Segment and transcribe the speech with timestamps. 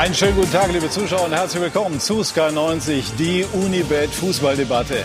[0.00, 5.04] Einen schönen guten Tag, liebe Zuschauer, und herzlich willkommen zu Sky 90, die Unibet Fußballdebatte.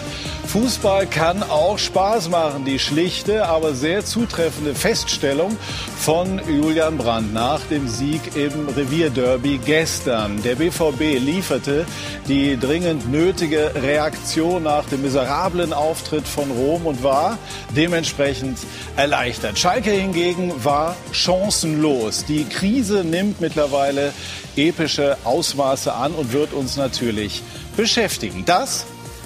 [0.56, 2.64] Fußball kann auch Spaß machen.
[2.64, 5.58] Die schlichte, aber sehr zutreffende Feststellung
[5.98, 10.42] von Julian Brandt nach dem Sieg im Revierderby gestern.
[10.44, 11.86] Der BVB lieferte
[12.30, 17.38] die dringend nötige Reaktion nach dem miserablen Auftritt von Rom und war
[17.76, 18.58] dementsprechend
[18.96, 19.60] erleichtert.
[19.60, 22.24] Schalke hingegen war chancenlos.
[22.24, 24.14] Die Krise nimmt mittlerweile
[24.56, 27.44] epische Ausmaße an und wird uns natürlich
[27.76, 28.46] beschäftigen.
[28.46, 28.86] Das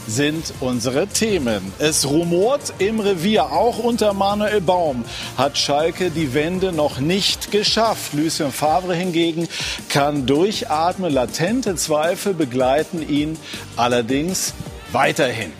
[0.09, 1.73] sind unsere Themen.
[1.77, 5.05] Es rumort im Revier, auch unter Manuel Baum
[5.37, 8.13] hat Schalke die Wende noch nicht geschafft.
[8.13, 9.47] Lucien Favre hingegen
[9.87, 11.13] kann durchatmen.
[11.13, 13.37] Latente Zweifel begleiten ihn
[13.75, 14.53] allerdings
[14.91, 15.51] weiterhin.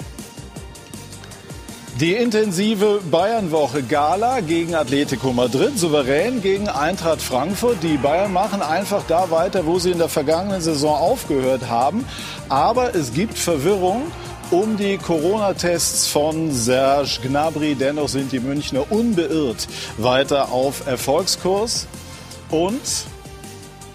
[2.00, 7.84] Die intensive Bayernwoche Gala gegen Atletico Madrid, souverän gegen Eintracht Frankfurt.
[7.84, 12.06] Die Bayern machen einfach da weiter, wo sie in der vergangenen Saison aufgehört haben.
[12.48, 14.04] Aber es gibt Verwirrung
[14.52, 17.76] um die Corona-Tests von Serge Gnabry.
[17.76, 21.88] Dennoch sind die Münchner unbeirrt weiter auf Erfolgskurs.
[22.50, 22.82] Und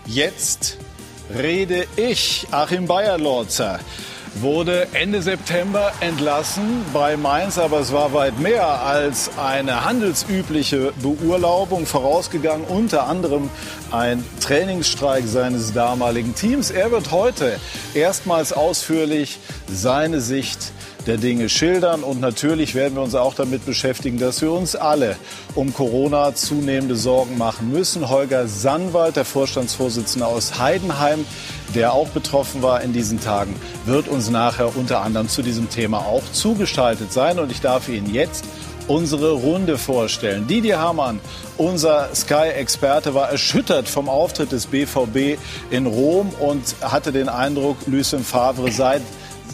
[0.07, 0.79] jetzt
[1.37, 3.81] rede ich, Achim Bayerlorzer
[4.41, 11.87] wurde Ende September entlassen bei Mainz, aber es war weit mehr als eine handelsübliche Beurlaubung
[11.87, 13.51] vorausgegangen, unter anderem
[13.91, 16.71] ein Trainingsstreik seines damaligen Teams.
[16.71, 17.59] Er wird heute
[17.95, 20.73] erstmals ausführlich seine Sicht
[21.07, 22.03] der Dinge schildern.
[22.03, 25.17] Und natürlich werden wir uns auch damit beschäftigen, dass wir uns alle
[25.55, 28.09] um Corona zunehmende Sorgen machen müssen.
[28.09, 31.25] Holger Sannwald, der Vorstandsvorsitzende aus Heidenheim,
[31.75, 35.98] der auch betroffen war in diesen Tagen, wird uns nachher unter anderem zu diesem Thema
[35.98, 37.39] auch zugeschaltet sein.
[37.39, 38.45] Und ich darf Ihnen jetzt
[38.86, 40.46] unsere Runde vorstellen.
[40.46, 41.20] Didier Hamann,
[41.57, 45.39] unser Sky-Experte, war erschüttert vom Auftritt des BVB
[45.70, 49.01] in Rom und hatte den Eindruck, Lucien Favre sei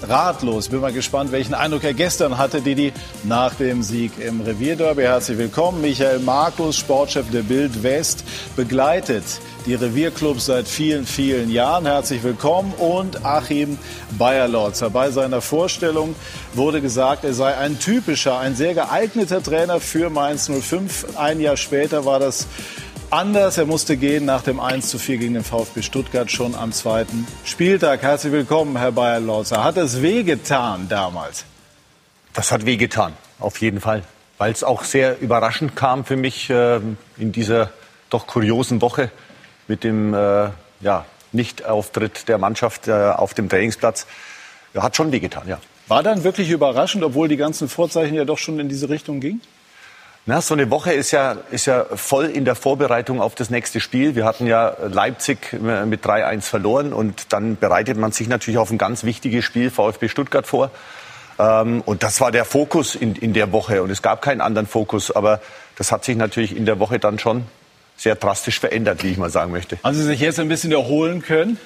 [0.02, 0.68] ratlos.
[0.68, 2.92] Bin mal gespannt, welchen Eindruck er gestern hatte, Didi,
[3.24, 5.02] nach dem Sieg im Revierderby.
[5.02, 5.80] Herzlich willkommen.
[5.80, 8.24] Michael Markus, Sportchef der Bild West,
[8.56, 9.24] begleitet
[9.66, 11.86] die Revierclubs seit vielen, vielen Jahren.
[11.86, 12.72] Herzlich willkommen.
[12.78, 13.78] Und Achim
[14.18, 14.90] Bayerlotzer.
[14.90, 16.14] Bei seiner Vorstellung
[16.54, 21.16] wurde gesagt, er sei ein typischer, ein sehr geeigneter Trainer für Mainz 05.
[21.16, 22.46] Ein Jahr später war das
[23.10, 23.58] anders.
[23.58, 27.26] Er musste gehen nach dem 1 zu 4 gegen den VfB Stuttgart schon am zweiten
[27.44, 28.02] Spieltag.
[28.02, 29.62] Herzlich willkommen, Herr Bayer-Lorzer.
[29.64, 31.44] Hat es wehgetan damals?
[32.32, 34.04] Das hat wehgetan, auf jeden Fall.
[34.38, 36.76] Weil es auch sehr überraschend kam für mich äh,
[37.18, 37.70] in dieser
[38.08, 39.10] doch kuriosen Woche
[39.68, 40.48] mit dem äh,
[40.80, 44.06] ja, Nichtauftritt der Mannschaft äh, auf dem Trainingsplatz.
[44.72, 45.58] Ja, hat schon wehgetan, ja.
[45.88, 49.40] War dann wirklich überraschend, obwohl die ganzen Vorzeichen ja doch schon in diese Richtung gingen?
[50.26, 53.80] Na, so eine Woche ist ja, ist ja voll in der Vorbereitung auf das nächste
[53.80, 54.14] Spiel.
[54.14, 58.78] Wir hatten ja Leipzig mit 3-1 verloren und dann bereitet man sich natürlich auf ein
[58.78, 60.70] ganz wichtiges Spiel VfB Stuttgart vor.
[61.38, 64.66] Ähm, und das war der Fokus in, in der Woche und es gab keinen anderen
[64.66, 65.10] Fokus.
[65.10, 65.40] Aber
[65.76, 67.44] das hat sich natürlich in der Woche dann schon
[67.96, 69.78] sehr drastisch verändert, wie ich mal sagen möchte.
[69.82, 71.58] Haben Sie sich jetzt ein bisschen erholen können?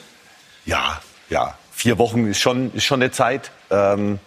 [0.64, 1.58] Ja, ja.
[1.72, 3.50] Vier Wochen ist schon, ist schon eine Zeit.
[3.70, 4.20] Ähm,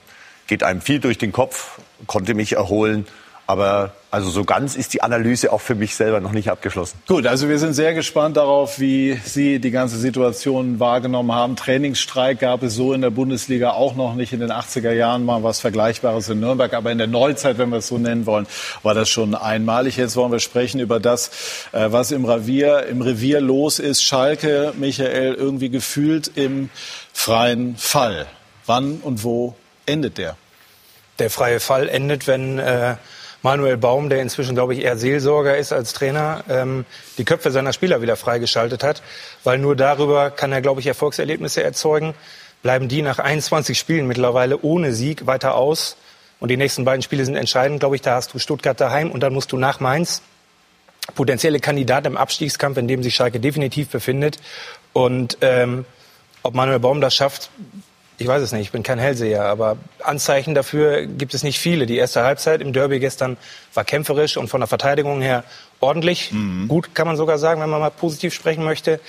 [0.47, 3.07] geht einem viel durch den Kopf, konnte mich erholen.
[3.47, 6.99] Aber also so ganz ist die Analyse auch für mich selber noch nicht abgeschlossen.
[7.07, 11.55] Gut, also wir sind sehr gespannt darauf, wie Sie die ganze Situation wahrgenommen haben.
[11.55, 15.43] Trainingsstreik gab es so in der Bundesliga auch noch nicht in den 80er Jahren mal
[15.43, 16.73] was Vergleichbares in Nürnberg.
[16.73, 18.47] Aber in der Neuzeit, wenn wir es so nennen wollen,
[18.83, 19.95] war das schon einmalig.
[19.95, 21.29] Jetzt wollen wir sprechen über das,
[21.71, 24.03] äh, was im Revier, im Revier los ist.
[24.03, 26.69] Schalke, Michael, irgendwie gefühlt im
[27.13, 28.25] freien Fall.
[28.65, 30.35] Wann und wo endet der?
[31.19, 32.97] Der freie Fall endet, wenn äh
[33.43, 36.85] Manuel Baum, der inzwischen, glaube ich, eher Seelsorger ist als Trainer, ähm,
[37.17, 39.01] die Köpfe seiner Spieler wieder freigeschaltet hat.
[39.43, 42.13] Weil nur darüber kann er, glaube ich, Erfolgserlebnisse erzeugen.
[42.63, 45.97] Bleiben die nach 21 Spielen mittlerweile ohne Sieg weiter aus.
[46.39, 48.01] Und die nächsten beiden Spiele sind entscheidend, glaube ich.
[48.01, 50.21] Da hast du Stuttgart daheim und dann musst du nach Mainz.
[51.15, 54.37] Potenzielle Kandidat im Abstiegskampf, in dem sich Schalke definitiv befindet.
[54.93, 55.85] Und ähm,
[56.43, 57.49] ob Manuel Baum das schafft,
[58.19, 61.85] ich weiß es nicht, ich bin kein Hellseher, aber Anzeichen dafür gibt es nicht viele.
[61.85, 63.37] Die erste Halbzeit im Derby gestern
[63.75, 65.43] war kämpferisch und von der Verteidigung her
[65.79, 66.31] ordentlich.
[66.31, 66.67] Mhm.
[66.67, 68.99] Gut kann man sogar sagen, wenn man mal positiv sprechen möchte.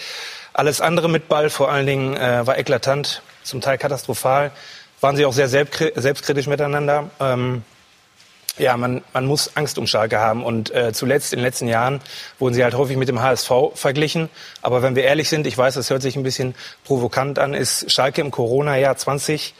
[0.52, 4.50] Alles andere mit Ball vor allen Dingen äh, war eklatant, zum Teil katastrophal.
[5.00, 7.10] Waren sie auch sehr selbstkritisch miteinander.
[7.20, 7.62] Ähm,
[8.58, 10.44] ja, man, man muss Angst um Schalke haben.
[10.44, 12.00] Und äh, zuletzt in den letzten Jahren
[12.38, 14.28] wurden sie halt häufig mit dem HSV verglichen.
[14.62, 17.90] Aber wenn wir ehrlich sind, ich weiß, das hört sich ein bisschen provokant an, ist
[17.90, 19.54] Schalke im Corona-Jahr 20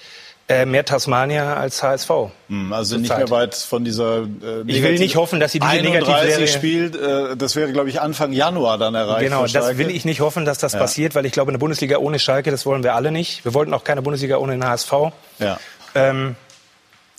[0.50, 2.11] äh, mehr Tasmania als HSV.
[2.49, 4.23] Hm, also nicht mehr weit von dieser.
[4.23, 6.97] Äh, ich will nicht hoffen, dass sie diese Negativserie spielt.
[6.97, 9.25] Äh, das wäre, glaube ich, Anfang Januar dann erreicht.
[9.25, 10.79] Genau, das will ich nicht hoffen, dass das ja.
[10.79, 13.45] passiert, weil ich glaube, eine Bundesliga ohne Schalke, das wollen wir alle nicht.
[13.45, 14.93] Wir wollten auch keine Bundesliga ohne den HSV.
[15.39, 15.61] Ja.
[15.95, 16.35] Ähm,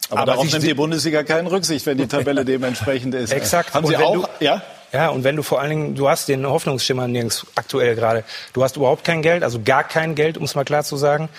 [0.10, 3.32] aber, aber darauf nimmt die Bundesliga keine Rücksicht, wenn die Tabelle dementsprechend ist.
[3.32, 3.74] Exakt.
[3.74, 4.14] Haben Sie auch?
[4.14, 4.62] Du, ja.
[4.92, 8.24] Ja, und wenn du vor allen Dingen, du hast den Hoffnungsschimmer nirgends aktuell gerade.
[8.54, 11.30] Du hast überhaupt kein Geld, also gar kein Geld, um es mal klar zu sagen.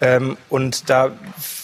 [0.00, 1.12] Ähm, und da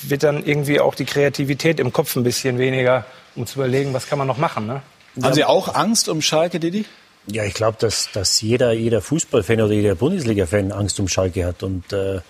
[0.02, 3.04] wird dann irgendwie auch die Kreativität im Kopf ein bisschen weniger,
[3.34, 4.66] um zu überlegen, was kann man noch machen.
[4.66, 4.82] Ne?
[5.20, 6.86] Haben Sie auch Angst um Schalke, Didi?
[7.26, 11.62] Ja, ich glaube, dass, dass jeder, jeder Fußballfan oder jeder Bundesliga-Fan Angst um Schalke hat.
[11.62, 12.20] Und äh, äh,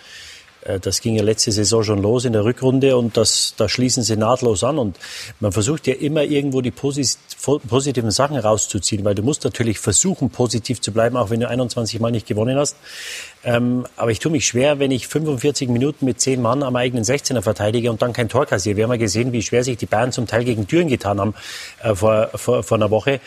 [0.80, 4.16] das ging ja letzte Saison schon los in der Rückrunde und das, da schließen sie
[4.16, 4.78] nahtlos an.
[4.78, 4.96] Und
[5.40, 10.80] man versucht ja immer irgendwo die positiven Sachen rauszuziehen, weil du musst natürlich versuchen, positiv
[10.80, 12.76] zu bleiben, auch wenn du 21 Mal nicht gewonnen hast.
[13.44, 17.04] Ähm, aber ich tue mich schwer, wenn ich 45 Minuten mit 10 Mann am eigenen
[17.04, 18.76] 16er verteidige und dann kein Tor kassiere.
[18.76, 21.34] Wir haben ja gesehen, wie schwer sich die Bayern zum Teil gegen Türen getan haben
[21.82, 23.20] äh, vor, vor, vor einer Woche.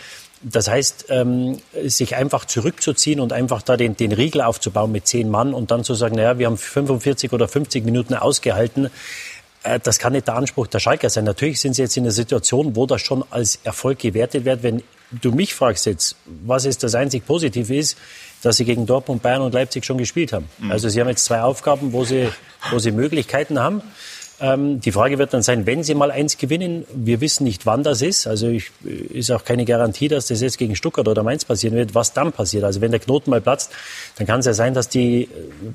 [0.48, 5.28] Das heißt, ähm, sich einfach zurückzuziehen und einfach da den, den Riegel aufzubauen mit zehn
[5.30, 8.92] Mann und dann zu sagen, naja, wir haben 45 oder 50 Minuten ausgehalten,
[9.64, 11.24] äh, das kann nicht der Anspruch der Schalker sein.
[11.24, 14.62] Natürlich sind sie jetzt in einer Situation, wo das schon als Erfolg gewertet wird.
[14.62, 16.16] Wenn du mich fragst jetzt,
[16.46, 17.98] was ist das einzig Positive ist,
[18.44, 20.48] dass sie gegen Dortmund, Bayern und Leipzig schon gespielt haben.
[20.60, 20.72] Mhm.
[20.72, 22.30] Also sie haben jetzt zwei Aufgaben, wo sie,
[22.70, 23.82] wo sie Möglichkeiten haben.
[24.42, 27.84] Ähm, die Frage wird dann sein, wenn Sie mal eins gewinnen, wir wissen nicht, wann
[27.84, 28.28] das ist.
[28.28, 31.96] Also ich, ist auch keine Garantie, dass das jetzt gegen Stuttgart oder Mainz passieren wird,
[31.96, 32.66] was dann passiert.
[32.66, 33.72] Also wenn der Knoten mal platzt,
[34.18, 35.30] dann kann es ja sein, dass die,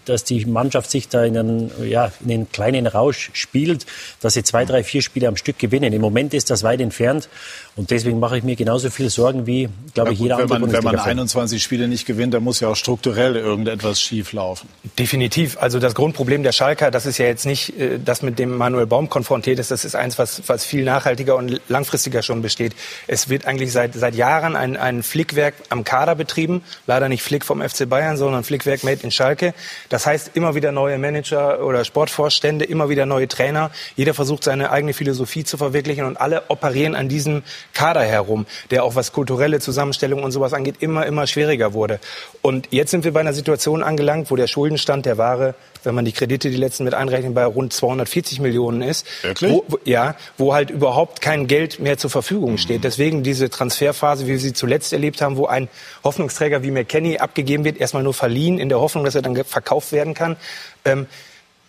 [0.04, 3.86] dass die Mannschaft sich da in einen, ja, in einen kleinen Rausch spielt,
[4.20, 5.92] dass sie zwei, drei, vier Spiele am Stück gewinnen.
[5.92, 7.28] Im Moment ist das weit entfernt.
[7.76, 10.60] Und deswegen mache ich mir genauso viel Sorgen wie, glaube ja, ich, jeder wenn andere
[10.60, 14.68] man, Wenn man 21 Spiele nicht gewinnt, dann muss ja auch strukturell irgendetwas schief laufen.
[14.98, 15.56] Definitiv.
[15.58, 18.86] Also das Grundproblem der Schalker, das ist ja jetzt nicht äh, das, mit dem Manuel
[18.86, 19.70] Baum konfrontiert ist.
[19.70, 22.74] Das ist eins, was, was viel nachhaltiger und langfristiger schon besteht.
[23.06, 26.62] Es wird eigentlich seit, seit Jahren ein, ein Flickwerk am Kader betrieben.
[26.86, 29.54] Leider nicht Flick vom FC Bayern, sondern Flickwerk made in Schalke.
[29.88, 33.70] Das heißt, immer wieder neue Manager oder Sportvorstände, immer wieder neue Trainer.
[33.96, 37.42] Jeder versucht, seine eigene Philosophie zu verwirklichen und alle operieren an diesem
[37.72, 42.00] Kader herum, der auch was kulturelle Zusammenstellung und sowas angeht, immer, immer schwieriger wurde.
[42.42, 45.54] Und jetzt sind wir bei einer Situation angelangt, wo der Schuldenstand der Ware,
[45.84, 49.06] wenn man die Kredite, die letzten mit einrechnet, bei rund 240 Millionen ist.
[49.22, 49.52] Wirklich?
[49.52, 52.78] Wo, ja, wo halt überhaupt kein Geld mehr zur Verfügung steht.
[52.78, 52.82] Mhm.
[52.82, 55.68] Deswegen diese Transferphase, wie wir sie zuletzt erlebt haben, wo ein
[56.04, 59.92] Hoffnungsträger wie McKenny abgegeben wird, erstmal nur verliehen, in der Hoffnung, dass er dann verkauft
[59.92, 60.36] werden kann.
[60.84, 61.06] Ähm,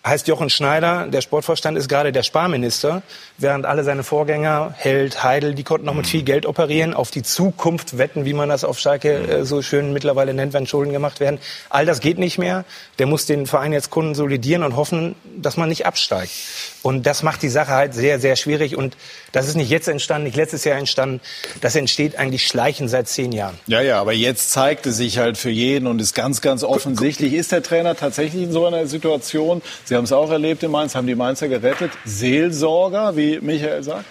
[0.04, 3.02] heißt Jochen Schneider, der Sportvorstand ist gerade der Sparminister,
[3.38, 7.22] während alle seine Vorgänger, Held, Heidel, die konnten noch mit viel Geld operieren, auf die
[7.22, 11.20] Zukunft wetten, wie man das auf Schalke äh, so schön mittlerweile nennt, wenn Schulden gemacht
[11.20, 11.38] werden.
[11.70, 12.64] All das geht nicht mehr.
[12.98, 16.32] Der muss den Verein jetzt konsolidieren und hoffen, dass man nicht absteigt.
[16.82, 18.76] Und das macht die Sache halt sehr, sehr schwierig.
[18.76, 18.96] Und
[19.30, 21.20] das ist nicht jetzt entstanden, nicht letztes Jahr entstanden.
[21.60, 23.58] Das entsteht eigentlich schleichend seit zehn Jahren.
[23.66, 27.32] Ja, ja, aber jetzt zeigt es sich halt für jeden und ist ganz, ganz offensichtlich.
[27.34, 29.62] Ist der Trainer tatsächlich in so einer Situation?
[29.84, 31.92] Sie haben es auch erlebt in Mainz, haben die Mainzer gerettet.
[32.04, 34.04] Seelsorger, wie Michael sagt?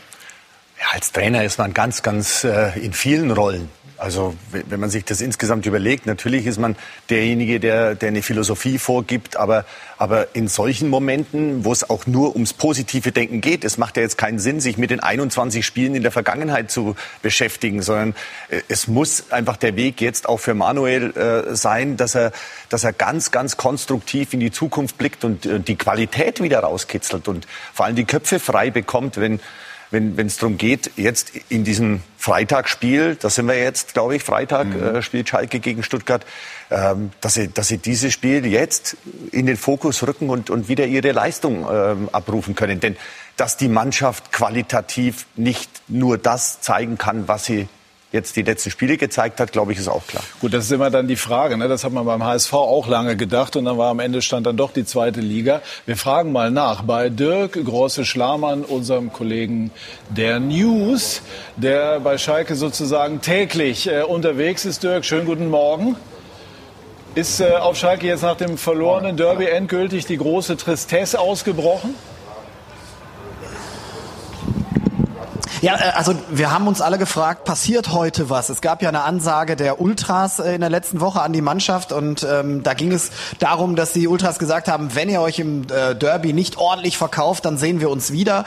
[0.79, 3.69] Ja, als Trainer ist man ganz, ganz äh, in vielen Rollen.
[4.01, 6.75] Also wenn man sich das insgesamt überlegt, natürlich ist man
[7.11, 9.63] derjenige, der, der eine Philosophie vorgibt, aber,
[9.99, 14.01] aber in solchen Momenten, wo es auch nur ums positive Denken geht, es macht ja
[14.01, 18.15] jetzt keinen Sinn, sich mit den 21 Spielen in der Vergangenheit zu beschäftigen, sondern
[18.49, 22.31] äh, es muss einfach der Weg jetzt auch für Manuel äh, sein, dass er,
[22.69, 27.27] dass er ganz, ganz konstruktiv in die Zukunft blickt und äh, die Qualität wieder rauskitzelt
[27.27, 29.39] und vor allem die Köpfe frei bekommt, wenn
[29.91, 34.67] wenn es darum geht, jetzt in diesem Freitagsspiel, da sind wir jetzt, glaube ich, Freitag
[34.67, 34.83] mhm.
[34.83, 36.25] äh, spielt Schalke gegen Stuttgart,
[36.69, 38.95] ähm, dass, sie, dass sie dieses Spiel jetzt
[39.31, 42.79] in den Fokus rücken und, und wieder ihre Leistung ähm, abrufen können.
[42.79, 42.95] Denn
[43.37, 47.67] dass die Mannschaft qualitativ nicht nur das zeigen kann, was sie
[48.11, 50.23] jetzt die letzten Spiele gezeigt hat, glaube ich, ist auch klar.
[50.39, 51.57] Gut, das ist immer dann die Frage.
[51.57, 51.67] Ne?
[51.67, 54.57] Das hat man beim HSV auch lange gedacht und dann war am Ende stand dann
[54.57, 55.61] doch die zweite Liga.
[55.85, 59.71] Wir fragen mal nach bei Dirk Große-Schlamann, unserem Kollegen
[60.09, 61.21] der News,
[61.55, 64.83] der bei Schalke sozusagen täglich äh, unterwegs ist.
[64.83, 65.95] Dirk, schönen guten Morgen.
[67.15, 71.95] Ist äh, auf Schalke jetzt nach dem verlorenen Derby endgültig die große Tristesse ausgebrochen?
[75.59, 78.49] Ja, äh, also wir haben uns alle gefragt, passiert heute was?
[78.49, 81.91] Es gab ja eine Ansage der Ultras äh, in der letzten Woche an die Mannschaft
[81.91, 85.63] und ähm, da ging es darum, dass die Ultras gesagt haben, wenn ihr euch im
[85.63, 88.45] äh, Derby nicht ordentlich verkauft, dann sehen wir uns wieder.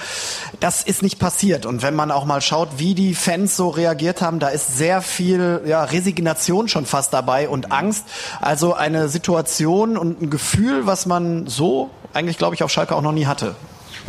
[0.60, 4.22] Das ist nicht passiert und wenn man auch mal schaut, wie die Fans so reagiert
[4.22, 8.04] haben, da ist sehr viel ja, Resignation schon fast dabei und Angst.
[8.40, 13.02] Also eine Situation und ein Gefühl, was man so eigentlich, glaube ich, auf Schalke auch
[13.02, 13.54] noch nie hatte.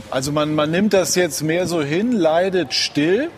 [0.10, 3.30] Also man, man nimmt das jetzt mehr so hin, leidet still.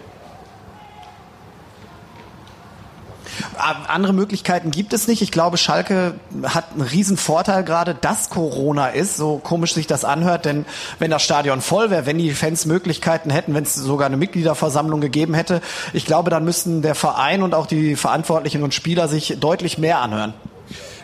[3.88, 5.22] Andere Möglichkeiten gibt es nicht.
[5.22, 10.06] Ich glaube, Schalke hat einen riesen Vorteil gerade, dass Corona ist, so komisch sich das
[10.06, 10.66] anhört, denn
[11.00, 15.02] wenn das Stadion voll wäre, wenn die Fans Möglichkeiten hätten, wenn es sogar eine Mitgliederversammlung
[15.02, 15.62] gegeben hätte,
[15.94, 20.00] ich glaube, dann müssten der Verein und auch die Verantwortlichen und Spieler sich deutlich mehr
[20.00, 20.34] anhören.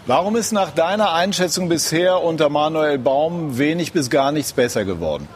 [0.06, 5.28] Warum ist nach deiner Einschätzung bisher unter Manuel Baum wenig bis gar nichts besser geworden?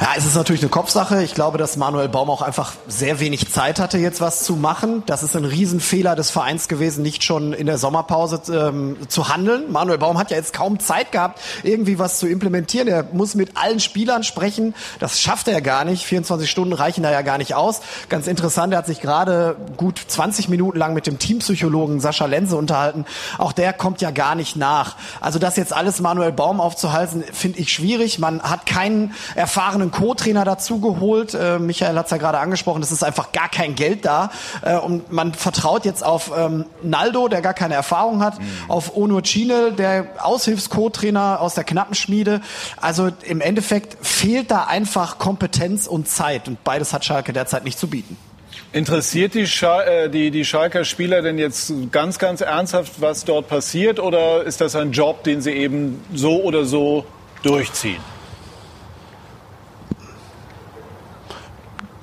[0.00, 1.22] Ja, es ist natürlich eine Kopfsache.
[1.22, 5.02] Ich glaube, dass Manuel Baum auch einfach sehr wenig Zeit hatte, jetzt was zu machen.
[5.04, 9.70] Das ist ein Riesenfehler des Vereins gewesen, nicht schon in der Sommerpause ähm, zu handeln.
[9.70, 12.88] Manuel Baum hat ja jetzt kaum Zeit gehabt, irgendwie was zu implementieren.
[12.88, 14.74] Er muss mit allen Spielern sprechen.
[15.00, 16.06] Das schafft er gar nicht.
[16.06, 17.82] 24 Stunden reichen da ja gar nicht aus.
[18.08, 22.56] Ganz interessant, er hat sich gerade gut 20 Minuten lang mit dem Teampsychologen Sascha Lenze
[22.56, 23.04] unterhalten.
[23.36, 24.96] Auch der kommt ja gar nicht nach.
[25.20, 28.18] Also das jetzt alles Manuel Baum aufzuhalten, finde ich schwierig.
[28.18, 31.34] Man hat keinen erfahrenen einen Co-Trainer dazu geholt.
[31.34, 34.30] Äh, Michael hat es ja gerade angesprochen, es ist einfach gar kein Geld da.
[34.62, 38.44] Äh, und man vertraut jetzt auf ähm, Naldo, der gar keine Erfahrung hat, mhm.
[38.68, 42.40] auf Onur Cine, der Aushilfs-Co-Trainer aus der Knappenschmiede.
[42.80, 46.48] Also im Endeffekt fehlt da einfach Kompetenz und Zeit.
[46.48, 48.16] Und beides hat Schalke derzeit nicht zu bieten.
[48.72, 53.48] Interessiert die, Schal äh, die, die Schalker Spieler denn jetzt ganz, ganz ernsthaft, was dort
[53.48, 53.98] passiert?
[53.98, 57.04] Oder ist das ein Job, den sie eben so oder so
[57.42, 58.00] durchziehen?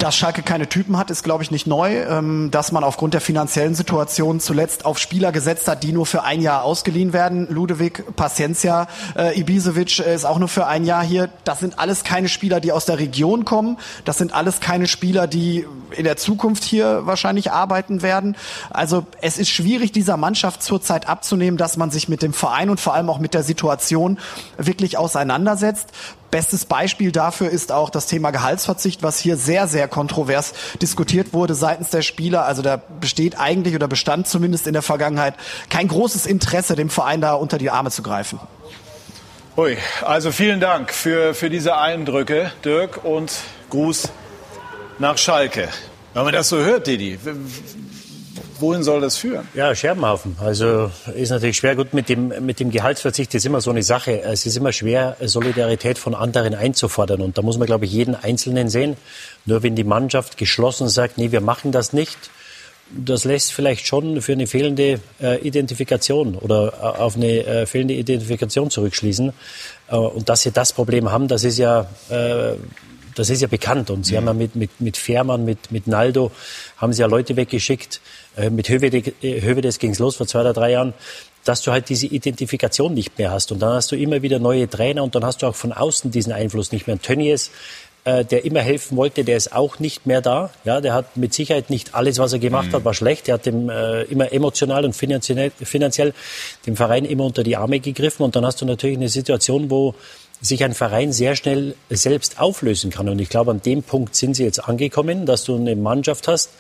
[0.07, 1.97] Dass Schalke keine Typen hat, ist, glaube ich, nicht neu.
[2.03, 6.23] Ähm, dass man aufgrund der finanziellen Situation zuletzt auf Spieler gesetzt hat, die nur für
[6.23, 7.45] ein Jahr ausgeliehen werden.
[7.49, 8.87] Ludewig, Paciencia,
[9.17, 11.27] äh, Ibisevic ist auch nur für ein Jahr hier.
[11.43, 13.79] Das sind alles keine Spieler, die aus der Region kommen.
[14.05, 18.37] Das sind alles keine Spieler, die in der Zukunft hier wahrscheinlich arbeiten werden.
[18.69, 22.79] Also es ist schwierig, dieser Mannschaft zurzeit abzunehmen, dass man sich mit dem Verein und
[22.79, 24.19] vor allem auch mit der Situation
[24.57, 25.89] wirklich auseinandersetzt.
[26.31, 31.55] Bestes Beispiel dafür ist auch das Thema Gehaltsverzicht, was hier sehr, sehr kontrovers diskutiert wurde
[31.55, 32.45] seitens der Spieler.
[32.45, 35.35] Also da besteht eigentlich oder bestand zumindest in der Vergangenheit
[35.69, 38.39] kein großes Interesse, dem Verein da unter die Arme zu greifen.
[39.55, 43.31] Ui, also vielen Dank für, für diese Eindrücke, Dirk, und
[43.69, 44.09] Gruß
[44.99, 45.69] nach Schalke.
[46.13, 47.17] Wenn man das so hört, Didi,
[48.59, 49.47] wohin soll das führen?
[49.53, 50.35] Ja, Scherbenhaufen.
[50.39, 51.75] Also ist natürlich schwer.
[51.75, 54.21] Gut, mit dem, mit dem Gehaltsverzicht ist immer so eine Sache.
[54.21, 57.21] Es ist immer schwer, Solidarität von anderen einzufordern.
[57.21, 58.97] Und da muss man, glaube ich, jeden Einzelnen sehen.
[59.45, 62.17] Nur wenn die Mannschaft geschlossen sagt, nee, wir machen das nicht,
[62.89, 67.93] das lässt vielleicht schon für eine fehlende äh, Identifikation oder äh, auf eine äh, fehlende
[67.93, 69.33] Identifikation zurückschließen.
[69.89, 72.53] Äh, und dass sie das Problem haben, das ist ja äh,
[73.17, 73.89] das ist ja bekannt.
[73.89, 74.17] Und Sie mhm.
[74.17, 76.31] haben ja mit, mit, mit Fährmann, mit, mit Naldo,
[76.77, 77.99] haben Sie ja Leute weggeschickt.
[78.37, 80.93] Äh, mit Hövedes, äh, Hövedes ging es los vor zwei oder drei Jahren
[81.47, 83.51] dass du halt diese Identifikation nicht mehr hast.
[83.51, 86.11] Und dann hast du immer wieder neue Trainer und dann hast du auch von außen
[86.11, 86.95] diesen Einfluss nicht mehr.
[86.95, 87.51] Und Tönnies,
[88.03, 90.49] äh, der immer helfen wollte, der ist auch nicht mehr da.
[90.65, 92.73] Ja, der hat mit Sicherheit nicht alles, was er gemacht mhm.
[92.73, 93.27] hat, war schlecht.
[93.27, 96.13] Der hat dem äh, immer emotional und finanziell, finanziell
[96.65, 98.23] dem Verein immer unter die Arme gegriffen.
[98.23, 99.95] Und dann hast du natürlich eine Situation, wo
[100.41, 103.09] sich ein Verein sehr schnell selbst auflösen kann.
[103.09, 106.51] Und ich glaube, an dem Punkt sind sie jetzt angekommen, dass du eine Mannschaft hast,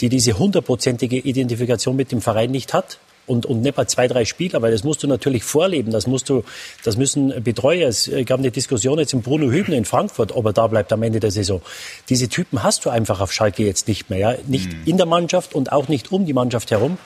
[0.00, 2.98] die diese hundertprozentige Identifikation mit dem Verein nicht hat.
[3.26, 5.92] Und, und nicht bei zwei, drei Spieler, weil das musst du natürlich vorleben.
[5.92, 6.44] Das musst du,
[6.82, 7.86] das müssen Betreuer.
[7.86, 11.02] Es gab eine Diskussion jetzt im Bruno Hübner in Frankfurt, ob er da bleibt am
[11.02, 11.60] Ende der Saison.
[12.08, 14.34] Diese Typen hast du einfach auf Schalke jetzt nicht mehr, ja.
[14.46, 14.78] Nicht mhm.
[14.86, 16.96] in der Mannschaft und auch nicht um die Mannschaft herum.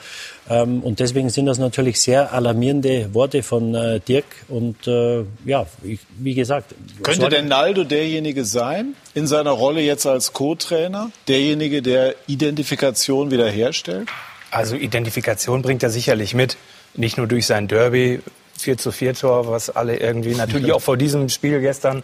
[0.49, 4.25] Ähm, und deswegen sind das natürlich sehr alarmierende Worte von äh, Dirk.
[4.49, 6.75] Und äh, ja, ich, wie gesagt.
[7.01, 14.09] Könnte denn Naldo derjenige sein, in seiner Rolle jetzt als Co-Trainer, derjenige, der Identifikation wiederherstellt?
[14.51, 16.57] Also Identifikation bringt er sicherlich mit.
[16.95, 18.19] Nicht nur durch sein Derby,
[18.59, 22.03] 4 zu 4 Tor, was alle irgendwie natürlich auch vor diesem Spiel gestern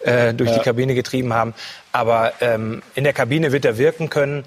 [0.00, 0.58] äh, durch ja.
[0.58, 1.54] die Kabine getrieben haben.
[1.92, 4.44] Aber ähm, in der Kabine wird er wirken können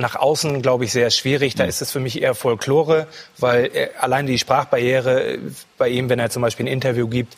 [0.00, 1.54] nach außen, glaube ich, sehr schwierig.
[1.54, 3.06] Da ist es für mich eher Folklore,
[3.38, 5.38] weil äh, allein die Sprachbarriere äh,
[5.80, 7.36] bei ihm, wenn er zum Beispiel ein Interview gibt,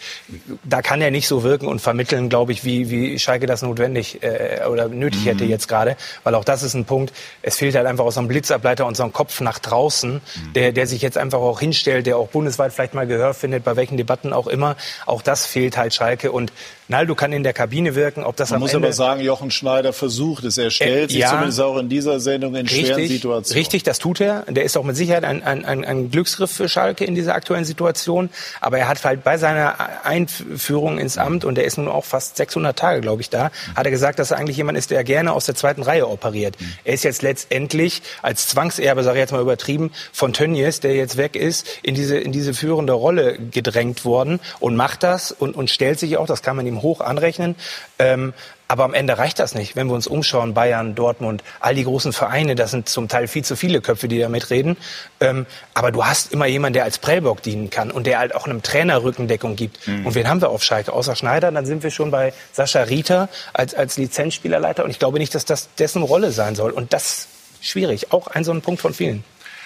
[0.64, 4.22] da kann er nicht so wirken und vermitteln, glaube ich, wie, wie Schalke das notwendig
[4.22, 5.50] äh, oder nötig hätte mhm.
[5.50, 5.96] jetzt gerade.
[6.24, 8.96] Weil auch das ist ein Punkt, es fehlt halt einfach aus so einem Blitzableiter und
[8.96, 10.52] so einem Kopf nach draußen, mhm.
[10.54, 13.76] der, der sich jetzt einfach auch hinstellt, der auch bundesweit vielleicht mal Gehör findet, bei
[13.76, 14.76] welchen Debatten auch immer.
[15.06, 16.52] Auch das fehlt halt Schalke und
[16.88, 19.50] Naldo kann in der Kabine wirken, ob das Man am muss Ende aber sagen, Jochen
[19.50, 20.58] Schneider versucht es.
[20.58, 21.30] Er stellt Äh, sich ja.
[21.30, 23.58] zumindest auch in dieser Sendung in schweren Richtig, Situationen.
[23.58, 24.44] richtig, das tut er.
[24.48, 27.64] Der ist auch mit Sicherheit ein, ein, ein, ein Glücksgriff für Schalke in dieser aktuellen
[27.64, 28.28] Situation.
[28.60, 32.36] Aber er hat halt bei seiner Einführung ins Amt, und der ist nun auch fast
[32.36, 35.32] 600 Tage, glaube ich, da, hat er gesagt, dass er eigentlich jemand ist, der gerne
[35.32, 36.56] aus der zweiten Reihe operiert.
[36.84, 41.16] Er ist jetzt letztendlich als Zwangserbe, sage ich jetzt mal übertrieben, von Tönnies, der jetzt
[41.16, 45.70] weg ist, in diese, in diese führende Rolle gedrängt worden und macht das und, und
[45.70, 47.56] stellt sich auch, das kann man ihm hoch anrechnen.
[47.98, 48.32] Ähm,
[48.72, 49.76] aber am Ende reicht das nicht.
[49.76, 53.44] Wenn wir uns umschauen, Bayern, Dortmund, all die großen Vereine, das sind zum Teil viel
[53.44, 54.78] zu viele Köpfe, die da mitreden.
[55.20, 58.46] Ähm, aber du hast immer jemanden, der als Prellbock dienen kann und der halt auch
[58.46, 59.86] einem Trainer Rückendeckung gibt.
[60.06, 60.94] Und wen haben wir auf Schalke?
[60.94, 64.84] Außer Schneider, dann sind wir schon bei Sascha Rieter als, als Lizenzspielerleiter.
[64.84, 66.70] Und ich glaube nicht, dass das dessen Rolle sein soll.
[66.70, 67.28] Und das
[67.60, 68.10] ist schwierig.
[68.10, 69.22] Auch ein so ein Punkt von vielen.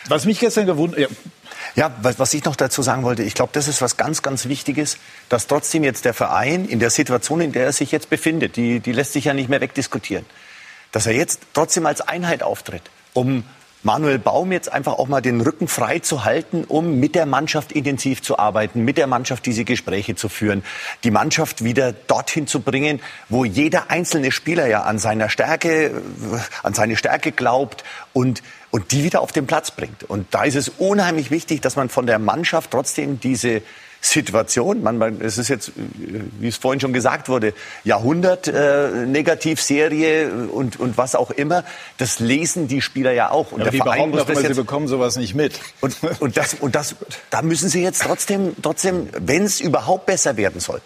[0.09, 1.07] Was mich gestern gewundert, ja,
[1.75, 4.99] Ja, was ich noch dazu sagen wollte, ich glaube, das ist was ganz, ganz Wichtiges,
[5.29, 8.81] dass trotzdem jetzt der Verein in der Situation, in der er sich jetzt befindet, die,
[8.81, 10.25] die lässt sich ja nicht mehr wegdiskutieren,
[10.93, 12.83] dass er jetzt trotzdem als Einheit auftritt,
[13.13, 13.45] um
[13.87, 17.71] Manuel Baum jetzt einfach auch mal den Rücken frei zu halten, um mit der Mannschaft
[17.71, 20.65] intensiv zu arbeiten, mit der Mannschaft diese Gespräche zu führen,
[21.05, 25.93] die Mannschaft wieder dorthin zu bringen, wo jeder einzelne Spieler ja an seiner Stärke, äh,
[26.65, 28.43] an seine Stärke glaubt und
[28.77, 30.05] und die wieder auf den Platz bringt.
[30.05, 33.63] Und da ist es unheimlich wichtig, dass man von der Mannschaft trotzdem diese
[34.03, 35.73] Situation, man, man, es ist jetzt, äh,
[36.41, 37.55] wie es vorhin schon gesagt wurde,
[37.85, 41.65] Jahrhundert äh, Negativserie und, und was auch immer,
[41.97, 43.51] das lesen die Spieler ja auch.
[43.51, 45.59] Und die der Verein behaupten muss das sie jetzt bekommen sowas nicht mit.
[45.81, 46.97] und, und, das, und das,
[47.31, 50.83] da müssen sie jetzt trotzdem, trotzdem wenn es überhaupt besser werden soll,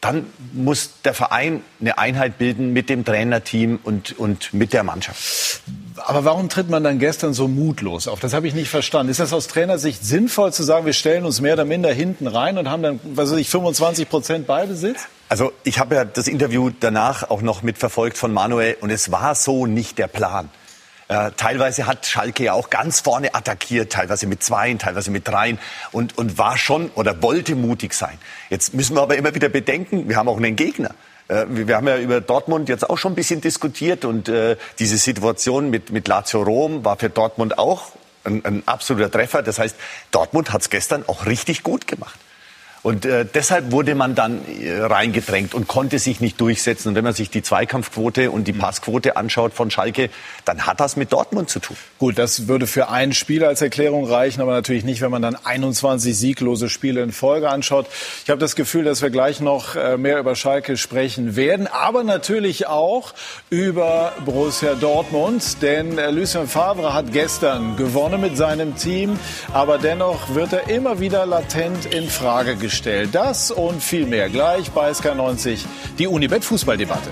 [0.00, 5.60] dann muss der Verein eine Einheit bilden mit dem Trainerteam und, und mit der Mannschaft.
[5.96, 8.20] Aber warum tritt man dann gestern so mutlos auf?
[8.20, 9.10] Das habe ich nicht verstanden.
[9.10, 12.56] Ist das aus Trainersicht sinnvoll zu sagen, wir stellen uns mehr oder minder hinten rein
[12.56, 15.00] und haben dann, was weiß ich, 25 Prozent Ballbesitz?
[15.28, 19.34] Also ich habe ja das Interview danach auch noch mitverfolgt von Manuel und es war
[19.34, 20.48] so nicht der Plan.
[21.10, 25.58] Äh, teilweise hat Schalke ja auch ganz vorne attackiert, teilweise mit Zweien, teilweise mit Dreien
[25.90, 28.16] und, und war schon oder wollte mutig sein.
[28.48, 30.94] Jetzt müssen wir aber immer wieder bedenken, wir haben auch einen Gegner.
[31.26, 34.98] Äh, Wir haben ja über Dortmund jetzt auch schon ein bisschen diskutiert und äh, diese
[34.98, 37.90] Situation mit, mit Lazio Rom war für Dortmund auch
[38.22, 39.42] ein, ein absoluter Treffer.
[39.42, 39.74] Das heißt,
[40.12, 42.20] Dortmund hat es gestern auch richtig gut gemacht.
[42.82, 46.88] Und äh, deshalb wurde man dann äh, reingedrängt und konnte sich nicht durchsetzen.
[46.88, 50.08] Und wenn man sich die Zweikampfquote und die Passquote anschaut von Schalke,
[50.46, 51.76] dann hat das mit Dortmund zu tun.
[51.98, 55.36] Gut, das würde für ein Spiel als Erklärung reichen, aber natürlich nicht, wenn man dann
[55.36, 57.86] 21 sieglose Spiele in Folge anschaut.
[58.24, 62.02] Ich habe das Gefühl, dass wir gleich noch äh, mehr über Schalke sprechen werden, aber
[62.02, 63.12] natürlich auch
[63.50, 69.18] über Borussia Dortmund, denn äh, Lucien Favre hat gestern gewonnen mit seinem Team,
[69.52, 72.69] aber dennoch wird er immer wieder latent in Frage gestellt.
[73.12, 75.64] Das und viel mehr gleich bei SK90,
[75.98, 77.10] die Unibet Fußballdebatte.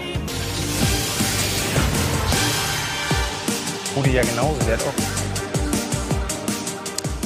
[3.97, 4.93] Rudi ja genauso, der hat auch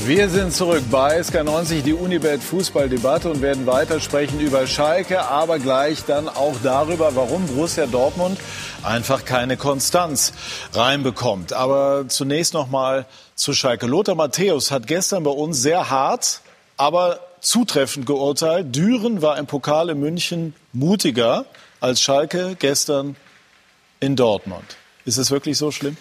[0.07, 5.59] Wir sind zurück bei SK90, die Unibet Fußballdebatte und werden weiter sprechen über Schalke, aber
[5.59, 8.39] gleich dann auch darüber, warum Borussia Dortmund
[8.83, 10.33] einfach keine Konstanz
[10.73, 11.53] reinbekommt.
[11.53, 13.87] Aber zunächst noch mal zu Schalke.
[13.87, 16.41] Lothar Matthäus hat gestern bei uns sehr hart,
[16.79, 18.75] aber zutreffend geurteilt.
[18.75, 21.45] Düren war im Pokal in München mutiger
[21.81, 23.17] als Schalke gestern
[24.01, 24.77] in Dortmund.
[25.05, 25.97] Ist es wirklich so schlimm?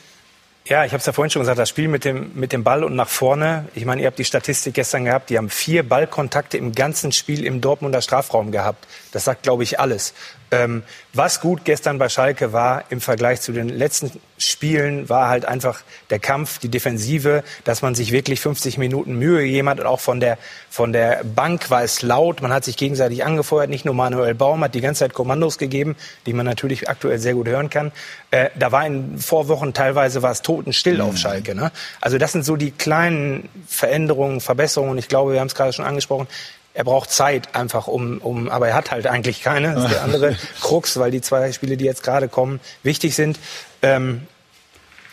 [0.65, 2.83] Ja, ich habe es ja vorhin schon gesagt, das Spiel mit dem, mit dem Ball
[2.83, 3.65] und nach vorne.
[3.73, 7.43] Ich meine, ihr habt die Statistik gestern gehabt, die haben vier Ballkontakte im ganzen Spiel
[7.43, 8.87] im Dortmunder Strafraum gehabt.
[9.11, 10.13] Das sagt, glaube ich, alles.
[10.51, 10.83] Ähm,
[11.13, 15.81] was gut gestern bei Schalke war im Vergleich zu den letzten Spielen, war halt einfach
[16.09, 20.01] der Kampf, die Defensive, dass man sich wirklich 50 Minuten Mühe gegeben hat und auch
[20.01, 20.37] von der,
[20.69, 22.41] von der Bank war es laut.
[22.41, 23.69] Man hat sich gegenseitig angefeuert.
[23.69, 27.33] Nicht nur Manuel Baum hat die ganze Zeit Kommandos gegeben, die man natürlich aktuell sehr
[27.33, 27.93] gut hören kann.
[28.31, 31.55] Äh, da war in Vorwochen teilweise war es totenstill auf Schalke.
[31.55, 31.71] Ne?
[32.01, 34.91] Also das sind so die kleinen Veränderungen, Verbesserungen.
[34.91, 36.27] Und ich glaube, wir haben es gerade schon angesprochen,
[36.73, 39.75] er braucht Zeit einfach um, um, aber er hat halt eigentlich keine.
[39.75, 43.39] Das ist der andere Krux, weil die zwei Spiele, die jetzt gerade kommen, wichtig sind.
[43.81, 44.27] Ähm,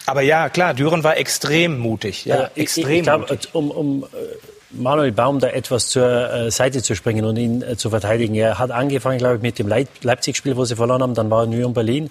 [0.07, 2.25] aber ja, klar, Düren war extrem mutig.
[2.25, 3.49] Ja, Ja, ich, extrem ich glaube, mutig.
[3.53, 4.07] um, um äh,
[4.71, 8.35] Manuel Baum da etwas zur äh, Seite zu springen und ihn äh, zu verteidigen.
[8.35, 11.15] Er hat angefangen, glaube ich, mit dem Leip Leipzig-Spiel, wo sie verloren haben.
[11.15, 12.11] Dann war er Union Berlin.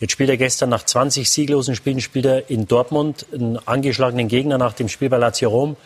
[0.00, 4.58] Jetzt spielt er gestern nach 20 sieglosen Spielen, spielt er in Dortmund einen angeschlagenen Gegner
[4.58, 5.76] nach dem Spiel bei Lazio Rom.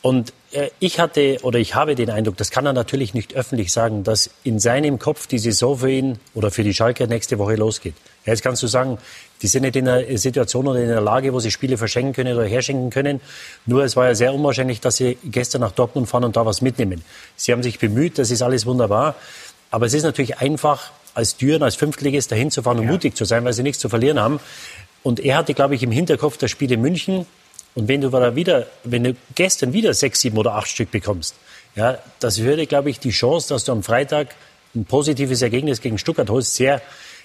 [0.00, 0.32] Und
[0.80, 4.30] ich hatte oder ich habe den Eindruck, das kann er natürlich nicht öffentlich sagen, dass
[4.44, 7.94] in seinem Kopf die Saison für ihn oder für die Schalke nächste Woche losgeht.
[8.26, 8.98] Ja, jetzt kannst du sagen,
[9.40, 12.36] die sind nicht in einer Situation oder in einer Lage, wo sie Spiele verschenken können
[12.36, 13.20] oder herschenken können.
[13.66, 16.60] Nur es war ja sehr unwahrscheinlich, dass sie gestern nach Dortmund fahren und da was
[16.60, 17.02] mitnehmen.
[17.36, 19.16] Sie haben sich bemüht, das ist alles wunderbar.
[19.70, 22.92] Aber es ist natürlich einfach, als Düren, als Fünftligist dahin zu fahren und ja.
[22.92, 24.38] mutig zu sein, weil sie nichts zu verlieren haben.
[25.02, 27.26] Und er hatte, glaube ich, im Hinterkopf das Spiel in München.
[27.74, 31.34] Und wenn du da wieder, wenn du gestern wieder sechs, sieben oder acht Stück bekommst,
[31.74, 34.34] ja, das würde, glaube ich, die Chance, dass du am Freitag
[34.74, 36.82] ein positives Ergebnis gegen Stuttgart holst, sehr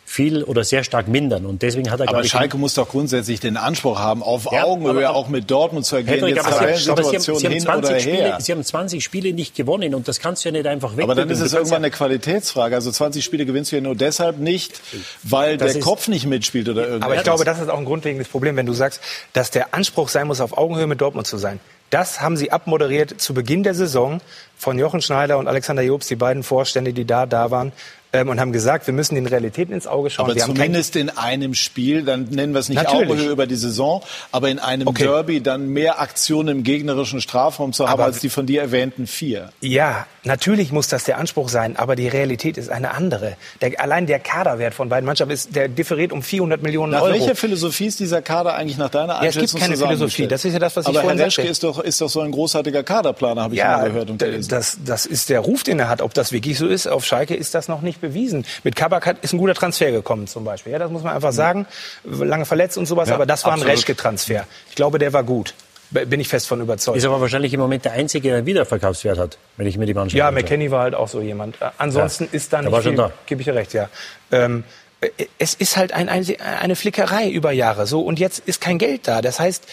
[0.10, 1.46] viel oder sehr stark mindern.
[1.46, 4.64] Und deswegen hat er, Aber Schalke ich, muss doch grundsätzlich den Anspruch haben, auf ja,
[4.64, 6.26] Augenhöhe auch mit Dortmund zu ergehen.
[6.26, 9.94] Jetzt aber, Situation sie, haben, sie, haben 20 Spiele, sie haben 20 Spiele nicht gewonnen
[9.94, 11.04] und das kannst du ja nicht einfach weg.
[11.04, 12.74] Aber dann ist es irgendwann eine Qualitätsfrage.
[12.74, 14.80] Also 20 Spiele gewinnst du ja nur deshalb nicht,
[15.24, 17.04] weil das der ist, Kopf nicht mitspielt oder irgendwas.
[17.06, 19.02] Aber ich glaube, das ist auch ein grundlegendes Problem, wenn du sagst,
[19.34, 21.60] dass der Anspruch sein muss, auf Augenhöhe mit Dortmund zu sein.
[21.90, 24.20] Das haben sie abmoderiert zu Beginn der Saison
[24.58, 27.72] von Jochen Schneider und Alexander Jobs, die beiden Vorstände, die da da waren
[28.14, 30.26] ähm, und haben gesagt, wir müssen den Realitäten ins Auge schauen.
[30.26, 34.04] Aber wir zumindest in einem Spiel, dann nennen wir es nicht Augenhöhe über die Saison,
[34.32, 35.04] aber in einem okay.
[35.04, 39.08] Derby dann mehr Aktionen im gegnerischen Strafraum zu haben aber, als die von dir erwähnten
[39.08, 39.52] vier.
[39.62, 43.36] Ja, natürlich muss das der Anspruch sein, aber die Realität ist eine andere.
[43.62, 47.14] Der, allein der Kaderwert von beiden Mannschaften ist, der differiert um 400 Millionen nach Euro.
[47.14, 50.28] Nach welcher Philosophie ist dieser Kader eigentlich nach deiner Einschätzung ja, es gibt keine Philosophie.
[50.28, 52.22] Das ist ja das, was ich aber vorhin Herr Reschke ist doch, ist doch so
[52.22, 54.50] ein großartiger Kaderplaner, habe ich ja, mal gehört und gelesen.
[54.50, 56.02] Das, das ist der Ruf, den er hat.
[56.02, 58.46] Ob das wirklich so ist, auf Schalke ist das noch nicht bewiesen.
[58.64, 60.74] Mit Kabak hat, ist ein guter Transfer gekommen zum Beispiel.
[60.74, 61.66] Ja, das muss man einfach sagen.
[62.04, 64.46] Lange verletzt und sowas, ja, aber das war ein Reschke-Transfer.
[64.70, 65.54] Ich glaube, der war gut.
[65.90, 66.98] Bin ich fest von überzeugt.
[66.98, 69.94] Ist aber wahrscheinlich im Moment der Einzige, der einen Wiederverkaufswert hat, wenn ich mir die
[69.94, 71.62] Mannschaft Ja, McKenny war halt auch so jemand.
[71.62, 73.12] Äh, ansonsten ja, ist da nicht viel, da.
[73.26, 73.90] gebe ich dir recht, ja.
[74.32, 74.66] Ähm,
[75.00, 77.88] äh, es ist halt ein, eine Flickerei über Jahre.
[77.88, 79.22] So, und jetzt ist kein Geld da.
[79.22, 79.66] Das heißt,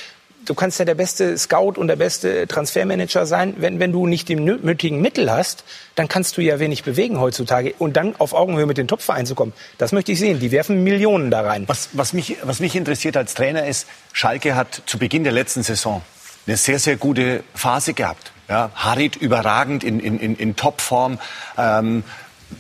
[0.45, 3.55] du kannst ja der beste Scout und der beste Transfermanager sein.
[3.59, 7.75] Wenn, wenn du nicht die nötigen Mittel hast, dann kannst du ja wenig bewegen heutzutage.
[7.79, 10.41] Und dann auf Augenhöhe mit den Topvereinen zu kommen, das möchte ich sehen.
[10.41, 11.65] Die werfen Millionen da rein.
[11.67, 15.63] Was, was, mich, was mich interessiert als Trainer ist, Schalke hat zu Beginn der letzten
[15.63, 16.03] Saison
[16.47, 18.33] eine sehr, sehr gute Phase gehabt.
[18.49, 21.19] Ja, Harit überragend in, in, in, in Topform.
[21.57, 22.05] Ähm,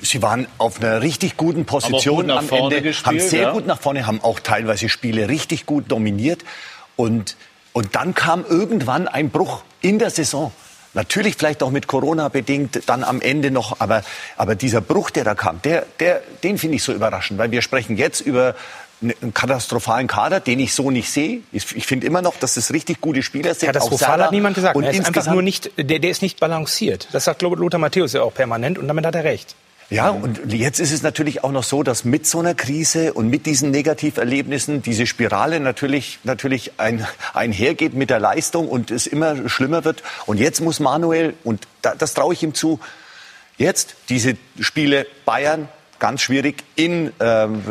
[0.00, 3.52] Sie waren auf einer richtig guten Position am Ende, gespielt, haben sehr ja.
[3.52, 6.42] gut nach vorne, haben auch teilweise Spiele richtig gut dominiert.
[6.96, 7.36] Und
[7.74, 10.52] und dann kam irgendwann ein Bruch in der Saison.
[10.94, 14.04] Natürlich vielleicht auch mit Corona bedingt, dann am Ende noch, aber,
[14.36, 17.62] aber dieser Bruch, der da kam, der, der, den finde ich so überraschend, weil wir
[17.62, 18.54] sprechen jetzt über
[19.02, 21.40] einen katastrophalen Kader, den ich so nicht sehe.
[21.50, 23.66] Ich, finde immer noch, dass es richtig gute Spieler sind.
[23.66, 24.76] Katastrophal hat niemand gesagt.
[24.76, 27.08] Und er ist einfach nur nicht, der, der ist nicht balanciert.
[27.10, 29.56] Das sagt Lothar Matthäus ja auch permanent und damit hat er recht.
[29.90, 33.28] Ja, und jetzt ist es natürlich auch noch so, dass mit so einer Krise und
[33.28, 39.48] mit diesen Negativerlebnissen diese Spirale natürlich, natürlich ein, einhergeht mit der Leistung und es immer
[39.48, 40.02] schlimmer wird.
[40.26, 42.80] Und jetzt muss Manuel, und das traue ich ihm zu,
[43.58, 45.68] jetzt diese Spiele Bayern,
[46.04, 47.62] ganz schwierig in, ähm,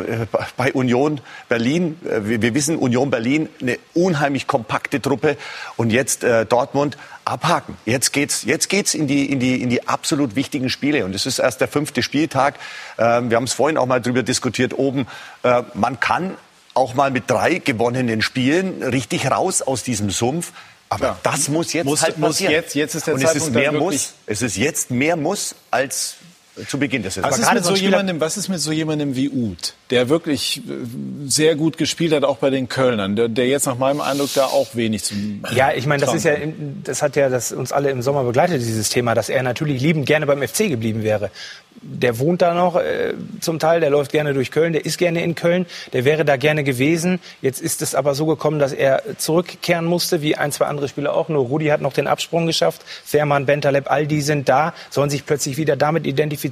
[0.56, 1.96] bei Union Berlin.
[2.02, 5.36] Wir, wir, wissen, Union Berlin, eine unheimlich kompakte Truppe.
[5.76, 7.76] Und jetzt äh, Dortmund abhaken.
[7.86, 11.04] Jetzt geht's, jetzt geht's in die, in die, in die absolut wichtigen Spiele.
[11.04, 12.56] Und es ist erst der fünfte Spieltag.
[12.98, 15.06] Ähm, wir haben es vorhin auch mal drüber diskutiert oben.
[15.44, 16.36] Äh, man kann
[16.74, 20.50] auch mal mit drei gewonnenen Spielen richtig raus aus diesem Sumpf.
[20.88, 21.18] Aber ja.
[21.22, 22.52] das muss jetzt muss, halt passieren.
[22.52, 24.14] Muss jetzt, jetzt ist der Und Zeitpunkt es ist mehr muss.
[24.26, 26.16] Es ist jetzt mehr muss als
[26.68, 27.30] zu Beginn des Saison.
[27.30, 30.60] Was ist, mit so jemandem, was ist mit so jemandem wie Uth, der wirklich äh,
[31.26, 34.46] sehr gut gespielt hat, auch bei den Kölnern, der, der jetzt nach meinem Eindruck da
[34.46, 36.34] auch wenig zum Ja, ich meine, das ist ja,
[36.84, 40.06] das hat ja das uns alle im Sommer begleitet, dieses Thema, dass er natürlich liebend
[40.06, 41.30] gerne beim FC geblieben wäre
[41.84, 45.22] der wohnt da noch äh, zum Teil, der läuft gerne durch Köln, der ist gerne
[45.22, 47.20] in Köln, der wäre da gerne gewesen.
[47.42, 51.14] Jetzt ist es aber so gekommen, dass er zurückkehren musste, wie ein, zwei andere Spieler
[51.14, 51.28] auch.
[51.28, 52.82] Nur Rudi hat noch den Absprung geschafft.
[53.04, 56.43] Fährmann, Bentaleb, all die sind da, sollen sich plötzlich wieder damit identifizieren.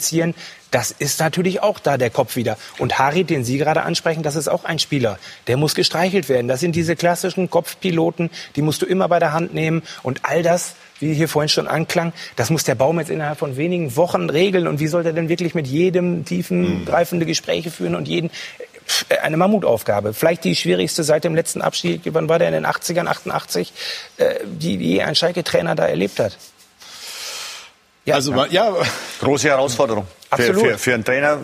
[0.70, 2.56] Das ist natürlich auch da der Kopf wieder.
[2.78, 5.18] Und Harry, den Sie gerade ansprechen, das ist auch ein Spieler.
[5.46, 6.48] Der muss gestreichelt werden.
[6.48, 9.82] Das sind diese klassischen Kopfpiloten, die musst du immer bei der Hand nehmen.
[10.02, 13.56] Und all das wie hier vorhin schon anklang, das muss der Baum jetzt innerhalb von
[13.56, 14.68] wenigen Wochen regeln.
[14.68, 18.30] Und wie soll der denn wirklich mit jedem tiefen, greifende Gespräche führen und jeden
[19.08, 20.14] äh, eine Mammutaufgabe.
[20.14, 23.72] Vielleicht die schwierigste seit dem letzten Abschied, wann war der in den 80ern, 88,
[24.16, 26.38] äh, die je ein Schalke-Trainer da erlebt hat.
[28.04, 28.74] Ja, also, ja.
[29.20, 30.06] Große Herausforderung.
[30.30, 30.62] Absolut.
[30.62, 31.38] Für, für, für einen Trainer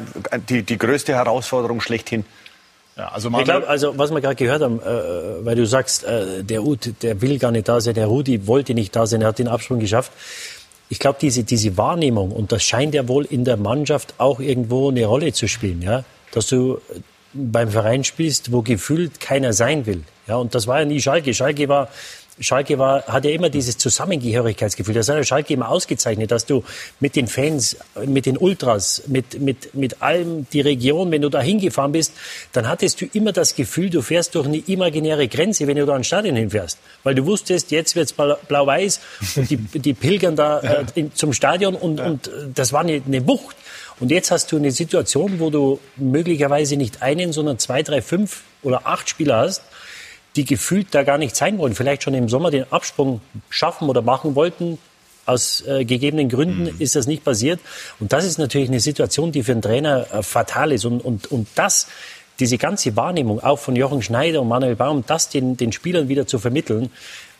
[0.49, 2.25] die, die größte Herausforderung schlechthin.
[2.97, 6.42] Ja, also, ich glaub, also was wir gerade gehört haben, äh, weil du sagst, äh,
[6.42, 9.29] der Ut, der will gar nicht da sein, der Rudi wollte nicht da sein, er
[9.29, 10.11] hat den Absprung geschafft.
[10.88, 14.88] Ich glaube, diese, diese Wahrnehmung, und das scheint ja wohl in der Mannschaft auch irgendwo
[14.88, 16.81] eine Rolle zu spielen, ja, dass du
[17.35, 20.03] beim Verein spielst, wo gefühlt keiner sein will.
[20.27, 21.35] Ja, und das war ja nie Schalke.
[21.35, 21.88] Schalke war
[22.40, 24.94] Schalke war, hat ja immer dieses Zusammengehörigkeitsgefühl.
[24.94, 26.64] Das hat ja Schalke immer ausgezeichnet, dass du
[27.01, 31.40] mit den Fans, mit den Ultras, mit, mit, mit allem, die Region, wenn du da
[31.40, 32.12] hingefahren bist,
[32.53, 35.94] dann hattest du immer das Gefühl, du fährst durch eine imaginäre Grenze, wenn du da
[35.94, 36.79] an Stadion hinfährst.
[37.03, 39.01] Weil du wusstest, jetzt wird's blau-weiß
[39.37, 43.27] und die, die pilgern da äh, in, zum Stadion und, und das war eine, eine
[43.27, 43.57] Wucht.
[44.01, 48.42] Und jetzt hast du eine Situation, wo du möglicherweise nicht einen, sondern zwei, drei, fünf
[48.62, 49.62] oder acht Spieler hast,
[50.38, 51.74] die gefühlt da gar nicht sein wollen.
[51.74, 53.20] Vielleicht schon im Sommer den Absprung
[53.51, 54.79] schaffen oder machen wollten.
[55.27, 56.74] Aus äh, gegebenen Gründen mhm.
[56.79, 57.61] ist das nicht passiert.
[57.98, 60.85] Und das ist natürlich eine Situation, die für einen Trainer äh, fatal ist.
[60.85, 61.88] Und, und, und das,
[62.38, 66.27] diese ganze Wahrnehmung auch von Jochen Schneider und Manuel Baum, das den, den Spielern wieder
[66.29, 66.90] zu vermitteln,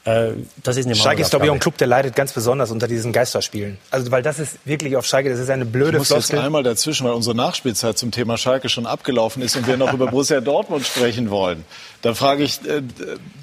[0.05, 0.33] äh,
[0.63, 2.89] das ist eine Schalke ist, glaube ich, auch ein Club, der leidet ganz besonders unter
[2.89, 3.79] diesen Geisterspielen.
[3.91, 6.37] Also, weil das ist wirklich auf Schalke, das ist eine blöde Ich muss Floskel.
[6.37, 9.93] jetzt einmal dazwischen, weil unsere Nachspielzeit zum Thema Schalke schon abgelaufen ist und wir noch
[9.93, 11.65] über Borussia Dortmund sprechen wollen.
[12.03, 12.83] Da frage ich äh,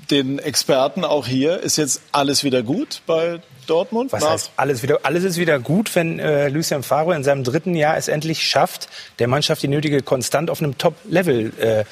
[0.09, 4.11] den Experten auch hier, ist jetzt alles wieder gut bei Dortmund?
[4.13, 4.99] Was heißt alles wieder?
[5.03, 8.87] Alles ist wieder gut, wenn äh, Lucien Favre in seinem dritten Jahr es endlich schafft,
[9.19, 11.85] der Mannschaft die nötige Konstant auf einem Top-Level äh,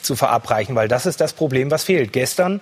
[0.00, 2.12] zu verabreichen, weil das ist das Problem, was fehlt.
[2.12, 2.60] Gestern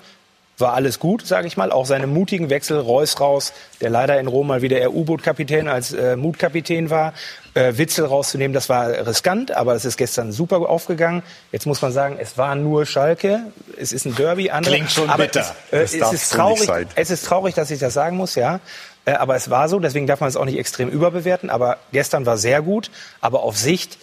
[0.58, 1.70] war alles gut, sage ich mal.
[1.70, 5.92] Auch seine mutigen Wechsel, Reus raus, der leider in Rom mal wieder eher U-Boot-Kapitän als
[5.92, 7.12] äh, Mutkapitän war.
[7.54, 11.22] Äh, Witzel rauszunehmen, das war riskant, aber es ist gestern super aufgegangen.
[11.52, 13.40] Jetzt muss man sagen, es war nur Schalke.
[13.78, 14.50] Es ist ein Derby.
[14.50, 15.54] Andere, Klingt schon bitter.
[15.70, 18.60] Es, äh, es ist traurig, es ist traurig, dass ich das sagen muss, ja.
[19.04, 21.50] Äh, aber es war so, deswegen darf man es auch nicht extrem überbewerten.
[21.50, 22.90] Aber gestern war sehr gut.
[23.20, 23.98] Aber auf Sicht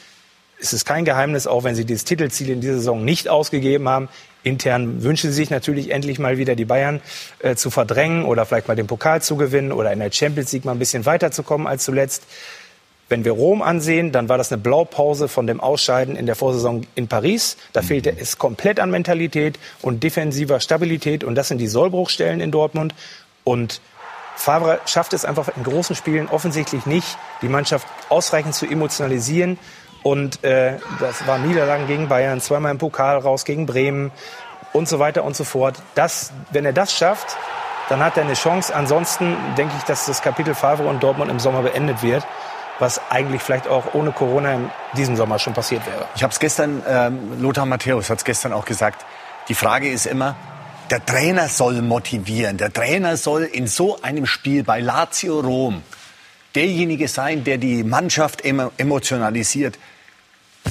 [0.59, 4.07] ist es kein Geheimnis, auch wenn sie dieses Titelziel in dieser Saison nicht ausgegeben haben.
[4.43, 7.01] Intern wünschen sie sich natürlich endlich mal wieder die Bayern
[7.39, 10.65] äh, zu verdrängen oder vielleicht mal den Pokal zu gewinnen oder in der Champions League
[10.65, 12.23] mal ein bisschen weiterzukommen als zuletzt.
[13.09, 16.85] Wenn wir Rom ansehen, dann war das eine Blaupause von dem Ausscheiden in der Vorsaison
[16.95, 17.57] in Paris.
[17.71, 17.85] Da mhm.
[17.85, 21.23] fehlte es komplett an Mentalität und defensiver Stabilität.
[21.23, 22.95] Und das sind die Sollbruchstellen in Dortmund.
[23.43, 23.81] Und
[24.35, 29.57] Favre schafft es einfach in großen Spielen offensichtlich nicht, die Mannschaft ausreichend zu emotionalisieren
[30.03, 34.11] und äh, das waren Niederlagen gegen Bayern, zweimal im Pokal raus gegen Bremen
[34.73, 35.75] und so weiter und so fort.
[35.95, 37.37] Das, wenn er das schafft,
[37.89, 38.75] dann hat er eine Chance.
[38.75, 42.25] Ansonsten denke ich, dass das Kapitel Favre und Dortmund im Sommer beendet wird
[42.79, 46.05] was eigentlich vielleicht auch ohne Corona in diesem Sommer schon passiert wäre.
[46.15, 49.05] Ich habe es gestern, ähm, Lothar Matthäus hat es gestern auch gesagt,
[49.47, 50.35] die Frage ist immer,
[50.89, 55.81] der Trainer soll motivieren, der Trainer soll in so einem Spiel bei Lazio Rom
[56.55, 59.79] derjenige sein, der die Mannschaft emotionalisiert.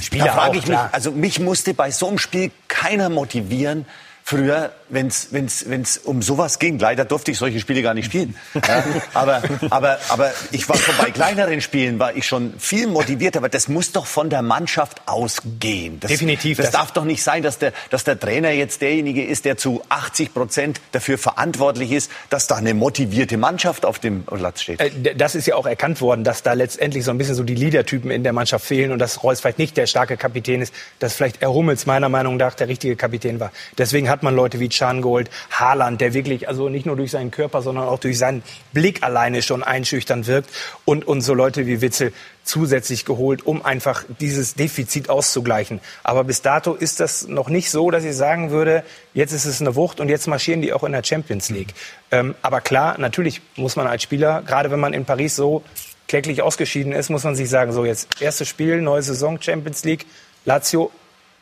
[0.01, 3.85] Spieler da frage ich mich, also mich musste bei so einem Spiel keiner motivieren,
[4.23, 6.79] früher, wenn es um sowas ging.
[6.79, 8.35] Leider durfte ich solche Spiele gar nicht spielen.
[8.53, 13.39] Ja, aber, aber, aber ich war schon bei kleineren Spielen war ich schon viel motivierter.
[13.39, 15.99] Aber das muss doch von der Mannschaft ausgehen.
[15.99, 16.57] Das, Definitiv.
[16.57, 19.57] Das, das darf doch nicht sein, dass der, dass der Trainer jetzt derjenige ist, der
[19.57, 24.79] zu 80 Prozent dafür verantwortlich ist, dass da eine motivierte Mannschaft auf dem Platz steht.
[24.79, 27.55] Äh, das ist ja auch erkannt worden, dass da letztendlich so ein bisschen so die
[27.55, 31.13] Leadertypen in der Mannschaft fehlen und dass Reus vielleicht nicht der starke Kapitän ist, dass
[31.13, 33.51] vielleicht er Hummels meiner Meinung nach der richtige Kapitän war.
[33.77, 37.31] Deswegen hat man Leute wie Chan geholt, Haaland, der wirklich also nicht nur durch seinen
[37.31, 38.43] Körper, sondern auch durch seinen
[38.73, 40.49] Blick alleine schon einschüchternd wirkt
[40.83, 42.11] und, und so Leute wie Witzel
[42.43, 45.79] zusätzlich geholt, um einfach dieses Defizit auszugleichen.
[46.03, 49.61] Aber bis dato ist das noch nicht so, dass ich sagen würde, jetzt ist es
[49.61, 51.73] eine Wucht und jetzt marschieren die auch in der Champions League.
[52.11, 55.63] Ähm, aber klar, natürlich muss man als Spieler, gerade wenn man in Paris so
[56.09, 60.05] kläglich ausgeschieden ist, muss man sich sagen, so jetzt erstes Spiel, neue Saison, Champions League,
[60.43, 60.91] Lazio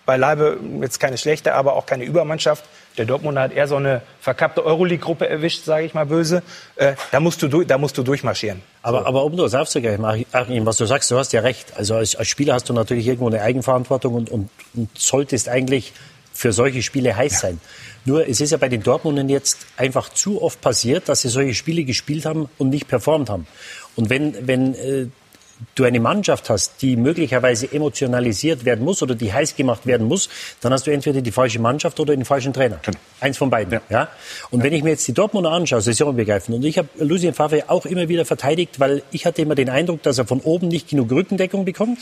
[0.05, 2.63] beileibe jetzt keine schlechte, aber auch keine Übermannschaft.
[2.97, 6.43] Der Dortmunder hat eher so eine verkappte Euroleague-Gruppe erwischt, sage ich mal böse.
[6.75, 8.61] Äh, da, musst du, da musst du durchmarschieren.
[8.81, 9.05] Aber, so.
[9.05, 11.73] aber um das aufzugreifen, Achim, was du sagst, du hast ja recht.
[11.77, 15.93] Also als, als Spieler hast du natürlich irgendwo eine Eigenverantwortung und, und, und solltest eigentlich
[16.33, 17.39] für solche Spiele heiß ja.
[17.39, 17.61] sein.
[18.03, 21.53] Nur es ist ja bei den Dortmundern jetzt einfach zu oft passiert, dass sie solche
[21.53, 23.45] Spiele gespielt haben und nicht performt haben.
[23.95, 25.07] Und wenn, wenn äh,
[25.75, 30.29] du eine Mannschaft hast, die möglicherweise emotionalisiert werden muss oder die heiß gemacht werden muss,
[30.61, 32.79] dann hast du entweder die falsche Mannschaft oder den falschen Trainer.
[32.81, 32.97] Genau.
[33.19, 33.73] Eins von beiden.
[33.73, 33.81] Ja.
[33.89, 34.07] ja?
[34.49, 34.65] Und ja.
[34.65, 38.09] wenn ich mir jetzt die Dortmunder anschaue, saisonbegreifend, und ich habe Lucien Favre auch immer
[38.09, 41.65] wieder verteidigt, weil ich hatte immer den Eindruck, dass er von oben nicht genug Rückendeckung
[41.65, 41.99] bekommt.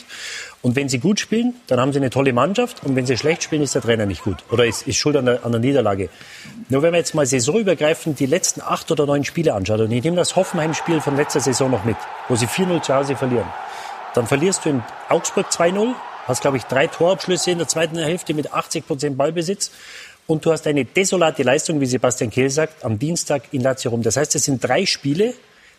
[0.62, 2.84] Und wenn sie gut spielen, dann haben sie eine tolle Mannschaft.
[2.84, 4.44] Und wenn sie schlecht spielen, ist der Trainer nicht gut.
[4.50, 6.10] Oder ist, ist schuld an der, an der Niederlage.
[6.68, 10.04] Nur wenn man jetzt mal saisonübergreifend die letzten acht oder neun Spiele anschaut, und ich
[10.04, 11.96] nehme das Hoffenheim-Spiel von letzter Saison noch mit,
[12.28, 13.46] wo sie 4-0 zu Hause verlieren.
[14.14, 15.94] Dann verlierst du in Augsburg 2-0,
[16.26, 19.70] hast, glaube ich, drei Torabschlüsse in der zweiten Hälfte mit 80 Prozent Ballbesitz.
[20.26, 24.02] Und du hast eine desolate Leistung, wie Sebastian Kehl sagt, am Dienstag in Lazio rum.
[24.02, 25.32] Das heißt, es sind drei Spiele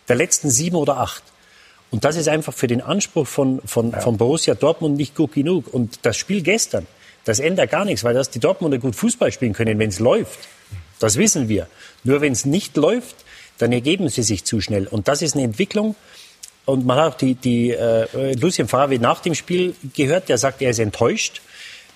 [0.08, 1.22] der letzten sieben oder acht.
[1.92, 4.00] Und das ist einfach für den Anspruch von, von, ja.
[4.00, 5.72] von Borussia Dortmund nicht gut genug.
[5.72, 6.86] Und das Spiel gestern,
[7.24, 10.40] das ändert gar nichts, weil das die Dortmunder gut Fußball spielen können, wenn es läuft.
[10.98, 11.68] Das wissen wir.
[12.02, 13.16] Nur wenn es nicht läuft,
[13.58, 14.86] dann ergeben sie sich zu schnell.
[14.86, 15.94] Und das ist eine Entwicklung.
[16.64, 20.62] Und man hat auch die, die äh, Lucien Favre nach dem Spiel gehört, der sagt,
[20.62, 21.42] er ist enttäuscht.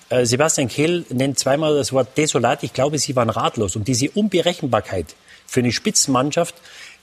[0.09, 2.61] Äh, Sebastian Kehl nennt zweimal das Wort desolat.
[2.61, 3.75] Ich glaube, sie waren ratlos.
[3.75, 5.15] Und diese Unberechenbarkeit
[5.47, 6.53] für eine Spitzenmannschaft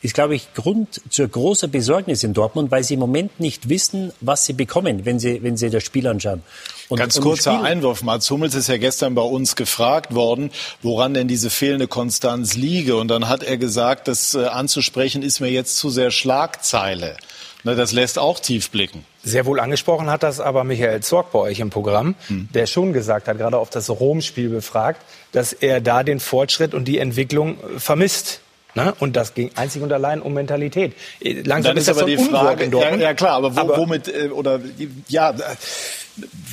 [0.04, 4.12] ist, glaube ich, Grund zur großer Besorgnis in Dortmund, weil sie im Moment nicht wissen,
[4.20, 6.42] was sie bekommen, wenn sie, wenn sie das Spiel anschauen.
[6.90, 8.02] Und, Ganz kurzer Einwurf.
[8.02, 10.50] Mats Hummels ist ja gestern bei uns gefragt worden,
[10.82, 12.96] woran denn diese fehlende Konstanz liege.
[12.96, 17.16] Und dann hat er gesagt, das äh, anzusprechen ist mir jetzt zu sehr Schlagzeile.
[17.62, 19.06] Ne, das lässt auch tief blicken.
[19.22, 22.50] Sehr wohl angesprochen hat das aber Michael Zorg bei euch im Programm, hm.
[22.52, 25.00] der schon gesagt hat, gerade auf das Rom-Spiel befragt,
[25.32, 28.40] dass er da den Fortschritt und die Entwicklung äh, vermisst.
[28.74, 28.94] Ne?
[28.98, 30.94] Und das ging einzig und allein um Mentalität.
[31.20, 34.08] Äh, langsam ist, ist aber so die Frage, ja, ja, klar, aber, wo, aber womit
[34.08, 34.60] äh, oder
[35.08, 35.34] ja,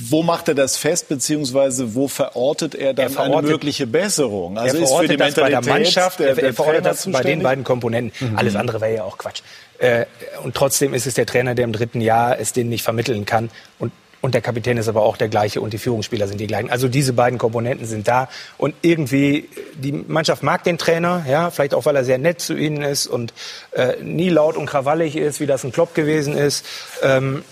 [0.10, 4.58] wo macht er das fest, beziehungsweise wo verortet er dann er verortet, eine mögliche Besserung?
[4.58, 7.12] Also er ist für die das Mentalität bei der Mannschaft, der, der er verortet das
[7.12, 8.32] bei den beiden Komponenten.
[8.32, 8.38] Mhm.
[8.38, 9.42] Alles andere wäre ja auch Quatsch.
[9.80, 10.06] Äh,
[10.44, 13.50] und trotzdem ist es der Trainer, der im dritten Jahr es denen nicht vermitteln kann.
[13.80, 16.70] Und und der Kapitän ist aber auch der gleiche und die Führungsspieler sind die gleichen.
[16.70, 21.74] Also diese beiden Komponenten sind da und irgendwie die Mannschaft mag den Trainer, ja, vielleicht
[21.74, 23.34] auch weil er sehr nett zu ihnen ist und
[23.72, 26.66] äh, nie laut und krawallig ist, wie das ein Klopp gewesen ist.
[27.02, 27.44] Ähm,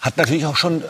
[0.00, 0.84] hat natürlich auch schon äh,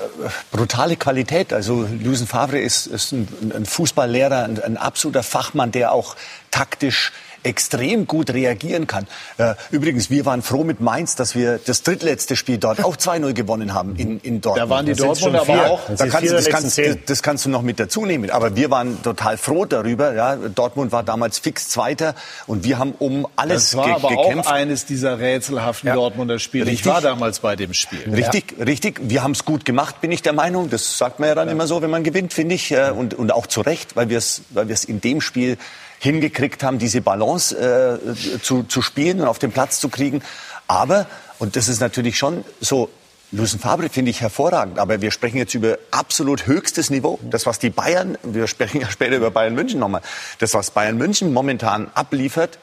[0.51, 1.53] brutale Qualität.
[1.53, 6.17] Also Lucien Favre ist, ist ein, ein Fußballlehrer, ein, ein absoluter Fachmann, der auch
[6.51, 9.07] taktisch extrem gut reagieren kann.
[9.39, 13.33] Äh, übrigens, wir waren froh mit Mainz, dass wir das drittletzte Spiel dort auch 2-0
[13.33, 14.71] gewonnen haben in, in Dortmund.
[14.71, 15.81] Da waren die Dortmunder aber auch.
[15.97, 18.31] Da kannst, das, kannst, das kannst du noch mit dazu nehmen.
[18.31, 20.15] Aber wir waren total froh darüber.
[20.15, 22.15] Ja, Dortmund war damals fix Zweiter
[22.47, 24.49] und wir haben um alles das war ge aber gekämpft.
[24.49, 25.95] auch eines dieser rätselhaften ja.
[25.95, 26.67] Dortmunder Spiele.
[26.67, 26.81] Richtig.
[26.81, 28.13] Ich war damals bei dem Spiel.
[28.13, 28.65] Richtig, ja.
[28.65, 29.01] richtig.
[29.03, 30.71] Wir haben es gut gemacht, bin ich der Meinung.
[30.71, 31.53] Das sagt man ja dann ja.
[31.53, 32.73] immer so, wenn man gewinnt, finde ich.
[32.73, 35.57] Äh, und, und auch zu Recht, weil wir es weil in dem Spiel
[35.99, 40.23] hingekriegt haben, diese Balance äh, zu, zu spielen und auf den Platz zu kriegen.
[40.67, 41.07] Aber,
[41.39, 42.91] und das ist natürlich schon so,
[43.31, 47.19] Lucien Fabre finde ich hervorragend, aber wir sprechen jetzt über absolut höchstes Niveau.
[47.23, 50.03] Das, was die Bayern, wir sprechen ja später über Bayern München nochmal,
[50.39, 52.59] das, was Bayern München momentan abliefert,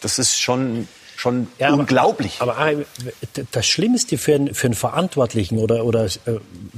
[0.00, 2.36] das ist schon schon ja, unglaublich.
[2.40, 2.84] Aber, aber,
[3.50, 6.10] das Schlimmste für einen, für einen Verantwortlichen oder, oder äh,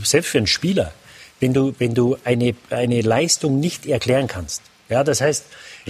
[0.02, 0.92] selbst für einen Spieler,
[1.40, 4.62] wenn du, wenn du eine, eine Leistung nicht erklären kannst.
[4.88, 5.44] Ja, das heißt,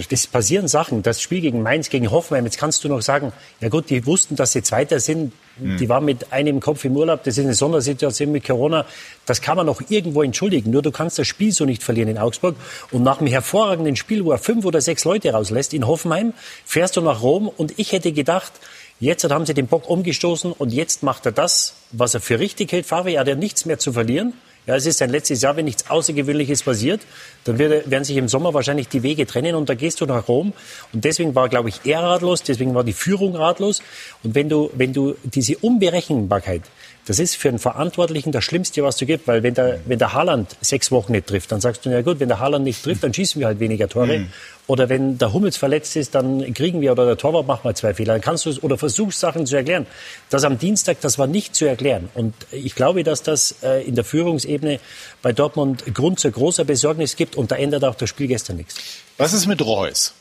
[0.09, 1.03] es passieren Sachen.
[1.03, 4.35] Das Spiel gegen Mainz, gegen Hoffenheim, jetzt kannst du noch sagen, ja gut, die wussten,
[4.35, 5.33] dass sie Zweiter sind.
[5.57, 5.77] Mhm.
[5.77, 7.23] Die waren mit einem Kopf im Urlaub.
[7.23, 8.85] Das ist eine Sondersituation mit Corona.
[9.25, 10.71] Das kann man noch irgendwo entschuldigen.
[10.71, 12.55] Nur du kannst das Spiel so nicht verlieren in Augsburg.
[12.91, 16.33] Und nach einem hervorragenden Spiel, wo er fünf oder sechs Leute rauslässt in Hoffenheim,
[16.65, 17.47] fährst du nach Rom.
[17.47, 18.53] Und ich hätte gedacht,
[19.01, 22.73] Jetzt haben sie den Bock umgestoßen und jetzt macht er das, was er für richtig
[22.73, 22.85] hält.
[22.85, 24.33] Favre hat ja nichts mehr zu verlieren.
[24.69, 27.01] Ja, es ist sein letztes Jahr, wenn nichts Außergewöhnliches passiert,
[27.43, 30.27] dann wird, werden sich im Sommer wahrscheinlich die Wege trennen und da gehst du nach
[30.27, 30.53] Rom.
[30.93, 33.81] Und deswegen war, glaube ich, er ratlos, deswegen war die Führung ratlos.
[34.23, 36.61] Und wenn du, wenn du diese Unberechenbarkeit,
[37.09, 40.13] das ist für einen Verantwortlichen das Schlimmste, was du gibt, weil wenn der, wenn der
[40.13, 43.03] Haaland sechs Wochen nicht trifft, dann sagst du, ja gut, wenn der Haaland nicht trifft,
[43.03, 44.19] dann schießen wir halt weniger Tore.
[44.19, 44.27] Mhm.
[44.67, 47.95] Oder wenn der Hummels verletzt ist, dann kriegen wir, oder der Torwart macht mal zwei
[47.95, 48.13] Fehler.
[48.13, 49.87] Dann kannst du es, oder versuchst Sachen zu erklären.
[50.29, 52.09] Das am Dienstag, das war nicht zu erklären.
[52.13, 54.79] Und ich glaube, dass das äh, in der Führungsebene
[55.23, 58.75] bei Dortmund Grund zu großer Besorgnis gibt und da ändert auch das Spiel gestern nichts.
[59.17, 60.13] Was ist mit Reus?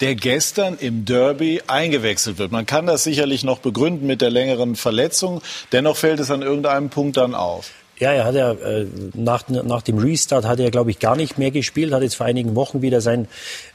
[0.00, 2.52] Der gestern im Derby eingewechselt wird.
[2.52, 5.42] Man kann das sicherlich noch begründen mit der längeren Verletzung.
[5.72, 7.70] Dennoch fällt es an irgendeinem Punkt dann auf.
[7.98, 11.36] Ja, er hat ja äh, nach, nach dem Restart hat er, glaube ich, gar nicht
[11.36, 13.26] mehr gespielt, hat jetzt vor einigen Wochen wieder sein,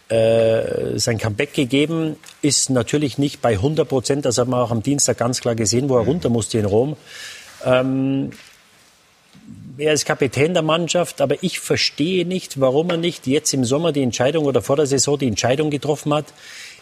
[0.07, 4.81] äh, sein Comeback gegeben, ist natürlich nicht bei 100 Prozent, das hat man auch am
[4.81, 6.95] Dienstag ganz klar gesehen, wo er runter musste in Rom.
[7.65, 8.31] Ähm,
[9.77, 13.91] er ist Kapitän der Mannschaft, aber ich verstehe nicht, warum er nicht jetzt im Sommer
[13.91, 16.25] die Entscheidung oder vor der Saison die Entscheidung getroffen hat,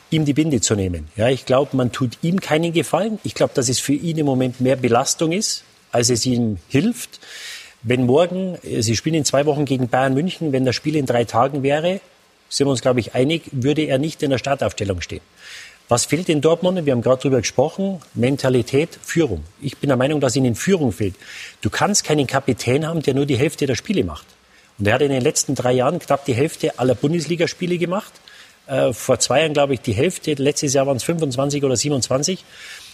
[0.09, 1.07] ihm die Binde zu nehmen.
[1.15, 3.19] Ja, ich glaube, man tut ihm keinen Gefallen.
[3.23, 7.19] Ich glaube, dass es für ihn im Moment mehr Belastung ist, als es ihm hilft.
[7.83, 11.23] Wenn morgen, Sie spielen in zwei Wochen gegen Bayern München, wenn das Spiel in drei
[11.23, 12.01] Tagen wäre,
[12.49, 15.21] sind wir uns, glaube ich, einig, würde er nicht in der Startaufstellung stehen.
[15.91, 16.85] Was fehlt in Dortmund?
[16.85, 17.99] Wir haben gerade darüber gesprochen.
[18.13, 19.43] Mentalität, Führung.
[19.61, 21.15] Ich bin der Meinung, dass ihnen Führung fehlt.
[21.59, 24.25] Du kannst keinen Kapitän haben, der nur die Hälfte der Spiele macht.
[24.79, 28.13] Und er hat in den letzten drei Jahren knapp die Hälfte aller Bundesligaspiele gemacht.
[28.67, 30.33] Äh, vor zwei Jahren, glaube ich, die Hälfte.
[30.35, 32.45] Letztes Jahr waren es 25 oder 27.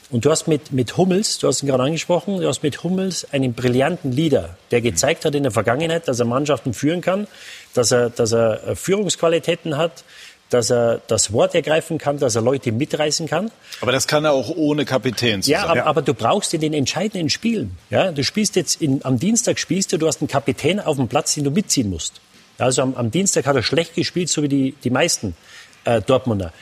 [0.10, 3.32] Und du hast mit, mit Hummels, du hast ihn gerade angesprochen, du hast mit Hummels
[3.32, 7.28] einen brillanten Leader, der gezeigt hat in der Vergangenheit, dass er Mannschaften führen kann,
[7.74, 10.06] dass er, dass er Führungsqualitäten hat,
[10.50, 13.52] dass er das Wort ergreifen kann, dass er Leute mitreißen kann.
[13.82, 15.42] Aber das kann er auch ohne Kapitän.
[15.42, 17.78] Ja, aber, aber du brauchst in den entscheidenden Spielen.
[17.90, 21.08] Ja, du spielst jetzt in, am Dienstag spielst du, du hast einen Kapitän auf dem
[21.08, 22.22] Platz, den du mitziehen musst.
[22.58, 25.36] Also am, am Dienstag hat er schlecht gespielt, so wie die, die meisten
[25.86, 26.54] äh, Dortmunder.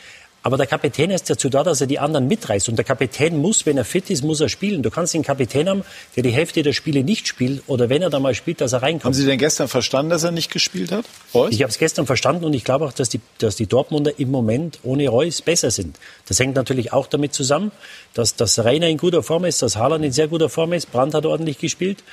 [0.45, 2.69] Aber der Kapitän ist dazu da, dass er die anderen mitreißt.
[2.69, 4.83] Und der Kapitän muss, wenn er fit ist, muss er spielen.
[4.83, 5.83] Du kannst den Kapitän haben,
[6.15, 8.83] der die Hälfte der Spiele nicht spielt oder wenn er da mal spielt, dass er
[8.83, 9.05] reinkommt.
[9.05, 11.05] Haben Sie denn gestern verstanden, dass er nicht gespielt hat?
[11.33, 11.51] Reus?
[11.51, 14.29] Ich habe es gestern verstanden und ich glaube auch, dass die, dass die Dortmunder im
[14.29, 15.97] Moment ohne Reus besser sind.
[16.27, 17.71] Das hängt natürlich auch damit zusammen,
[18.13, 21.15] dass, dass Rainer in guter Form ist, dass Haaland in sehr guter Form ist, Brandt
[21.15, 22.03] hat ordentlich gespielt.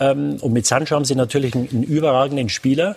[0.00, 2.96] Ähm, und mit Sancho haben sie natürlich einen, einen überragenden Spieler.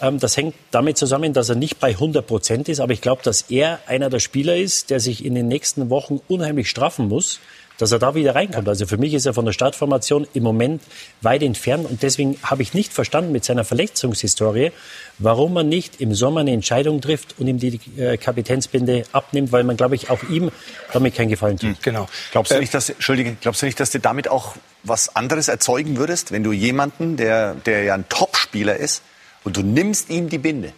[0.00, 2.80] Ähm, das hängt damit zusammen, dass er nicht bei 100 Prozent ist.
[2.80, 6.20] Aber ich glaube, dass er einer der Spieler ist, der sich in den nächsten Wochen
[6.28, 7.40] unheimlich straffen muss,
[7.78, 8.68] dass er da wieder reinkommt.
[8.68, 10.82] Also für mich ist er von der Startformation im Moment
[11.22, 11.88] weit entfernt.
[11.88, 14.72] Und deswegen habe ich nicht verstanden mit seiner Verletzungshistorie,
[15.18, 19.64] warum man nicht im Sommer eine Entscheidung trifft und ihm die äh, Kapitänsbinde abnimmt, weil
[19.64, 20.50] man, glaube ich, auch ihm
[20.92, 21.82] damit keinen Gefallen tut.
[21.82, 22.08] Genau.
[22.32, 25.96] Glaubst du nicht, dass, Entschuldige, glaubst du nicht, dass du damit auch was anderes erzeugen
[25.96, 29.02] würdest, wenn du jemanden, der, der ja ein Topspieler ist,
[29.44, 30.72] und du nimmst ihm die Binde?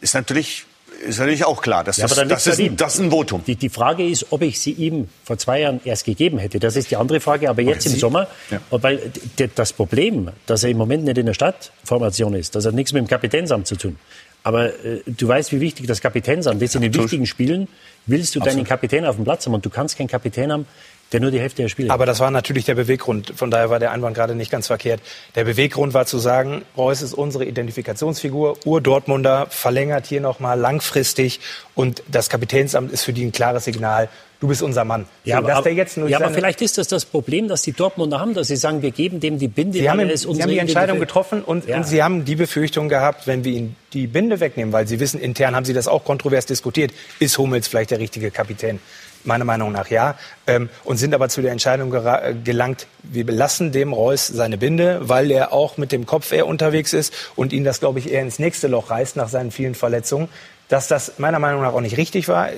[0.00, 0.64] Ist natürlich
[1.06, 1.84] ist natürlich auch klar.
[1.84, 3.42] Das, Ja, ist, das, ist, ein- das ist ein Votum.
[3.46, 6.58] Die, die Frage ist, ob ich sie ihm vor zwei Jahren erst gegeben hätte.
[6.58, 7.48] Das ist die andere Frage.
[7.48, 8.60] Aber jetzt im Sommer, Ja.
[8.70, 9.12] weil
[9.54, 13.00] das Problem, dass er im Moment nicht in der Stadtformation ist, das hat nichts mit
[13.02, 13.96] dem Kapitänsamt zu tun.
[14.44, 16.74] Aber äh, du weißt, wie wichtig das Kapitänsamt ist.
[16.74, 17.68] In den wichtigen Spielen
[18.06, 19.54] willst du deinen Kapitän auf dem Platz haben.
[19.54, 20.66] Und du kannst keinen Kapitän haben,
[21.12, 23.32] der nur die Hälfte der Spiele Aber das war natürlich der Beweggrund.
[23.34, 25.00] Von daher war der Einwand gerade nicht ganz verkehrt.
[25.34, 31.40] Der Beweggrund war zu sagen, Reus ist unsere Identifikationsfigur, Ur-Dortmunder, verlängert hier nochmal langfristig.
[31.74, 34.08] Und das Kapitänsamt ist für die ein klares Signal.
[34.40, 35.06] Du bist unser Mann.
[35.24, 38.46] Ja, So, aber, ja, aber vielleicht ist das das Problem, dass die Dortmunder haben, dass
[38.46, 39.78] sie sagen, wir geben dem die Binde.
[39.78, 41.78] Sie haben, ist Sie haben die Entscheidung getroffen und, Ja.
[41.78, 45.18] und Sie haben die Befürchtung gehabt, wenn wir ihn die Binde wegnehmen, weil Sie wissen,
[45.18, 48.78] intern haben Sie das auch kontrovers diskutiert, ist Hummels vielleicht der richtige Kapitän?
[49.24, 50.16] Meiner Meinung nach ja.
[50.46, 55.00] Ähm, und sind aber zu der Entscheidung äh, gelangt, wir belassen dem Reus seine Binde,
[55.02, 58.22] weil er auch mit dem Kopf eher unterwegs ist und ihn das, glaube ich, eher
[58.22, 60.28] ins nächste Loch reißt nach seinen vielen Verletzungen.
[60.68, 62.50] Dass das meiner Meinung nach auch nicht richtig war,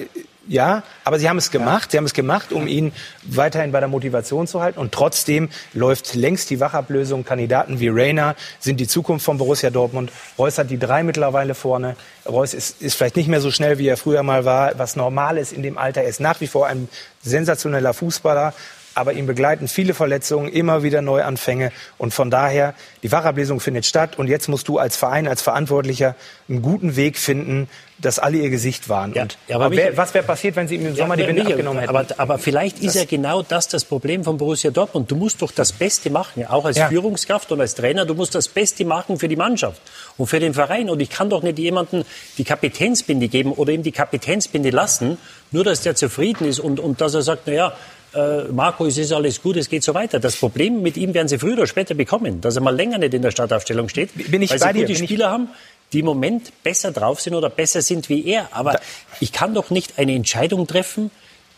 [0.49, 1.93] ja, aber sie haben es gemacht.
[1.93, 2.93] Sie haben es gemacht, um ihn
[3.23, 4.81] weiterhin bei der Motivation zu halten.
[4.81, 7.25] Und trotzdem läuft längst die Wachablösung.
[7.25, 10.11] Kandidaten wie Reina sind die Zukunft von Borussia Dortmund.
[10.39, 11.95] Reus hat die drei mittlerweile vorne.
[12.27, 15.39] Reus ist, ist vielleicht nicht mehr so schnell, wie er früher mal war, was normal
[15.39, 16.03] ist in dem Alter.
[16.03, 16.89] Er ist nach wie vor ein
[17.23, 18.55] sensationeller Fußballer.
[18.93, 21.71] Aber ihn begleiten viele Verletzungen, immer wieder Neuanfänge.
[21.97, 24.19] Und von daher, die Wachablesung findet statt.
[24.19, 26.17] Und jetzt musst du als Verein, als Verantwortlicher
[26.49, 27.69] einen guten Weg finden,
[28.03, 29.15] dass alle ihr Gesicht waren.
[29.15, 31.27] Ja, ja, aber aber wer, was wäre passiert, wenn sie ihm im Sommer die Ja,
[31.29, 31.97] Binde Michael, abgenommen hätten?
[31.97, 35.11] Aber, aber vielleicht ist ja genau das das Problem von Borussia Dortmund.
[35.11, 36.79] Du musst doch das Beste machen, auch als.
[36.81, 38.07] Führungskraft und als Trainer.
[38.07, 39.81] Du musst das Beste machen für die Mannschaft
[40.17, 40.91] und für den Verein.
[40.91, 42.05] Und ich kann doch nicht jemandem
[42.39, 45.19] die Kapitänsbinde geben oder ihm die Kapitänsbinde lassen,
[45.51, 47.73] nur dass der zufrieden ist und, und dass er sagt, na ja,
[48.15, 50.19] äh, Marco, es ist alles gut, es geht so weiter.
[50.21, 53.15] Das Problem mit ihm werden sie früher oder später bekommen, dass er mal länger nicht
[53.15, 55.49] in der Startaufstellung steht, Bin ich weil sie gute bin ich- Spieler haben,
[55.93, 58.49] die im Moment besser drauf sind oder besser sind wie er.
[58.53, 58.81] Aber
[59.21, 61.11] ich kann doch nicht eine Entscheidung treffen,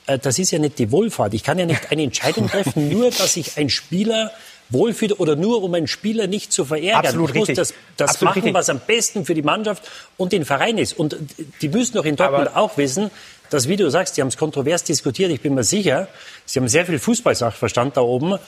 [0.06, 1.34] äh, das ist ja nicht die Wohlfahrt.
[1.34, 4.30] Ich kann ja nicht eine Entscheidung treffen, nur dass sich ein Spieler
[4.70, 7.04] wohlfühlt oder nur um einen Spieler nicht zu verärgern.
[7.04, 7.56] Absolut ich muss richtig.
[7.56, 8.54] das, das Absolut machen, richtig.
[8.54, 9.82] was am besten für die Mannschaft
[10.16, 10.98] und den Verein ist.
[10.98, 11.14] Und
[11.60, 13.10] die müssen doch in Dortmund Aber- auch wissen,
[13.52, 15.30] dass, wie du sagst, die haben es kontrovers diskutiert.
[15.30, 16.08] Ich bin mir sicher,
[16.44, 18.38] sie haben sehr viel Fußballsachverstand da oben.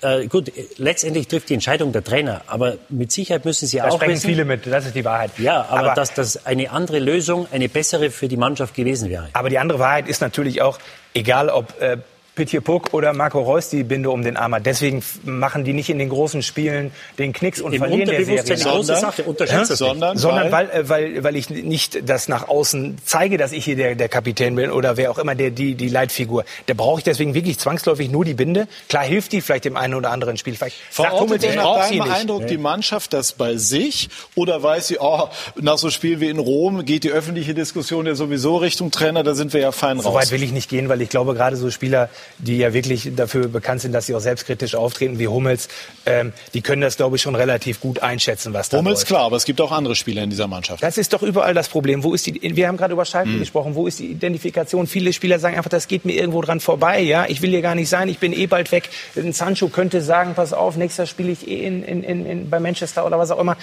[0.00, 3.96] Äh, gut, letztendlich trifft die Entscheidung der Trainer, aber mit Sicherheit müssen sie da auch
[3.96, 5.30] sprechen wissen, viele mit, das ist die Wahrheit.
[5.38, 9.28] ja, aber, dass das eine andere Lösung, eine bessere für die Mannschaft gewesen wäre.
[9.32, 10.78] aber die andere Wahrheit ist natürlich auch,
[11.14, 11.98] egal ob äh,
[12.34, 14.66] Pitje Puck oder Marco Reus die Binde um den Arm hat.
[14.66, 18.40] Deswegen machen die nicht in den großen Spielen den Knicks und Im verlieren der Serie.
[18.40, 19.22] eine große Sondern- Sache.
[19.24, 19.78] Unterschätzt nicht.
[19.78, 23.76] sondern, Sondern weil, äh, weil, weil ich nicht das nach außen zeige, dass ich hier
[23.76, 26.44] der, der Kapitän bin oder wer auch immer der, die, die Leitfigur.
[26.66, 28.66] Da brauche ich deswegen wirklich zwangsläufig nur die Binde.
[28.88, 30.54] Klar hilft die vielleicht dem einen oder anderen Spiel.
[30.56, 32.02] Vielleicht sagt Verortet ich nach deinem.
[32.02, 35.28] Eindruck die Mannschaft das bei sich oder weiß sie, oh,
[35.60, 39.34] nach so Spielen wie in Rom geht die öffentliche Diskussion ja sowieso Richtung Trainer, da
[39.34, 40.16] sind wir ja fein So raus.
[40.16, 42.08] weit will ich nicht gehen, weil ich glaube, gerade so Spieler,
[42.38, 45.68] die ja wirklich dafür bekannt sind, dass sie auch selbstkritisch auftreten, wie Hummels,
[46.06, 49.06] ähm, die können das, glaube ich, schon relativ gut einschätzen, was da Hummels läuft.
[49.06, 50.82] klar, aber es gibt auch andere Spieler in dieser Mannschaft.
[50.82, 52.02] Das ist doch überall das Problem.
[52.02, 53.74] Wo ist die, wir haben gerade über Schalke gesprochen.
[53.74, 54.86] Wo ist die Identifikation?
[54.86, 57.00] Viele Spieler sagen einfach, das geht mir irgendwo dran vorbei.
[57.00, 58.08] Ja, ich will hier gar nicht sein.
[58.08, 58.90] Ich bin eh bald weg.
[59.16, 62.60] Ein Sancho könnte sagen, pass auf, nächstes spiele ich eh in, in, in, in, bei
[62.60, 63.56] Manchester oder was auch immer.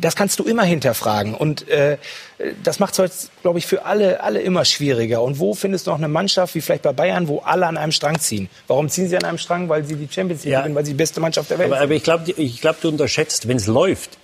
[0.00, 1.34] Das kannst du immer hinterfragen.
[1.34, 1.98] Und äh,
[2.62, 5.22] das macht es heute, glaube ich, für alle, alle immer schwieriger.
[5.22, 7.92] Und wo findest du noch eine Mannschaft, wie vielleicht bei Bayern, wo alle an einem
[7.92, 8.48] Strang ziehen?
[8.66, 9.68] Warum ziehen sie an einem Strang?
[9.68, 10.60] Weil sie die Champions League Ja.
[10.60, 11.84] gewinnen, weil sie die beste Mannschaft der Welt Aber, sind.
[11.84, 14.18] aber ich glaube, ich glaub, du unterschätzt, wenn es läuft,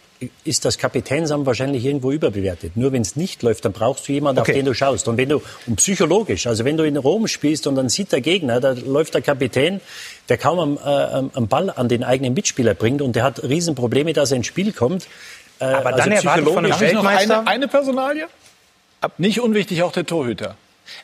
[0.44, 2.76] ist das Kapitänsamt wahrscheinlich irgendwo überbewertet.
[2.76, 4.50] Nur wenn es nicht läuft, dann brauchst du jemanden, Okay.
[4.52, 5.08] auf den du schaust.
[5.08, 8.20] Und wenn du, und psychologisch, also wenn du in Rom spielst und dann sieht der
[8.20, 9.80] Gegner, da läuft der Kapitän,
[10.28, 13.42] der kaum am, äh, am am Ball an den eigenen Mitspieler bringt und der hat
[13.42, 15.06] Riesenprobleme, dass er ins Spiel kommt.
[15.60, 18.26] Äh, Aber dann erwartet von einem Darf ich noch Weltmeister- eine, eine Personalie?
[19.18, 20.56] Nicht unwichtig auch der Torhüter.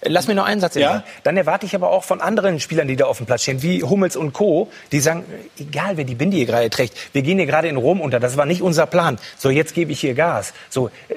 [0.02, 0.80] Lass mir noch einen Satz Ja?
[0.80, 1.04] ja?
[1.22, 3.82] Dann erwarte ich aber auch von anderen Spielern, die da auf dem Platz stehen, wie
[3.82, 5.24] Hummels und Co., die sagen,
[5.58, 8.36] egal wer die Binde hier gerade trägt, wir gehen hier gerade in Rom unter, das
[8.36, 9.18] war nicht unser Plan.
[9.38, 10.52] So, jetzt gebe ich hier Gas.
[10.70, 11.14] So, äh,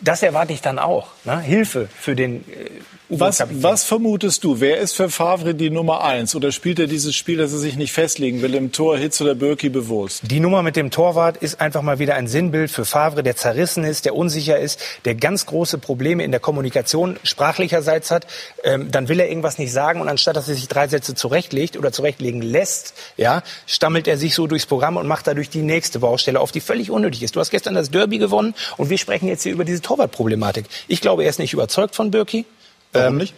[0.00, 1.08] das erwarte ich dann auch.
[1.24, 1.40] Ne?
[1.40, 2.70] Hilfe für den äh,
[3.14, 4.60] Was, was vermutest du?
[4.60, 6.34] Wer ist für Favre die Nummer eins?
[6.34, 9.34] Oder spielt er dieses Spiel, dass er sich nicht festlegen will, im Tor Hitz oder
[9.34, 10.22] Birki bewusst?
[10.30, 13.84] Die Nummer mit dem Torwart ist einfach mal wieder ein Sinnbild für Favre, der zerrissen
[13.84, 18.26] ist, der unsicher ist, der ganz große Probleme in der Kommunikation sprachlicherseits hat.
[18.64, 21.76] Ähm, dann will er irgendwas nicht sagen und anstatt dass er sich drei Sätze zurechtlegt
[21.76, 25.98] oder zurechtlegen lässt, ja, stammelt er sich so durchs Programm und macht dadurch die nächste
[25.98, 27.36] Baustelle auf, die völlig unnötig ist.
[27.36, 30.64] Du hast gestern das Derby gewonnen und wir sprechen jetzt hier über diese Torwartproblematik.
[30.88, 32.46] Ich glaube, er ist nicht überzeugt von Birki.
[32.92, 33.34] Warum nicht?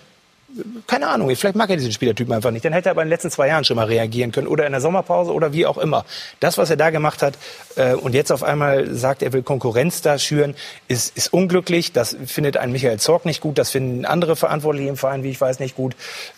[0.87, 2.65] keine Ahnung, vielleicht mag er diesen Spielertypen einfach nicht.
[2.65, 4.73] Dann hätte er aber in den letzten zwei Jahren schon mal reagieren können oder in
[4.73, 6.05] der Sommerpause oder wie auch immer.
[6.41, 7.39] Das, was er da gemacht hat
[7.77, 10.55] äh, und jetzt auf einmal sagt, er will Konkurrenz da schüren,
[10.89, 11.93] ist, ist unglücklich.
[11.93, 15.41] Das findet ein Michael Zorg nicht gut, das finden andere Verantwortliche im Verein, wie ich
[15.41, 15.97] weiß, nicht gut.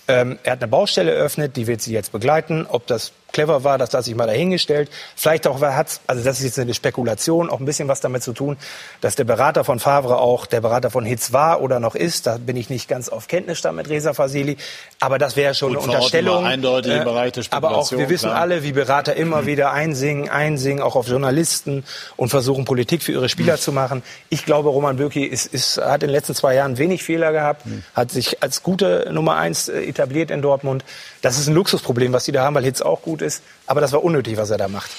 [0.09, 2.67] Ähm, er hat eine Baustelle eröffnet, die wird sie jetzt begleiten.
[2.69, 4.91] Ob das clever war, das lasse ich mal dahingestellt.
[5.14, 8.32] Vielleicht auch hat also das ist jetzt eine Spekulation, auch ein bisschen was damit zu
[8.32, 8.57] tun,
[9.03, 12.26] dass der Berater von Favre auch der Berater von Hitz war oder noch ist.
[12.26, 14.57] Da bin ich nicht ganz auf Kenntnisstand mit Reza Fasili.
[15.01, 16.47] Aber das wäre schon Gut, eine Unterstellung.
[16.47, 18.41] eindeutig im Äh, Bereich der aber auch, wir Spekulation, wissen klar.
[18.41, 21.84] alle, wie Berater immer wieder einsingen, einsingen, auch auf Journalisten
[22.16, 24.03] und versuchen, Politik für ihre Spieler zu machen.
[24.30, 27.62] Ich glaube, Roman Bürki ist, ist, hat in den letzten zwei Jahren wenig Fehler gehabt,
[27.95, 30.84] hat sich als gute Nummer eins äh, etabliert in Dortmund.
[31.20, 33.26] Das ist ein Luxusproblem, was die da haben, weil Hitz auch gut ist.
[33.66, 34.91] Aber das war unnötig, was er da macht.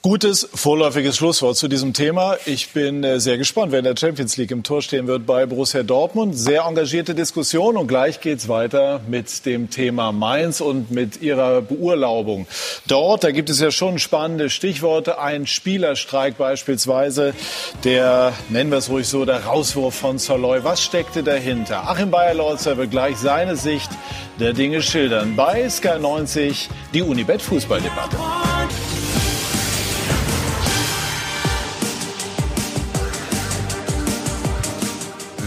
[0.00, 2.36] Gutes, vorläufiges Schlusswort zu diesem Thema.
[2.46, 5.44] Ich bin äh, sehr gespannt, wer in der Champions League im Tor stehen wird bei
[5.44, 6.38] Borussia Dortmund.
[6.38, 12.46] Sehr engagierte Diskussion und gleich geht's weiter mit dem Thema Mainz und mit ihrer Beurlaubung.
[12.86, 15.18] Dort, da gibt es ja schon spannende Stichworte.
[15.18, 17.34] Ein Spielerstreik beispielsweise,
[17.82, 20.62] der, nennen wir es ruhig so, der Rauswurf von Soloy.
[20.62, 21.90] Was steckte dahinter?
[21.90, 23.90] Achim Bayer-Lorzer wird gleich seine Sicht
[24.38, 25.34] der Dinge schildern.
[25.34, 28.16] Bei Sky90 die Unibet-Fußballdebatte.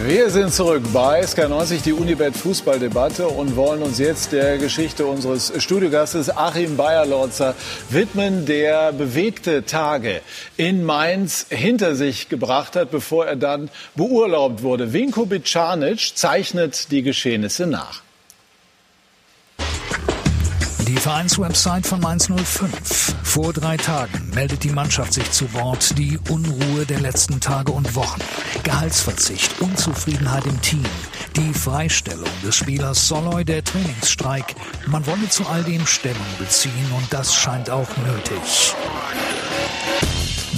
[0.07, 5.53] Wir sind zurück bei Sky90, die Unibet Fußballdebatte und wollen uns jetzt der Geschichte unseres
[5.61, 7.53] Studiogastes Achim Bayerlorzer
[7.89, 10.21] widmen, der bewegte Tage
[10.57, 14.91] in Mainz hinter sich gebracht hat, bevor er dann beurlaubt wurde.
[14.91, 18.01] Vinko Bicanic zeichnet die Geschehnisse nach.
[20.91, 23.15] Die Vereinswebsite von Mainz 05.
[23.23, 25.97] Vor drei Tagen meldet die Mannschaft sich zu Wort.
[25.97, 28.19] Die Unruhe der letzten Tage und Wochen.
[28.63, 30.83] Gehaltsverzicht, Unzufriedenheit im Team.
[31.37, 34.53] Die Freistellung des Spielers Soloy, der Trainingsstreik.
[34.85, 38.75] Man wolle zu all dem Stellung beziehen und das scheint auch nötig.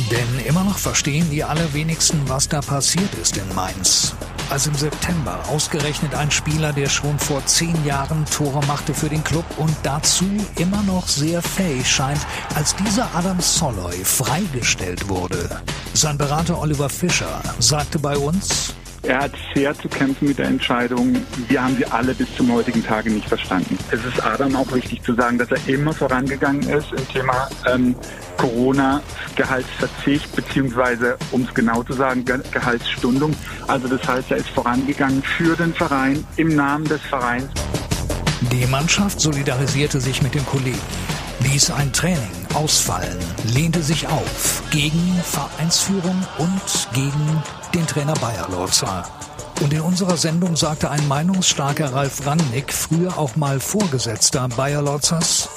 [0.09, 4.15] Denn immer noch verstehen die allerwenigsten, was da passiert ist in Mainz.
[4.49, 9.23] Als im September ausgerechnet ein Spieler, der schon vor zehn Jahren Tore machte für den
[9.23, 10.25] Club und dazu
[10.57, 12.21] immer noch sehr fähig scheint,
[12.55, 15.61] als dieser Adam Soloy freigestellt wurde.
[15.93, 18.75] Sein Berater Oliver Fischer sagte bei uns,
[19.05, 21.13] Er hat sehr zu kämpfen mit der Entscheidung.
[21.49, 23.77] Wir haben sie alle bis zum heutigen Tage nicht verstanden.
[23.91, 27.95] Es ist Adam auch wichtig zu sagen, dass er immer vorangegangen ist im Thema ähm,
[28.37, 33.35] Corona-Gehaltsverzicht, beziehungsweise, um es genau zu sagen, Ge Gehaltsstundung.
[33.67, 37.49] Also das heißt, er ist vorangegangen für den Verein, im Namen des Vereins.
[38.53, 40.79] Die Mannschaft solidarisierte sich mit den Kollegen,
[41.41, 42.19] ließ ein Training
[42.53, 43.17] ausfallen,
[43.53, 49.03] lehnte sich auf gegen Vereinsführung und gegen den Trainer Bayer Lorzer.
[49.61, 55.49] Und in unserer Sendung sagte ein meinungsstarker Ralf Rangnick, früher auch mal Vorgesetzter Bayer Lorzers,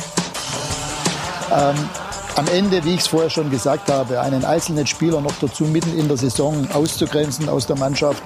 [2.36, 5.98] am Ende, wie ich es vorher schon gesagt habe, einen einzelnen Spieler noch dazu mitten
[5.98, 8.22] in der Saison auszugrenzen aus der Mannschaft,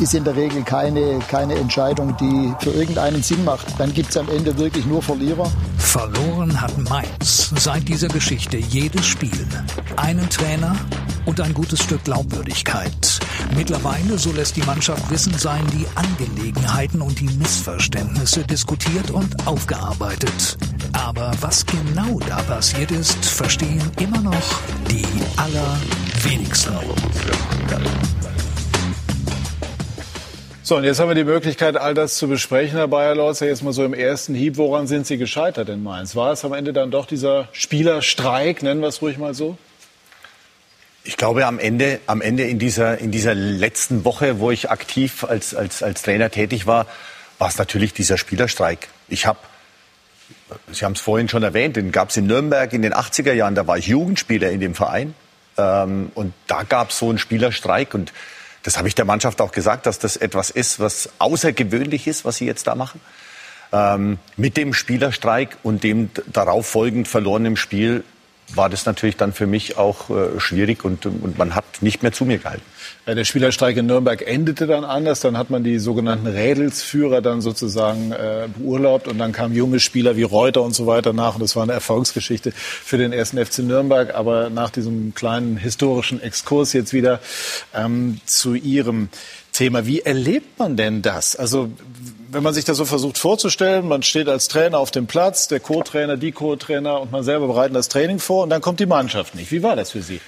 [0.00, 3.66] ist in der Regel keine, keine Entscheidung, die für irgendeinen Sinn macht.
[3.78, 5.50] Dann gibt es am Ende wirklich nur Verlierer.
[5.78, 9.46] Verloren hat Mainz seit dieser Geschichte jedes Spiel.
[9.96, 10.74] Einen Trainer
[11.26, 13.20] und ein gutes Stück Glaubwürdigkeit.
[13.56, 20.58] Mittlerweile, so lässt die Mannschaft wissen, seien die Angelegenheiten und die Missverständnisse diskutiert und aufgearbeitet.
[20.92, 25.04] Aber was genau da passiert ist, verstehen immer noch die
[25.36, 26.74] allerwenigsten.
[30.66, 33.46] So, und jetzt haben wir die Möglichkeit, all das zu besprechen, Herr Bayer-Lorzer.
[33.46, 34.56] Jetzt mal so im ersten Hieb.
[34.56, 36.16] Woran sind Sie gescheitert in Mainz?
[36.16, 39.58] War es am Ende dann doch dieser Spielerstreik, nennen wir es ruhig mal so?
[41.02, 45.24] Ich glaube, am Ende, am Ende in dieser, in dieser letzten Woche, wo ich aktiv
[45.24, 46.86] als, als, als Trainer tätig war,
[47.38, 48.88] war es natürlich dieser Spielerstreik.
[49.08, 49.40] Ich habe,
[50.72, 53.54] Sie haben es vorhin schon erwähnt, den gab es in Nürnberg in den 80er Jahren,
[53.54, 55.14] da war ich Jugendspieler in dem Verein.
[55.58, 58.14] Ähm, und da gab es so einen Spielerstreik und
[58.64, 62.38] Das habe ich der Mannschaft auch gesagt, dass das etwas ist, was außergewöhnlich ist, was
[62.38, 63.00] sie jetzt da machen.
[63.72, 68.04] Ähm, mit dem Spielerstreik und dem darauf folgend verlorenen Spiel
[68.54, 72.12] war das natürlich dann für mich auch äh, schwierig und, und man hat nicht mehr
[72.12, 72.64] zu mir gehalten.
[73.06, 75.20] Ja, der Spielerstreik in Nürnberg endete dann anders.
[75.20, 80.16] Dann hat man die sogenannten Rädelsführer dann sozusagen äh, beurlaubt und dann kamen junge Spieler
[80.16, 81.34] wie Reuter und so weiter nach.
[81.34, 84.14] Und das war eine Erfolgsgeschichte für den ersten FC Nürnberg.
[84.14, 87.20] Aber nach diesem kleinen historischen Exkurs jetzt wieder
[87.74, 89.10] ähm, zu Ihrem
[89.52, 89.86] Thema.
[89.86, 91.36] Wie erlebt man denn das?
[91.36, 91.68] Also
[92.30, 95.60] wenn man sich das so versucht vorzustellen, man steht als Trainer auf dem Platz, der
[95.60, 99.34] Co-Trainer, die Co-Trainer und man selber bereiten das Training vor und dann kommt die Mannschaft
[99.34, 99.52] nicht.
[99.52, 100.20] Wie war das für Sie?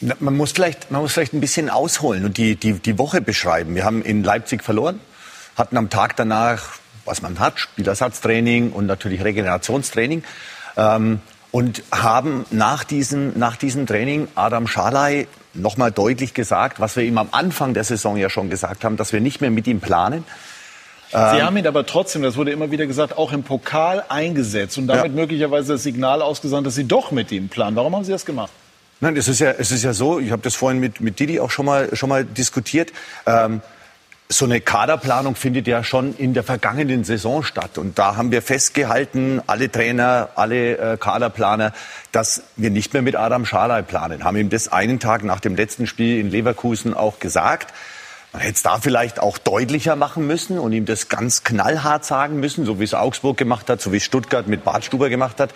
[0.00, 3.74] Man muss vielleicht, man muss vielleicht ein bisschen ausholen und die, die, die Woche beschreiben.
[3.74, 5.00] Wir haben in Leipzig verloren,
[5.56, 10.24] hatten am Tag danach, was man hat, Spielersatztraining und natürlich Regenerationstraining.
[10.76, 11.20] Ähm,
[11.52, 17.16] und haben nach diesem, nach diesem Training Adam Schalay nochmal deutlich gesagt, was wir ihm
[17.16, 20.24] am Anfang der Saison ja schon gesagt haben, dass wir nicht mehr mit ihm planen,
[21.14, 24.78] Sie ähm, haben ihn aber trotzdem, das wurde immer wieder gesagt, auch im Pokal eingesetzt
[24.78, 25.12] und damit ja.
[25.12, 27.76] möglicherweise das Signal ausgesandt, dass Sie doch mit ihm planen.
[27.76, 28.50] Warum haben Sie das gemacht?
[29.00, 31.40] Nein, es ist ja, es ist ja so, ich habe das vorhin mit, mit Didi
[31.40, 32.92] auch schon mal, schon mal diskutiert.
[33.26, 33.60] Ähm,
[34.28, 37.76] so eine Kaderplanung findet ja schon in der vergangenen Saison statt.
[37.76, 41.72] Und da haben wir festgehalten, alle Trainer, alle äh, Kaderplaner,
[42.10, 44.24] dass wir nicht mehr mit Adam Schalay planen.
[44.24, 47.74] Haben ihm das einen Tag nach dem letzten Spiel in Leverkusen auch gesagt.
[48.32, 52.40] Man hätte es da vielleicht auch deutlicher machen müssen und ihm das ganz knallhart sagen
[52.40, 55.54] müssen, so wie es Augsburg gemacht hat, so wie es Stuttgart mit Bartstuber gemacht hat.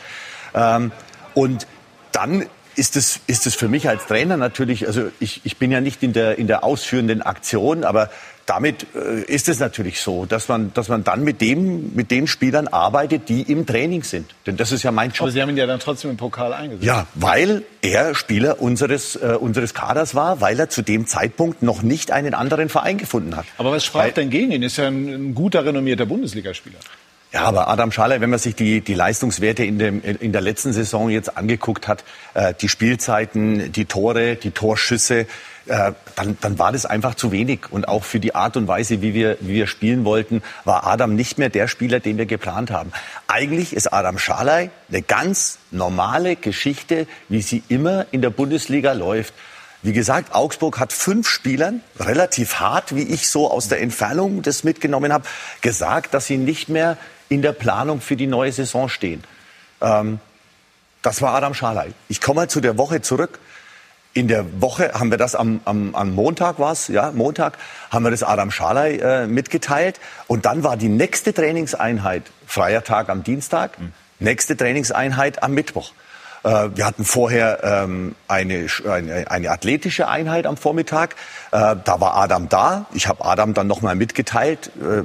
[0.55, 0.93] Ähm,
[1.35, 1.67] und
[2.13, 2.47] dann
[2.79, 6.03] ist es, ist es für mich als Trainer natürlich, also ich, ich bin ja nicht
[6.03, 8.09] in der, in der ausführenden Aktion, aber
[8.47, 12.27] damit äh, ist es natürlich so, dass man, dass man dann mit, dem, mit den
[12.27, 14.35] Spielern arbeitet, die im Training sind.
[14.47, 15.23] Denn das ist ja mein Job.
[15.23, 16.87] Aber Sie haben ihn ja dann trotzdem im Pokal eingesetzt.
[16.87, 21.83] Ja, weil er Spieler unseres, äh, unseres Kaders war, weil er zu dem Zeitpunkt noch
[21.83, 23.45] nicht einen anderen Verein gefunden hat.
[23.59, 24.63] Aber was sprach denn gegen ihn?
[24.63, 26.79] Ist ja ein, ein guter, renommierter Bundesligaspieler.
[27.31, 30.73] Ja, aber Adam Schaller, wenn man sich die, die Leistungswerte in, dem, in der letzten
[30.73, 32.03] Saison jetzt angeguckt hat,
[32.33, 35.27] äh, die Spielzeiten, die Tore, die Torschüsse,
[35.67, 37.71] äh, dann, dann war das einfach zu wenig.
[37.71, 41.15] Und auch für die Art und Weise, wie wir, wie wir spielen wollten, war Adam
[41.15, 42.93] nicht mehr der Spieler, den wir geplant haben.
[43.27, 49.35] Eigentlich ist Adam Schalay eine ganz normale Geschichte, wie sie immer in der Bundesliga läuft.
[49.83, 54.65] Wie gesagt, Augsburg hat fünf Spielern, relativ hart, wie ich so aus der Entfernung das
[54.65, 55.25] mitgenommen habe,
[55.61, 56.97] gesagt, dass sie nicht mehr
[57.29, 59.25] in der Planung für die neue Saison stehen.
[59.81, 60.21] Ähm,
[61.03, 61.93] das war Adam Schalay.
[62.09, 63.39] Ich komme mal zu der Woche zurück.
[64.15, 67.57] In der Woche haben wir das am, am, am Montag was, ja, Montag
[67.91, 70.01] haben wir das Adam Schalay äh, mitgeteilt.
[70.27, 73.93] Und dann war die nächste Trainingseinheit, freier Tag am Dienstag, mhm.
[74.19, 75.93] nächste Trainingseinheit am Mittwoch.
[76.43, 81.17] Äh, wir hatten vorher ähm, eine, eine, eine athletische Einheit am Vormittag.
[81.51, 82.87] Äh, da war Adam da.
[82.95, 85.03] Ich habe Adam dann nochmal mitgeteilt, äh,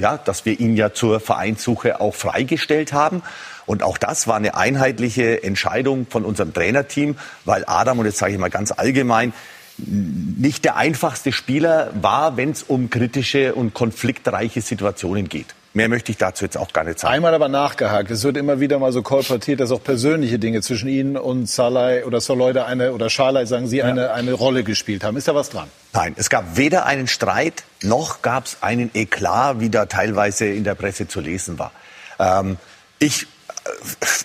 [0.00, 3.22] ja, dass wir ihn ja zur Vereinssuche auch freigestellt haben.
[3.66, 8.32] Und auch das war eine einheitliche Entscheidung von unserem Trainerteam, weil Adam, und jetzt sage
[8.32, 9.32] ich mal ganz allgemein,
[9.78, 15.54] nicht der einfachste Spieler war, wenn es um kritische und konfliktreiche Situationen geht.
[15.74, 17.14] Mehr möchte ich dazu jetzt auch gar nicht sagen.
[17.14, 18.10] Einmal aber nachgehakt.
[18.10, 22.04] Es wird immer wieder mal so kolportiert, dass auch persönliche Dinge zwischen Ihnen und Salai
[22.04, 24.12] oder Soloide eine, oder Schalai, sagen Sie, eine, ja.
[24.12, 25.16] eine Rolle gespielt haben.
[25.16, 25.68] Ist da was dran?
[25.94, 30.64] Nein, es gab weder einen Streit, noch gab es einen Eklat, wie da teilweise in
[30.64, 31.72] der Presse zu lesen war.
[32.18, 32.58] Ähm,
[32.98, 33.70] ich äh,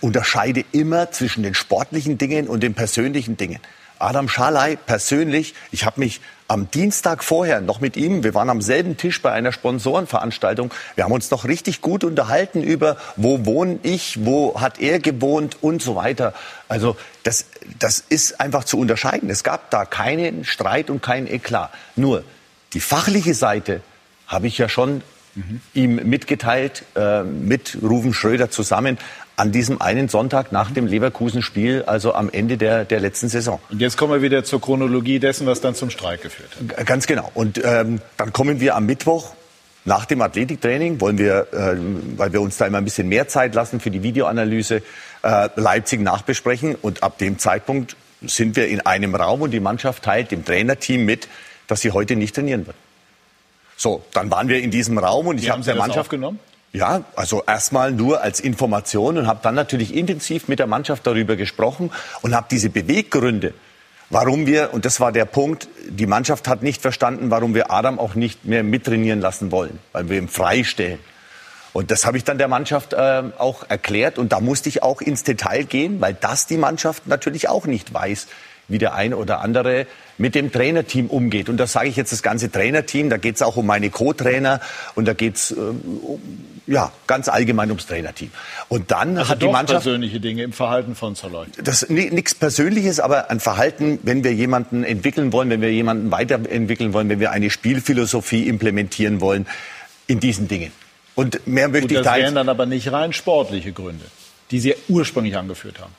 [0.01, 3.59] unterscheide immer zwischen den sportlichen Dingen und den persönlichen Dingen.
[3.99, 8.61] Adam Schalay persönlich, ich habe mich am Dienstag vorher noch mit ihm, wir waren am
[8.61, 13.79] selben Tisch bei einer Sponsorenveranstaltung, wir haben uns noch richtig gut unterhalten über, wo wohne
[13.83, 16.33] ich, wo hat er gewohnt und so weiter.
[16.67, 17.45] Also das,
[17.79, 19.29] das ist einfach zu unterscheiden.
[19.29, 21.71] Es gab da keinen Streit und keinen Eklat.
[21.95, 22.23] Nur
[22.73, 23.81] die fachliche Seite
[24.27, 25.01] habe ich ja schon
[25.35, 25.61] mhm.
[25.73, 28.97] ihm mitgeteilt, äh, mit Ruven Schröder zusammen
[29.37, 33.59] an diesem einen Sonntag nach dem Leverkusen-Spiel, also am Ende der, der letzten Saison.
[33.69, 36.85] Und jetzt kommen wir wieder zur Chronologie dessen, was dann zum Streik geführt hat.
[36.87, 37.31] Ganz genau.
[37.35, 39.33] Und ähm, dann kommen wir am Mittwoch
[39.85, 41.77] nach dem Athletiktraining, wollen wir, äh,
[42.17, 44.81] weil wir uns da immer ein bisschen mehr Zeit lassen für die Videoanalyse,
[45.21, 46.75] äh, Leipzig nachbesprechen.
[46.75, 51.05] Und ab dem Zeitpunkt sind wir in einem Raum und die Mannschaft teilt dem Trainerteam
[51.05, 51.27] mit,
[51.67, 52.75] dass sie heute nicht trainieren wird.
[53.75, 56.39] So, dann waren wir in diesem Raum und ich habe der Mannschaft genommen.
[56.73, 61.35] Ja, also erstmal nur als Information und habe dann natürlich intensiv mit der Mannschaft darüber
[61.35, 61.91] gesprochen
[62.21, 63.53] und habe diese Beweggründe,
[64.09, 67.99] warum wir, und das war der Punkt, die Mannschaft hat nicht verstanden, warum wir Adam
[67.99, 70.99] auch nicht mehr mittrainieren lassen wollen, weil wir ihn freistellen.
[71.73, 74.99] Und das habe ich dann der Mannschaft äh, auch erklärt und da musste ich auch
[75.01, 78.27] ins Detail gehen, weil das die Mannschaft natürlich auch nicht weiß,
[78.67, 79.87] wie der eine oder andere
[80.17, 81.49] mit dem Trainerteam umgeht.
[81.49, 84.61] Und da sage ich jetzt das ganze Trainerteam, da geht es auch um meine Co-Trainer
[84.95, 86.21] und da geht es äh, um,
[86.67, 88.29] ja, ganz allgemein ums Trainerteam.
[88.67, 91.47] Und dann also hat die Mannschaft persönliche Dinge im Verhalten von Soloy.
[91.63, 96.93] Das nichts Persönliches, aber ein Verhalten, wenn wir jemanden entwickeln wollen, wenn wir jemanden weiterentwickeln
[96.93, 99.47] wollen, wenn wir eine Spielphilosophie implementieren wollen,
[100.07, 100.71] in diesen Dingen.
[101.15, 104.05] Und mehr möchte Gut, ich das da wären dann aber nicht rein sportliche Gründe,
[104.51, 105.93] die Sie ursprünglich angeführt haben.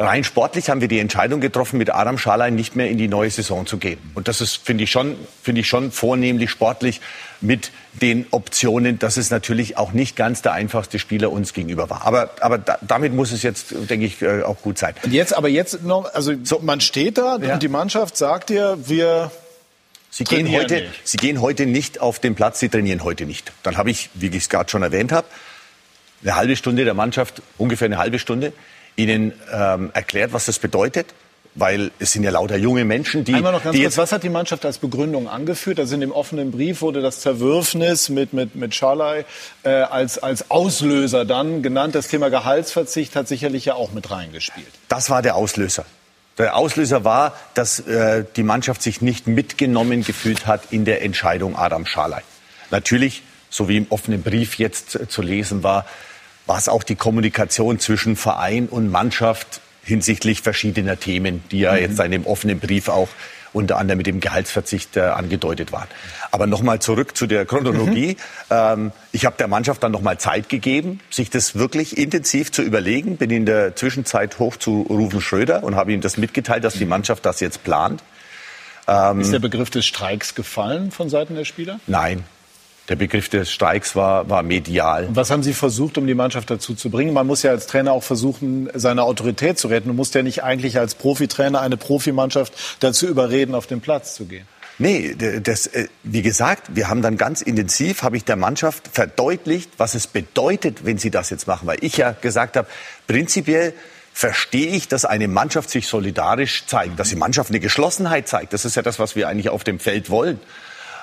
[0.00, 3.30] Rein sportlich haben wir die Entscheidung getroffen, mit Adam Scharlein nicht mehr in die neue
[3.30, 3.98] Saison zu gehen.
[4.14, 7.00] Und das ist, finde ich schon, finde ich schon vornehmlich sportlich
[7.40, 12.06] mit den Optionen, dass es natürlich auch nicht ganz der einfachste Spieler uns gegenüber war.
[12.06, 14.94] Aber, aber da, damit muss es jetzt, denke ich, äh, auch gut sein.
[15.02, 17.54] Und jetzt, aber jetzt noch, also so, man steht da Ja.
[17.54, 19.32] und die Mannschaft sagt dir, wir
[20.10, 20.90] Sie gehen, heute, nicht.
[21.02, 23.50] Sie gehen heute nicht auf den Platz, Sie trainieren heute nicht.
[23.64, 25.26] Dann habe ich, wie ich es gerade schon erwähnt habe,
[26.22, 28.52] eine halbe Stunde der Mannschaft, ungefähr eine halbe Stunde,
[28.98, 31.06] Ihnen ähm, erklärt, was das bedeutet.
[31.54, 34.28] Weil es sind ja lauter junge Menschen, die, Einmal noch ganz kurz, was hat die
[34.28, 35.80] Mannschaft als Begründung angeführt?
[35.80, 39.24] Also in dem offenen Brief wurde das Zerwürfnis mit, mit, mit Schalay
[39.64, 41.96] äh, als, als Auslöser dann genannt.
[41.96, 44.68] Das Thema Gehaltsverzicht hat sicherlich ja auch mit reingespielt.
[44.86, 45.84] Das war der Auslöser.
[46.36, 51.56] Der Auslöser war, dass äh, die Mannschaft sich nicht mitgenommen gefühlt hat in der Entscheidung
[51.56, 52.22] Adam Schalay.
[52.70, 55.86] Natürlich, so wie im offenen Brief jetzt zu lesen war,
[56.48, 62.00] war es auch die Kommunikation zwischen Verein und Mannschaft hinsichtlich verschiedener Themen, die ja jetzt
[62.00, 63.08] in dem offenen Brief auch
[63.52, 65.88] unter anderem mit dem Gehaltsverzicht äh, angedeutet waren.
[66.30, 68.16] Aber nochmal zurück zu der Chronologie.
[68.50, 73.16] Ähm, ich habe der Mannschaft dann nochmal Zeit gegeben, sich das wirklich intensiv zu überlegen.
[73.16, 76.84] Bin in der Zwischenzeit hoch zu Rufen Schröder und habe ihm das mitgeteilt, dass die
[76.84, 78.02] Mannschaft das jetzt plant.
[79.18, 81.78] Ist der Begriff des Streiks gefallen von Seiten der Spieler?
[81.86, 82.24] Nein,
[82.88, 85.06] der Begriff des Streiks war, war medial.
[85.06, 87.12] Und was haben Sie versucht, um die Mannschaft dazu zu bringen?
[87.12, 89.88] Man muss ja als Trainer auch versuchen, seine Autorität zu retten.
[89.88, 94.24] Du musst ja nicht eigentlich als Profitrainer eine Profimannschaft dazu überreden, auf den Platz zu
[94.24, 94.46] gehen.
[94.78, 99.70] Nee, das, äh, wie gesagt, wir haben dann ganz intensiv, habe ich der Mannschaft verdeutlicht,
[99.76, 101.66] was es bedeutet, wenn sie das jetzt machen.
[101.66, 102.68] Weil ich ja gesagt habe,
[103.08, 103.74] prinzipiell
[104.12, 108.52] verstehe ich, dass eine Mannschaft sich solidarisch zeigt, dass die Mannschaft eine Geschlossenheit zeigt.
[108.52, 110.40] Das ist ja das, was wir eigentlich auf dem Feld wollen.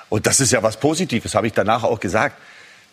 [0.09, 2.37] Und das ist ja was Positives, habe ich danach auch gesagt.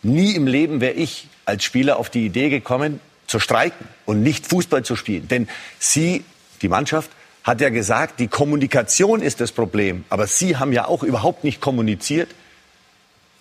[0.02, 4.46] Nie im Leben wäre ich als Spieler auf die Idee gekommen, zu streiken und nicht
[4.46, 5.28] Fußball zu spielen.
[5.28, 5.48] Denn
[5.78, 6.24] sie,
[6.60, 7.10] die Mannschaft,
[7.44, 10.04] hat ja gesagt, die Kommunikation ist das Problem.
[10.08, 12.30] Aber sie haben ja auch überhaupt nicht kommuniziert.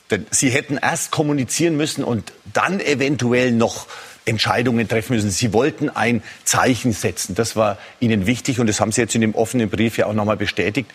[0.10, 3.88] Denn sie hätten erst kommunizieren müssen und dann eventuell noch
[4.26, 5.32] Entscheidungen treffen müssen.
[5.32, 7.36] Sie wollten ein Zeichen setzen.
[7.36, 10.14] Das war ihnen wichtig und das haben sie jetzt in dem offenen Brief ja auch
[10.14, 10.92] nochmal bestätigt.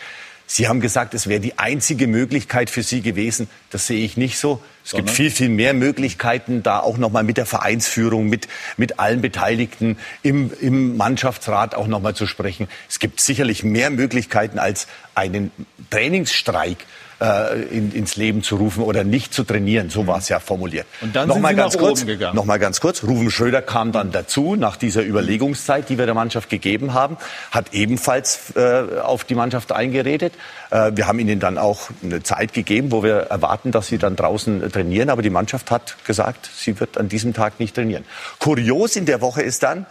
[0.48, 3.48] Sie haben gesagt, es wäre die einzige Möglichkeit für Sie gewesen.
[3.70, 4.62] Das sehe ich nicht so.
[4.84, 9.20] Es gibt viel, viel mehr Möglichkeiten, da auch nochmal mit der Vereinsführung, mit, mit allen
[9.20, 12.68] Beteiligten im, im Mannschaftsrat auch nochmal zu sprechen.
[12.88, 14.86] Es gibt sicherlich mehr Möglichkeiten als
[15.16, 15.50] einen
[15.90, 16.78] Trainingsstreik
[17.20, 19.90] äh, in, ins Leben zu rufen oder nicht zu trainieren.
[19.90, 20.86] So war es ja formuliert.
[21.00, 22.36] Und dann noch sind mal Sie ganz nach kurz, oben gegangen.
[22.36, 23.02] Noch mal ganz kurz.
[23.02, 27.16] Ruven Schröder kam dann dazu nach dieser Überlegungszeit, die wir der Mannschaft gegeben haben,
[27.50, 30.34] hat ebenfalls äh, auf die Mannschaft eingeredet.
[30.70, 34.16] Äh, wir haben ihnen dann auch eine Zeit gegeben, wo wir erwarten, dass sie dann
[34.16, 35.10] draußen trainieren.
[35.10, 38.04] Aber die Mannschaft hat gesagt, sie wird an diesem Tag nicht trainieren.
[38.38, 39.86] Kurios in der Woche ist dann,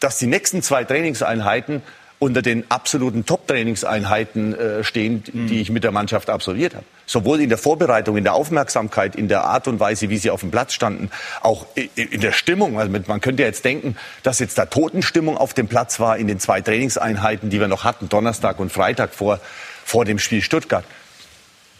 [0.00, 1.82] dass die nächsten zwei Trainingseinheiten
[2.22, 6.84] unter den absoluten Top-Trainingseinheiten äh, stehen, die ich mit der Mannschaft absolviert habe.
[7.04, 10.38] Sowohl in der Vorbereitung, in der Aufmerksamkeit, in der Art und Weise, wie sie auf
[10.38, 11.10] dem Platz standen,
[11.40, 12.78] auch in der Stimmung.
[12.78, 16.28] Also man könnte ja jetzt denken, dass jetzt da Totenstimmung auf dem Platz war in
[16.28, 19.40] den zwei Trainingseinheiten, die wir noch hatten, Donnerstag und Freitag vor,
[19.84, 20.84] vor dem Spiel Stuttgart.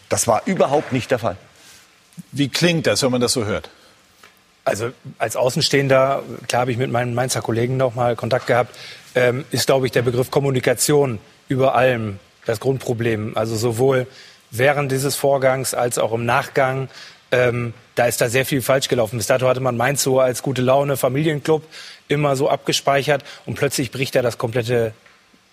[0.08, 1.36] Das war überhaupt nicht der Fall.
[2.32, 3.70] Wie klingt das, wenn man das so hört?
[4.64, 8.76] Also als Außenstehender, klar habe ich mit meinen Mainzer Kollegen noch mal Kontakt gehabt,
[9.14, 13.36] ähm, ist, glaube ich, der Begriff Kommunikation über allem das Grundproblem.
[13.36, 14.06] Also sowohl
[14.50, 16.88] während dieses Vorgangs als auch im Nachgang.
[17.30, 19.16] Ähm, da ist da sehr viel falsch gelaufen.
[19.16, 21.62] Bis dato hatte man Mainz so als gute Laune Familienclub
[22.08, 24.92] immer so abgespeichert und plötzlich bricht da das komplette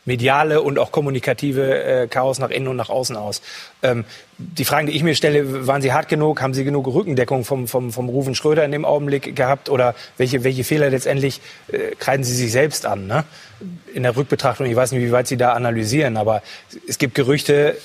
[0.05, 3.41] mediale und auch kommunikative äh, Chaos nach innen und nach außen aus.
[3.83, 4.05] Ähm,
[4.37, 6.41] die Fragen, die ich mir stelle, waren Sie hart genug?
[6.41, 9.69] Haben Sie genug Rückendeckung vom, vom, vom Rufen Schröder in dem Augenblick gehabt?
[9.69, 11.41] Oder welche, welche Fehler letztendlich
[11.71, 13.07] äh, kreiden Sie sich selbst an?
[13.07, 13.23] Ne?
[13.93, 16.41] In der Rückbetrachtung, ich weiß nicht, wie weit Sie da analysieren, aber
[16.87, 17.75] es gibt Gerüchte,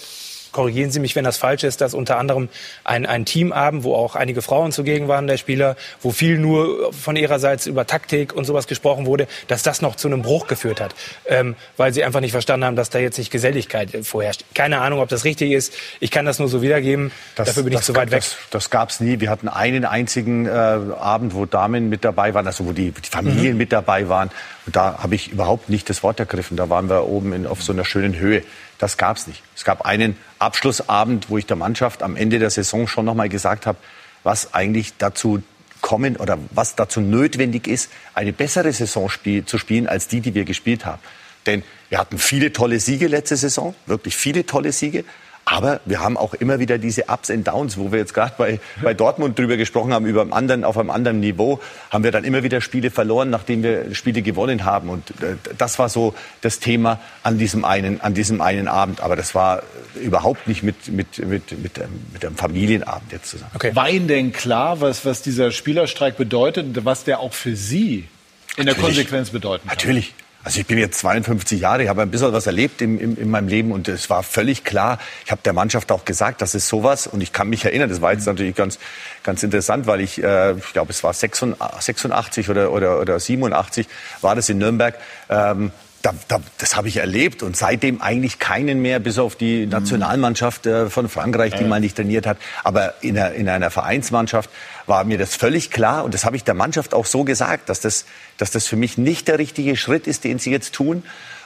[0.54, 2.48] korrigieren Sie mich, wenn das falsch ist, dass unter anderem
[2.84, 7.16] ein, ein Teamabend, wo auch einige Frauen zugegen waren, der Spieler, wo viel nur von
[7.16, 10.94] ihrerseits über Taktik und sowas gesprochen wurde, dass das noch zu einem Bruch geführt hat,
[11.26, 14.44] ähm, weil sie einfach nicht verstanden haben, dass da jetzt nicht Geselligkeit vorherrscht.
[14.54, 15.74] Keine Ahnung, ob das richtig ist.
[15.98, 17.10] Ich kann das nur so wiedergeben.
[17.34, 18.20] Das, Dafür bin ich zu weit weg.
[18.20, 19.18] Das, das gab es nie.
[19.20, 23.10] Wir hatten einen einzigen äh, Abend, wo Damen mit dabei waren, also wo die, die
[23.10, 23.58] Familien mhm.
[23.58, 24.30] mit dabei waren.
[24.66, 26.56] Und da habe ich überhaupt nicht das Wort ergriffen.
[26.56, 28.42] Da waren wir oben in, auf so einer schönen Höhe.
[28.78, 29.42] Das gab es nicht.
[29.54, 33.28] Es gab einen Abschlussabend, wo ich der Mannschaft am Ende der Saison schon noch mal
[33.28, 33.78] gesagt habe,
[34.22, 35.42] was eigentlich dazu
[35.82, 40.34] kommen oder was dazu notwendig ist, eine bessere Saison spiel, zu spielen als die, die
[40.34, 41.02] wir gespielt haben.
[41.44, 45.04] Denn wir hatten viele tolle Siege letzte Saison, wirklich viele tolle Siege.
[45.44, 48.60] Aber wir haben auch immer wieder diese Ups and Downs, wo wir jetzt gerade bei,
[48.82, 52.24] bei Dortmund drüber gesprochen haben, über einem anderen, auf einem anderen Niveau, haben wir dann
[52.24, 54.88] immer wieder Spiele verloren, nachdem wir Spiele gewonnen haben.
[54.88, 59.00] Und äh, das war so das Thema an diesem einen, an diesem einen Abend.
[59.00, 59.62] Aber das war
[60.00, 63.50] überhaupt nicht mit, mit, mit, mit, ähm, mit einem Familienabend jetzt zusammen.
[63.54, 63.74] Okay.
[63.74, 68.08] War Ihnen denn klar, was, was dieser Spielerstreik bedeutet und was der auch für Sie
[68.56, 69.76] in der Konsequenz bedeuten kann?
[69.76, 70.14] Natürlich.
[70.44, 73.30] Also ich bin jetzt 52 Jahre, ich habe ein bisschen was erlebt in, in, in
[73.30, 74.98] meinem Leben und es war völlig klar.
[75.24, 77.88] Ich habe der Mannschaft auch gesagt, das ist sowas und ich kann mich erinnern.
[77.88, 78.78] Das war jetzt natürlich ganz,
[79.22, 83.88] ganz interessant, weil ich, äh, ich glaube, es war 86 oder, oder, oder 87
[84.20, 84.98] war das in Nürnberg.
[85.30, 85.72] Ähm,
[86.04, 90.66] da, da, das habe ich erlebt und seitdem eigentlich keinen mehr, bis auf die Nationalmannschaft
[90.66, 92.36] äh, von Frankreich, die mal nicht trainiert hat.
[92.62, 94.50] Aber in einer, in einer Vereinsmannschaft
[94.84, 97.80] war mir das völlig klar und das habe ich der Mannschaft auch so gesagt, dass
[97.80, 98.04] das,
[98.36, 101.02] dass das für mich nicht der richtige Schritt ist, den sie jetzt tun.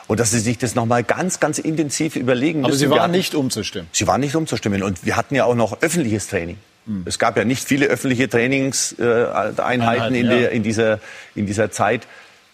[0.09, 2.71] Und dass sie sich das nochmal ganz, ganz intensiv überlegen müssen.
[2.71, 3.89] Aber Sie waren nicht umzustimmen.
[3.93, 4.83] Sie waren nicht umzustimmen.
[4.83, 6.57] Und wir hatten ja auch noch öffentliches Training.
[6.87, 7.03] Mhm.
[7.05, 10.49] Es gab ja nicht viele öffentliche Trainingseinheiten äh, in, ja.
[10.49, 10.99] in, dieser,
[11.35, 12.07] in dieser Zeit.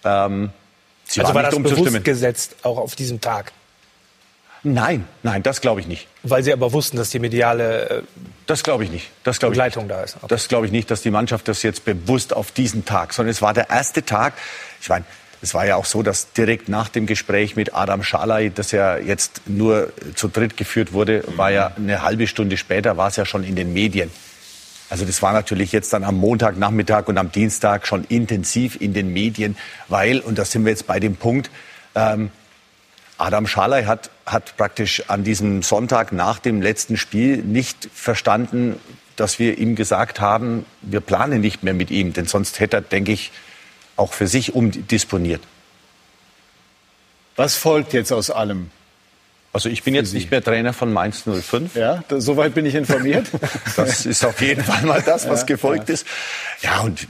[0.03, 0.51] Ähm,
[1.07, 3.53] Sie also war das bewusst gesetzt, auch auf diesem Tag?
[4.63, 6.09] Nein, nein, das glaube ich nicht.
[6.23, 8.03] Weil Sie aber wussten, dass die mediale äh,
[8.47, 9.11] das glaube ich nicht.
[9.23, 10.17] Das glaube Begleitung da ist.
[10.17, 10.27] Okay.
[10.29, 13.43] Das glaube ich nicht, dass die Mannschaft das jetzt bewusst auf diesen Tag, sondern es
[13.43, 14.35] war der erste Tag.
[14.81, 15.05] Ich meine,
[15.41, 18.97] es war ja auch so, dass direkt nach dem Gespräch mit Adam Schalay, das ja
[18.97, 23.25] jetzt nur zu dritt geführt wurde, war ja eine halbe Stunde später, war es ja
[23.25, 24.11] schon in den Medien.
[24.95, 29.13] Also das war natürlich jetzt dann am Montagnachmittag und am Dienstag schon intensiv in den
[29.13, 29.57] Medien,
[29.89, 31.51] weil, und da sind wir jetzt bei dem Punkt,
[31.97, 32.31] ähm,
[33.19, 38.79] Adam Schalay hat, hat praktisch an diesem Sonntag nach dem letzten Spiel nicht verstanden,
[39.17, 42.81] dass wir ihm gesagt haben, wir planen nicht mehr mit ihm, denn sonst hätte er,
[42.81, 43.33] denke ich,
[43.97, 45.43] auch für sich umdisponiert.
[47.35, 48.71] Was folgt jetzt aus allem?
[49.55, 51.77] Also ich bin jetzt nicht mehr Trainer von Mainz 05.
[51.77, 53.29] Ja, soweit bin ich informiert.
[53.77, 55.95] Das ist auf jeden Fall mal das, was ja, gefolgt ja.
[55.95, 56.07] ist.
[56.61, 57.07] Ja, und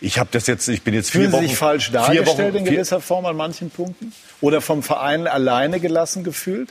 [0.00, 1.42] ich habe das jetzt, ich bin jetzt vier Fühlen Wochen...
[1.42, 4.12] Sie sich falsch dargestellt Wochen, in gewisser Form an manchen Punkten?
[4.42, 6.68] Oder vom Verein alleine gelassen gefühlt?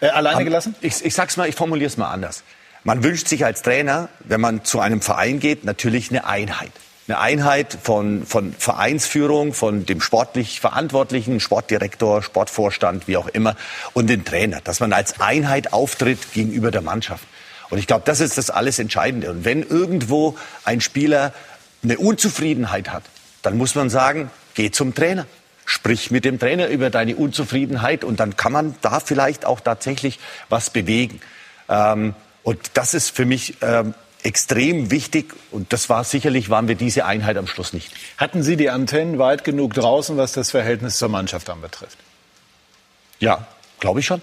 [0.00, 0.74] Äh, alleine gelassen?
[0.80, 2.42] Ich, ich sag's mal, ich formuliere es mal anders.
[2.84, 6.72] Man wünscht sich als Trainer, wenn man zu einem Verein geht, natürlich eine Einheit
[7.08, 13.56] eine Einheit von, von Vereinsführung, von dem sportlich Verantwortlichen, Sportdirektor, Sportvorstand, wie auch immer,
[13.92, 17.24] und den Trainer, dass man als Einheit auftritt gegenüber der Mannschaft.
[17.70, 19.30] Und ich glaube, das ist das alles Entscheidende.
[19.30, 21.32] Und wenn irgendwo ein Spieler
[21.82, 23.04] eine Unzufriedenheit hat,
[23.42, 25.26] dann muss man sagen, geh zum Trainer.
[25.64, 30.20] Sprich mit dem Trainer über deine Unzufriedenheit und dann kann man da vielleicht auch tatsächlich
[30.48, 31.20] was bewegen.
[31.68, 36.74] Ähm, und das ist für mich ähm, extrem wichtig und das war sicherlich waren wir
[36.74, 37.92] diese Einheit am Schluss nicht.
[38.16, 41.98] Hatten Sie die Antennen weit genug draußen, was das Verhältnis zur Mannschaft anbetrifft?
[43.20, 43.46] Ja,
[43.78, 44.20] glaube ich schon.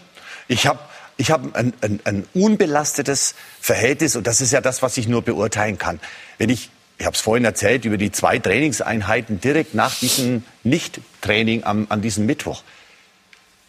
[0.48, 0.80] Ich habe
[1.16, 5.22] ich hab ein, ein, ein unbelastetes Verhältnis und das ist ja das, was ich nur
[5.22, 6.00] beurteilen kann.
[6.38, 6.70] Wenn ich
[7.00, 12.26] ich habe es vorhin erzählt über die zwei Trainingseinheiten direkt nach diesem Nicht-Training an diesem
[12.26, 12.64] Mittwoch.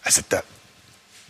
[0.03, 0.43] Also da,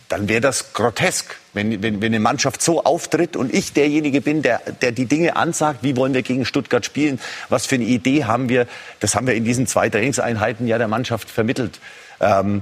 [0.09, 4.41] dann wäre das grotesk, wenn, wenn, wenn eine Mannschaft so auftritt und ich derjenige bin,
[4.41, 8.25] der, der die Dinge ansagt, wie wollen wir gegen Stuttgart spielen, was für eine Idee
[8.25, 8.67] haben wir.
[8.99, 11.79] Das haben wir in diesen zwei Trainingseinheiten ja der Mannschaft vermittelt.
[12.19, 12.61] Ähm,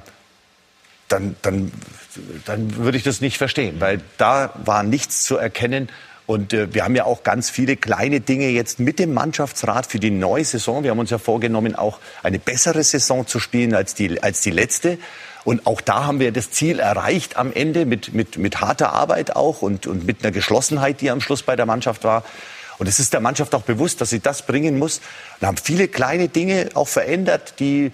[1.09, 1.71] dann, dann,
[2.45, 5.89] dann würde ich das nicht verstehen, weil da war nichts zu erkennen.
[6.25, 9.99] Und äh, wir haben ja auch ganz viele kleine Dinge jetzt mit dem Mannschaftsrat für
[9.99, 10.83] die neue Saison.
[10.83, 14.51] Wir haben uns ja vorgenommen, auch eine bessere Saison zu spielen als die, als die
[14.51, 14.97] letzte.
[15.43, 19.35] Und auch da haben wir das Ziel erreicht am Ende mit, mit, mit harter Arbeit
[19.35, 22.23] auch und, und mit einer Geschlossenheit, die am Schluss bei der Mannschaft war.
[22.79, 25.01] Und es ist der Mannschaft auch bewusst, dass sie das bringen muss.
[25.39, 27.91] Und haben viele kleine Dinge auch verändert, die,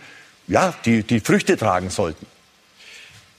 [0.48, 2.26] ja, die, die Früchte tragen sollten.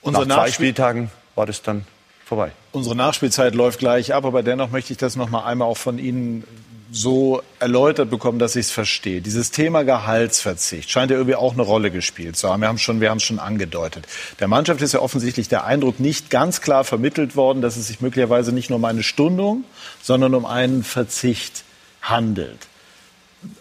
[0.02, 1.84] Unsere Nach zwei Spieltagen war das dann
[2.24, 2.52] vorbei.
[2.72, 5.98] Unsere Nachspielzeit läuft gleich ab, aber dennoch möchte ich das noch mal einmal auch von
[5.98, 6.44] Ihnen
[6.92, 9.20] so erläutert bekommen, dass ich es verstehe.
[9.20, 12.62] Dieses Thema Gehaltsverzicht scheint ja irgendwie auch eine Rolle gespielt zu haben.
[12.62, 14.06] Wir haben schon, wir haben schon angedeutet.
[14.40, 18.00] Der Mannschaft ist ja offensichtlich der Eindruck nicht ganz klar vermittelt worden, dass es sich
[18.00, 19.64] möglicherweise nicht nur um eine Stundung,
[20.02, 21.64] sondern um einen Verzicht
[22.02, 22.58] handelt.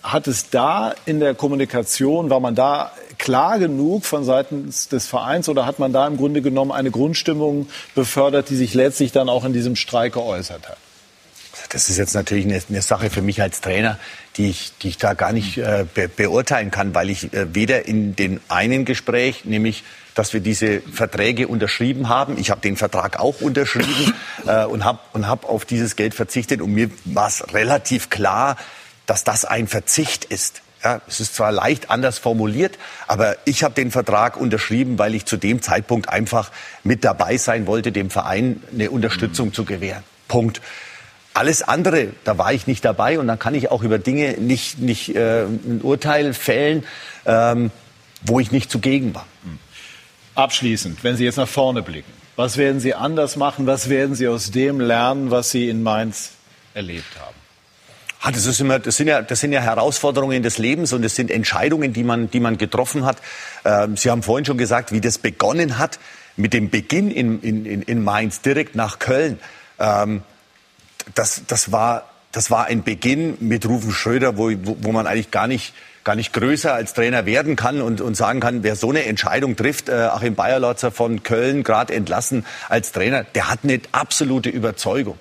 [0.04, 5.48] Hat es da in der Kommunikation, war man da klar genug von Seiten des Vereins
[5.48, 9.46] oder hat man da im Grunde genommen eine Grundstimmung befördert, die sich letztlich dann auch
[9.46, 10.78] in diesem Streik geäußert hat?
[11.70, 14.00] Das ist jetzt natürlich eine, eine, Sache für mich als Trainer,
[14.38, 17.88] die ich, die ich da gar nicht äh, be beurteilen kann, weil ich äh, weder
[17.88, 19.84] in dem einen Gespräch, nämlich
[20.16, 22.38] dass wir diese Verträge unterschrieben haben.
[22.38, 24.14] Ich habe den Vertrag auch unterschrieben
[24.48, 26.62] äh, und habe und hab auf dieses Geld verzichtet.
[26.62, 28.58] Und mir war es relativ klar,
[29.06, 30.62] dass das ein Verzicht ist.
[30.84, 35.26] Ja, es ist zwar leicht anders formuliert, aber ich habe den Vertrag unterschrieben, weil ich
[35.26, 36.52] zu dem Zeitpunkt einfach
[36.84, 39.54] mit dabei sein wollte, dem Verein eine Unterstützung mhm.
[39.54, 40.04] zu gewähren.
[40.28, 40.62] Punkt.
[41.40, 44.80] Alles andere, da war ich nicht dabei und dann kann ich auch über Dinge nicht,
[44.80, 46.84] nicht äh, ein Urteil fällen,
[47.26, 47.72] ähm,
[48.24, 49.26] wo ich nicht zugegen war.
[49.44, 49.58] Hm.
[50.36, 53.68] Abschließend, wenn Sie jetzt nach vorne blicken, was werden Sie anders machen?
[53.68, 56.32] Was werden Sie aus dem lernen, was Sie in Mainz
[56.74, 57.36] erlebt haben?
[58.22, 61.16] Ah, das, ist immer, das, sind ja, das sind ja Herausforderungen des Lebens und das
[61.16, 63.16] sind Entscheidungen, die man, die man getroffen hat.
[63.64, 66.00] Ähm, Sie haben vorhin schon gesagt, wie das begonnen hat
[66.36, 69.40] mit dem Beginn in, in, in Mainz direkt nach Köln.
[69.80, 70.22] Ähm,
[71.16, 75.48] das, das, war, das war ein Beginn mit Rufen Schröder, wo, wo, man eigentlich gar
[75.48, 75.74] nicht
[76.06, 79.56] gar nicht größer als Trainer werden kann und, und sagen kann, wer so eine Entscheidung
[79.56, 85.20] trifft, äh, Achim Bayerlotzer von Köln gerade entlassen als Trainer, der hat eine absolute Überzeugung.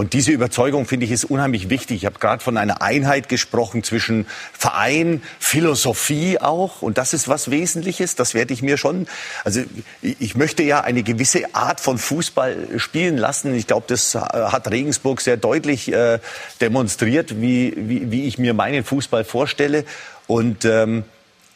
[0.00, 1.98] Und diese Überzeugung, finde ich, ist unheimlich wichtig.
[1.98, 4.24] Ich habe gerade von einer Einheit gesprochen zwischen
[4.54, 6.80] Verein, Philosophie auch.
[6.80, 8.14] Und das ist was Wesentliches.
[8.14, 9.06] Das werde ich mir schon,
[9.44, 9.60] also
[10.00, 13.54] ich möchte ja eine gewisse Art von Fußball spielen lassen.
[13.54, 16.18] Ich glaube, das hat Regensburg sehr deutlich äh,
[16.62, 19.84] demonstriert, wie, wie, wie ich mir meinen Fußball vorstelle.
[20.26, 21.04] Und ähm,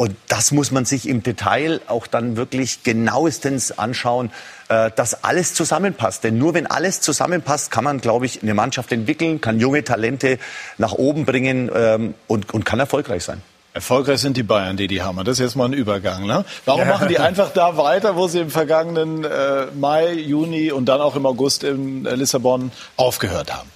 [0.04, 4.30] und das muss man sich im Detail auch dann wirklich genauestens anschauen,
[4.68, 6.24] äh, dass alles zusammenpasst.
[6.24, 10.38] Denn nur wenn alles zusammenpasst, kann man, glaube ich, eine Mannschaft entwickeln, kann junge Talente
[10.76, 13.40] nach oben bringen ähm, und, und kann erfolgreich sein.
[13.72, 15.16] Erfolgreich sind die Bayern, die die haben.
[15.24, 16.26] Das ist jetzt mal ein Übergang.
[16.26, 16.44] Ne?
[16.66, 16.86] Warum ja.
[16.88, 21.16] machen die einfach da weiter, wo sie im vergangenen äh, Mai, Juni und dann auch
[21.16, 23.70] im August in äh, Lissabon aufgehört haben?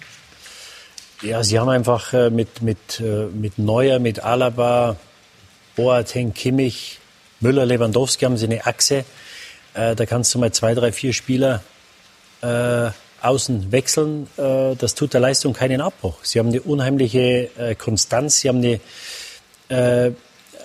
[1.23, 4.97] Ja, sie haben einfach äh, mit, mit, äh, mit Neuer, mit Alaba,
[5.79, 6.99] Boateng, Kimmich,
[7.39, 9.05] Müller, Lewandowski haben sie eine Achse.
[9.75, 11.63] Äh, da kannst du mal zwei, drei, vier Spieler
[12.43, 12.91] äh,
[13.23, 14.27] außen wechseln.
[14.37, 16.17] Äh, das tut der Leistung keinen Abbruch.
[16.25, 18.81] Sie haben eine unheimliche äh, Konstanz, sie haben eine,
[19.69, 20.11] äh,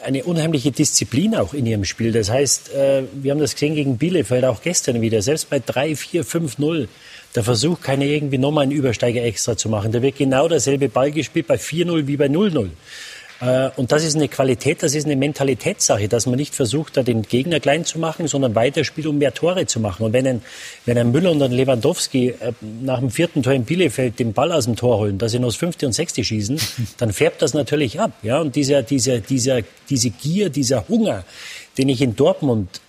[0.03, 2.11] eine unheimliche Disziplin auch in ihrem Spiel.
[2.11, 5.22] Das heißt, äh, wir haben das gesehen gegen Bielefeld auch gestern wieder.
[5.22, 6.89] Selbst bei 3, 4, 5, 0
[7.36, 9.91] der Versuch, keine irgendwie nochmal einen Übersteiger extra zu machen.
[9.91, 12.72] Da wird genau derselbe Ball gespielt bei 4-0 wie bei 0-0.
[13.42, 17.04] Äh, und das ist eine Qualität, das ist eine Mentalitätssache, dass man nicht versucht, da
[17.04, 20.06] den Gegner klein zu machen, sondern weiterspielt, um mehr Tore zu machen.
[20.06, 20.42] Und wenn ein,
[20.86, 24.52] wenn ein Müller und ein Lewandowski äh, nach dem vierten Tor in Bielefeld den Ball
[24.52, 26.60] aus dem Tor holen, dass sie nur das fünfte und sechste schießen,
[26.98, 28.12] dann färbt das natürlich ab.
[28.22, 28.40] Ja?
[28.40, 29.60] Und dieser, dieser, dieser,
[29.90, 31.26] diese Gier, dieser Hunger,
[31.78, 32.82] den ich in Dortmund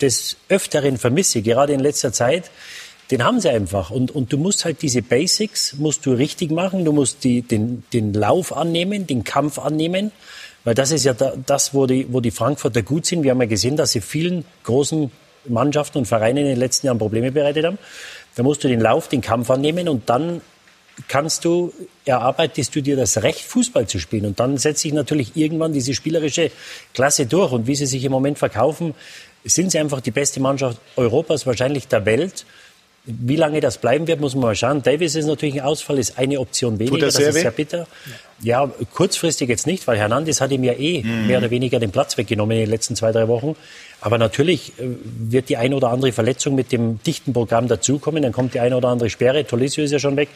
[0.00, 2.50] des Öfteren vermisse, gerade in letzter Zeit,
[3.10, 3.90] den haben sie einfach.
[3.90, 6.84] Und, und du musst halt diese Basics musst du richtig machen.
[6.84, 10.12] Du musst die, den, den Lauf annehmen, den Kampf annehmen.
[10.64, 13.22] Weil das ist ja da, das, wo die, wo die Frankfurter gut sind.
[13.22, 15.12] Wir haben ja gesehen, dass sie vielen großen
[15.48, 17.78] Mannschaften und Vereinen in den letzten Jahren Probleme bereitet haben.
[18.34, 20.40] Da musst du den Lauf, den Kampf annehmen und dann
[21.08, 21.72] kannst du,
[22.04, 24.26] erarbeitest du dir das Recht, Fußball zu spielen.
[24.26, 26.50] Und dann setzt sich natürlich irgendwann diese spielerische
[26.94, 27.52] Klasse durch.
[27.52, 28.94] Und wie sie sich im Moment verkaufen,
[29.44, 32.44] sind sie einfach die beste Mannschaft Europas, wahrscheinlich der Welt.
[33.06, 34.82] Wie lange das bleiben wird, muss man mal schauen.
[34.82, 36.96] Davis ist natürlich ein Ausfall, ist eine Option weniger.
[36.96, 37.86] Tut das, das ist sehr bitter.
[38.42, 41.28] Ja, kurzfristig jetzt nicht, weil Hernandez hat ihm ja eh mhm.
[41.28, 43.54] mehr oder weniger den Platz weggenommen in den letzten zwei, drei Wochen.
[44.00, 44.88] Aber natürlich äh,
[45.18, 48.22] wird die eine oder andere Verletzung mit dem dichten Programm dazukommen.
[48.22, 49.46] Dann kommt die eine oder andere Sperre.
[49.46, 50.28] Tolizio ist ja schon weg.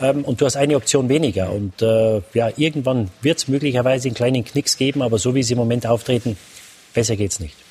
[0.00, 1.52] Ähm, und du hast eine Option weniger.
[1.52, 5.02] Und äh, ja, irgendwann wird es möglicherweise einen kleinen Knicks geben.
[5.02, 6.38] Aber so wie sie im Moment auftreten,
[6.94, 7.65] besser geht's nicht.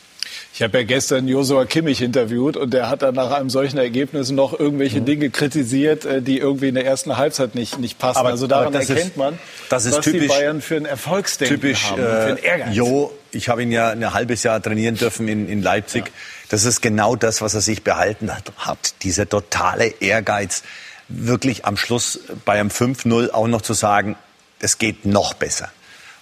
[0.55, 4.31] Ich habe ja gestern Josua Kimmich interviewt und der hat dann nach einem solchen Ergebnis
[4.31, 5.05] noch irgendwelche mhm.
[5.05, 8.19] Dinge kritisiert, äh, die irgendwie in der ersten Halbzeit nicht, nicht passen.
[8.19, 9.37] Aber, also daran erkennt ist, man,
[9.67, 12.73] das ist was typisch, die Bayern für ein Erfolgsdenken typisch, haben, äh, für ein Ehrgeiz.
[12.73, 16.05] Jo, ich habe ihn ja ein halbes Jahr trainieren dürfen in, in Leipzig.
[16.05, 16.13] Ja.
[16.47, 18.53] Das ist genau das, was er sich behalten hat.
[18.55, 19.03] hat.
[19.03, 20.63] Dieser totale Ehrgeiz,
[21.09, 24.15] wirklich am Schluss bei einem 5-0 auch noch zu sagen,
[24.59, 25.69] es geht noch besser.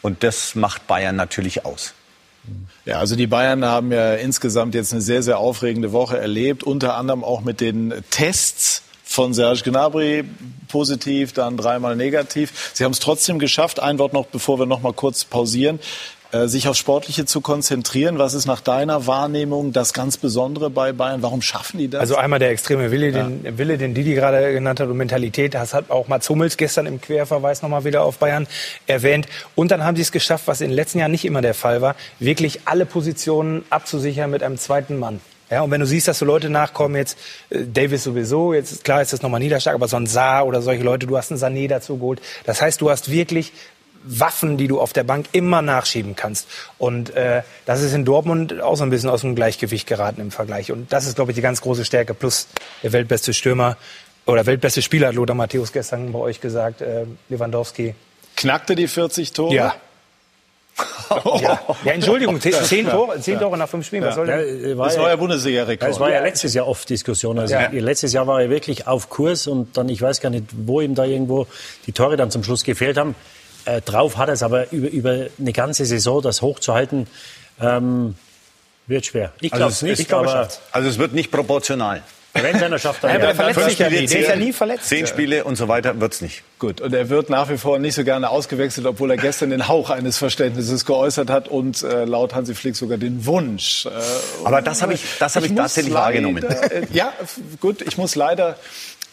[0.01, 1.93] Und das macht Bayern natürlich aus.
[2.85, 6.95] Ja, also die Bayern haben ja insgesamt jetzt eine sehr, sehr aufregende Woche erlebt, unter
[6.95, 10.23] anderem auch mit den Tests von Serge Gnabry
[10.67, 12.71] positiv, dann dreimal negativ.
[12.73, 13.79] Sie haben es trotzdem geschafft.
[13.79, 15.79] Ein Wort noch, bevor wir noch mal kurz pausieren.
[16.33, 18.17] Äh, sich aufs Sportliche zu konzentrieren.
[18.17, 21.21] Was ist nach deiner Wahrnehmung das ganz Besondere bei Bayern?
[21.21, 22.01] Warum schaffen die das?
[22.01, 23.23] Also einmal der extreme Wille, ja.
[23.25, 25.53] den Wille, den Didi gerade genannt hat und Mentalität.
[25.53, 28.47] Das hat auch Mats Hummels gestern im Querverweis nochmal wieder auf Bayern
[28.87, 29.27] erwähnt.
[29.53, 31.83] Und dann haben sie es geschafft, was in den letzten Jahren nicht immer der Fall
[31.83, 35.21] war, wirklich alle Positionen abzusichern mit einem zweiten Mann.
[35.51, 37.15] Ja, und wenn du siehst, dass so Leute nachkommen, jetzt
[37.51, 40.81] äh, Davis sowieso, jetzt klar ist das nochmal niederstark, aber so ein Saar oder solche
[40.81, 42.23] Leute, du hast einen Sané dazu geholt.
[42.45, 43.53] Das heißt, du hast wirklich
[44.03, 46.47] Waffen, die du auf der Bank immer nachschieben kannst.
[46.77, 50.31] Und äh, das ist in Dortmund auch so ein bisschen aus dem Gleichgewicht geraten im
[50.31, 50.71] Vergleich.
[50.71, 52.13] Und das ist, glaube ich, die ganz große Stärke.
[52.13, 52.47] Plus
[52.81, 53.77] der weltbeste Stürmer
[54.25, 57.95] oder weltbeste Spieler, hat Lothar Matthäus gestern bei euch gesagt, äh, Lewandowski.
[58.35, 59.53] Knackte die 40 Tore?
[59.53, 59.75] Ja.
[61.39, 61.59] ja.
[61.85, 64.03] ja, Entschuldigung, zehn, zehn, Tore, zehn Tore nach fünf Spielen.
[64.03, 64.77] Was soll denn?
[64.77, 65.91] War das war ja Bundesliga-Rekord.
[65.91, 67.37] Das war ja letztes Jahr oft Diskussion.
[67.37, 67.69] Also ja.
[67.71, 70.95] Letztes Jahr war er wirklich auf Kurs und dann, ich weiß gar nicht, wo ihm
[70.95, 71.45] da irgendwo
[71.85, 73.15] die Tore dann zum Schluss gefehlt haben.
[73.65, 77.07] Äh, drauf hat er es, aber über, über eine ganze Saison das hochzuhalten,
[77.61, 78.15] ähm,
[78.87, 79.31] wird schwer.
[79.39, 79.99] Ich glaube also es nicht.
[79.99, 82.01] Ich glaub, aber also es wird nicht proportional.
[82.33, 84.07] Wenn einer schafft, dann ja, er verletzt sich ja nie.
[84.07, 84.85] Der ist ja nie verletzt.
[84.85, 86.41] Zehn Spiele und so weiter wird's nicht.
[86.57, 89.67] Gut, und er wird nach wie vor nicht so gerne ausgewechselt, obwohl er gestern den
[89.67, 93.85] Hauch eines Verständnisses geäußert hat und äh, laut Hansi Flick sogar den Wunsch.
[93.85, 93.89] Äh,
[94.43, 96.43] aber das habe ich, das habe ich, ich tatsächlich leider, wahrgenommen.
[96.43, 97.13] Äh, ja,
[97.59, 98.57] gut, ich muss leider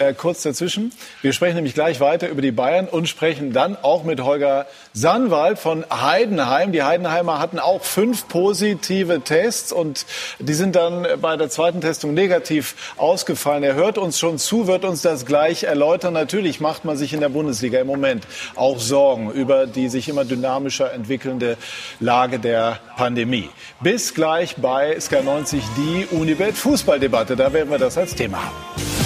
[0.00, 0.92] äh, kurz dazwischen.
[1.22, 5.58] Wir sprechen nämlich gleich weiter über die Bayern und sprechen dann auch mit Holger Sandwald
[5.58, 6.72] von Heidenheim.
[6.72, 10.06] Die Heidenheimer hatten auch fünf positive Tests und
[10.38, 13.62] die sind dann bei der zweiten Testung negativ ausgefallen.
[13.62, 16.14] Er hört uns schon zu, wird uns das gleich erläutern.
[16.14, 18.26] Natürlich macht man sich in der Bundesliga im Moment
[18.56, 21.56] auch Sorgen über die sich immer dynamischer entwickelnde
[22.00, 23.50] Lage der Pandemie.
[23.80, 27.36] Bis gleich bei SK90 die Unibet Fußballdebatte.
[27.36, 28.99] Da werden wir das als Thema haben.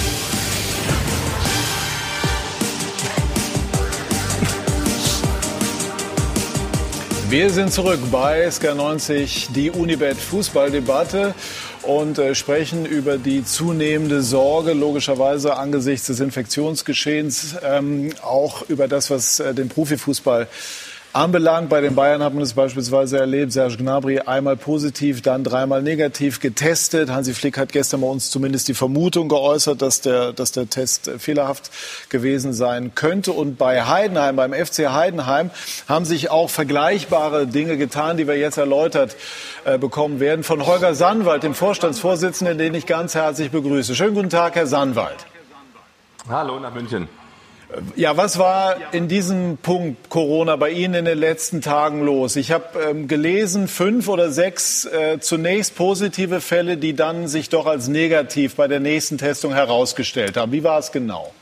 [7.27, 11.33] Wir sind zurück bei SK90, die Unibet Fußballdebatte
[11.81, 19.09] und äh, sprechen über die zunehmende Sorge, logischerweise angesichts des Infektionsgeschehens, ähm, auch über das,
[19.09, 20.47] was äh, den Profifußball
[21.15, 21.69] anbelangt.
[21.69, 26.39] Bei den Bayern hat man es beispielsweise erlebt, Serge Gnabry einmal positiv, dann dreimal negativ
[26.39, 27.09] getestet.
[27.09, 31.09] Hansi Flick hat gestern bei uns zumindest die Vermutung geäußert, dass der, dass der Test
[31.17, 31.71] fehlerhaft
[32.09, 33.31] gewesen sein könnte.
[33.31, 35.51] Und bei Heidenheim, beim FC Heidenheim,
[35.87, 39.15] haben sich auch vergleichbare Dinge getan, die wir jetzt erläutert
[39.63, 40.43] äh, bekommen werden.
[40.43, 43.95] Von Holger Sandwald, dem Vorstandsvorsitzenden, den ich ganz herzlich begrüße.
[43.95, 45.25] Schönen guten Tag, Herr Sandwald.
[46.27, 47.07] Hallo nach München.
[47.95, 52.35] Ja, was war in diesem Punkt Corona bei Ihnen in den letzten Tagen los?
[52.35, 57.65] Ich habe ähm, gelesen, fünf oder sechs äh, zunächst positive Fälle, die dann sich doch
[57.65, 60.51] als negativ bei der nächsten Testung herausgestellt haben.
[60.51, 61.33] Wie war es genau?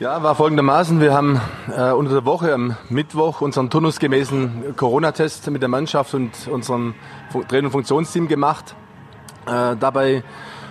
[0.00, 1.00] Ja, war folgendermaßen.
[1.00, 1.40] Wir haben
[1.74, 6.94] äh, unter der Woche am Mittwoch unseren turnusgemäßen Corona-Test mit der Mannschaft und unserem
[7.48, 8.74] Trainer- und Funktionsteam gemacht.
[9.46, 10.22] Äh, dabei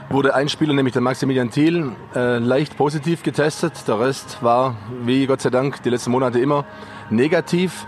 [0.09, 3.87] wurde ein Spieler, nämlich der Maximilian Thiel, äh, leicht positiv getestet.
[3.87, 6.65] Der Rest war, wie Gott sei Dank, die letzten Monate immer
[7.09, 7.85] negativ.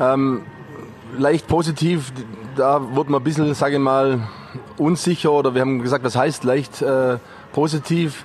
[0.00, 0.42] Ähm,
[1.16, 2.12] leicht positiv,
[2.56, 4.20] da wurden wir ein bisschen, sage ich mal,
[4.78, 7.18] unsicher oder wir haben gesagt, was heißt leicht äh,
[7.52, 8.24] positiv?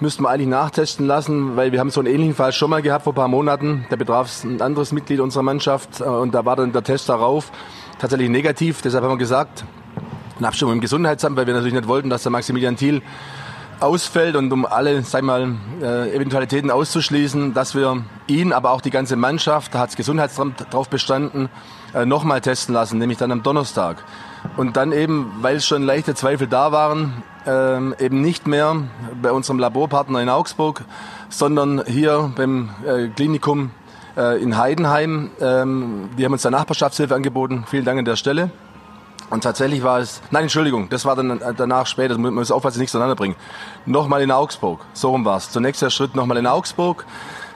[0.00, 3.04] Müssten wir eigentlich nachtesten lassen, weil wir haben so einen ähnlichen Fall schon mal gehabt
[3.04, 3.84] vor ein paar Monaten.
[3.90, 7.50] Da betraf ein anderes Mitglied unserer Mannschaft äh, und da war dann der Test darauf
[7.98, 8.80] tatsächlich negativ.
[8.82, 9.64] Deshalb haben wir gesagt,
[10.38, 13.02] in Abstimmung im Gesundheitsamt, weil wir natürlich nicht wollten, dass der Maximilian Thiel
[13.80, 18.90] ausfällt und um alle, sag mal, äh, Eventualitäten auszuschließen, dass wir ihn, aber auch die
[18.90, 21.48] ganze Mannschaft, da hat das Gesundheitsamt darauf bestanden,
[21.94, 24.02] äh, nochmal testen lassen, nämlich dann am Donnerstag.
[24.56, 28.76] Und dann eben, weil schon leichte Zweifel da waren, ähm, eben nicht mehr
[29.22, 30.84] bei unserem Laborpartner in Augsburg,
[31.28, 33.70] sondern hier beim äh, Klinikum
[34.40, 35.30] in Heidenheim.
[35.40, 37.62] Ähm, die haben uns da Nachbarschaftshilfe angeboten.
[37.68, 38.50] Vielen Dank an der Stelle.
[39.30, 42.92] Und tatsächlich war es, nein, Entschuldigung, das war dann danach später, man muss aufpassen, nichts
[42.92, 43.36] zueinander bringen.
[43.84, 45.50] Nochmal in Augsburg, so rum war es.
[45.50, 47.04] Zunächst der Schritt nochmal in Augsburg.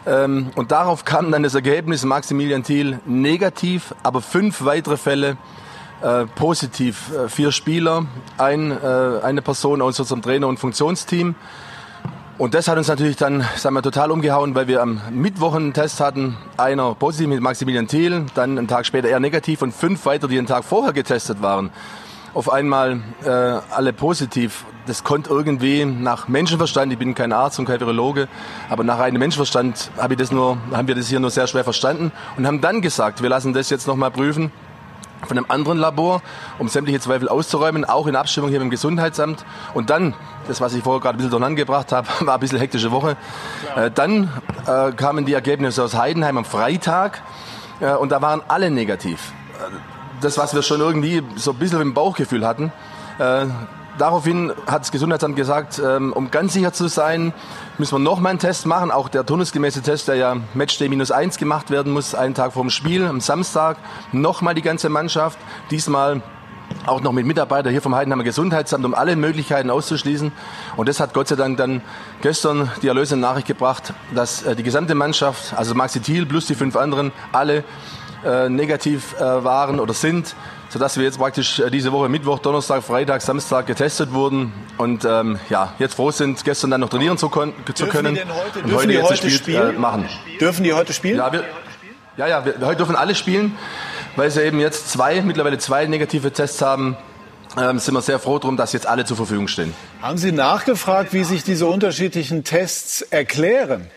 [0.05, 5.37] Ähm, und darauf kam dann das Ergebnis Maximilian Thiel negativ, aber fünf weitere Fälle
[6.03, 7.13] äh, positiv.
[7.13, 8.07] Äh, vier Spieler,
[8.37, 11.37] ein, äh, eine Person aus unserem Trainer- und Funktionsteam.
[12.39, 15.75] Und das hat uns natürlich dann, sagen wir, total umgehauen, weil wir am Mittwoch einen
[15.75, 20.07] Test hatten, einer positiv mit Maximilian Thiel, dann einen Tag später eher negativ und fünf
[20.07, 21.71] weiter, die einen Tag vorher getestet waren.
[22.33, 24.65] Auf einmal äh, alle positiv.
[24.87, 28.29] Das konnte irgendwie nach Menschenverstand, ich bin kein Arzt und kein Virologe,
[28.71, 31.65] aber nach reinem Menschenverstand habe ich das nur, haben wir das hier nur sehr schwer
[31.65, 34.51] verstanden und haben dann gesagt, wir lassen das jetzt nochmal prüfen
[35.27, 36.23] von einem anderen Labor,
[36.59, 39.45] um sämtliche Zweifel auszuräumen, auch in Abstimmung hier mit dem Gesundheitsamt.
[39.75, 40.15] Und dann,
[40.49, 43.17] das was ich vorher gerade ein bisschen durcheinander gebracht habe, war ein bisschen hektische Woche.
[43.77, 44.31] Äh, dann
[44.67, 47.23] äh, kamen die Ergebnisse aus Heidenheim am Freitag
[47.81, 49.33] äh, und da waren alle negativ.
[49.59, 49.73] Äh,
[50.21, 52.73] das, was wir schon irgendwie so ein bisschen im Bauchgefühl hatten.
[53.19, 53.47] Äh,
[53.99, 57.33] daraufhin hat das Gesundheitsamt gesagt, ähm, um ganz sicher zu sein,
[57.79, 58.91] müssen wir nochmal einen Test machen.
[58.91, 62.63] Auch der turnusgemäße Test, der ja Matchday minus eins gemacht werden muss, einen Tag vor
[62.63, 63.77] dem Spiel, am Samstag.
[64.13, 65.39] Nochmal die ganze Mannschaft.
[65.71, 66.23] Diesmal
[66.87, 70.33] auch noch mit Mitarbeitern hier vom Heidenheimer Gesundheitsamt, um alle Möglichkeiten auszuschließen.
[70.77, 71.83] Und das hat Gott sei Dank dann
[72.21, 76.55] gestern die erlösende Nachricht gebracht, dass äh, die gesamte Mannschaft, also Maxi Thiel plus die
[76.55, 77.65] fünf anderen, alle
[78.25, 80.35] äh, negativ äh, waren oder sind
[80.73, 85.39] sodass wir jetzt praktisch äh, diese Woche Mittwoch, Donnerstag, Freitag, Samstag getestet wurden und ähm,
[85.51, 88.89] ja, jetzt froh sind, gestern dann noch trainieren zu, zu können die heute, und heute,
[88.89, 89.81] die jetzt heute Spiel spielen?
[89.81, 90.09] Machen.
[90.41, 91.19] Dürfen die heute spielen?
[91.19, 91.45] Ja, wir,
[92.17, 93.55] ja, ja wir, heute dürfen alle spielen,
[94.17, 96.97] weil sie eben jetzt zwei, mittlerweile zwei negative Tests haben.
[97.61, 99.75] Ähm, sind wir sehr froh drum, dass jetzt alle zur Verfügung stehen.
[100.01, 103.91] Haben Sie nachgefragt, wie sich diese unterschiedlichen Tests erklären?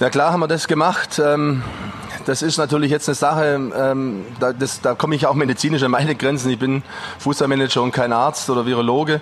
[0.00, 1.20] Ja klar haben wir das gemacht.
[1.22, 1.62] Ähm,
[2.26, 5.92] das ist natürlich jetzt eine Sache, ähm, da, das, da komme ich auch medizinisch an
[5.92, 6.50] meine Grenzen.
[6.50, 6.82] Ich bin
[7.20, 9.20] Fußballmanager und kein Arzt oder Virologe.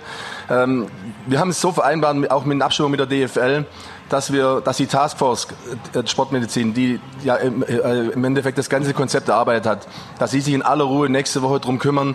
[0.48, 0.86] Ähm,
[1.26, 3.66] wir haben es so vereinbart, auch mit Abstimmung mit der DFL,
[4.08, 5.48] dass wir, dass die Taskforce
[5.94, 10.40] äh, Sportmedizin, die ja im, äh, im Endeffekt das ganze Konzept erarbeitet hat, dass sie
[10.40, 12.14] sich in aller Ruhe nächste Woche drum kümmern,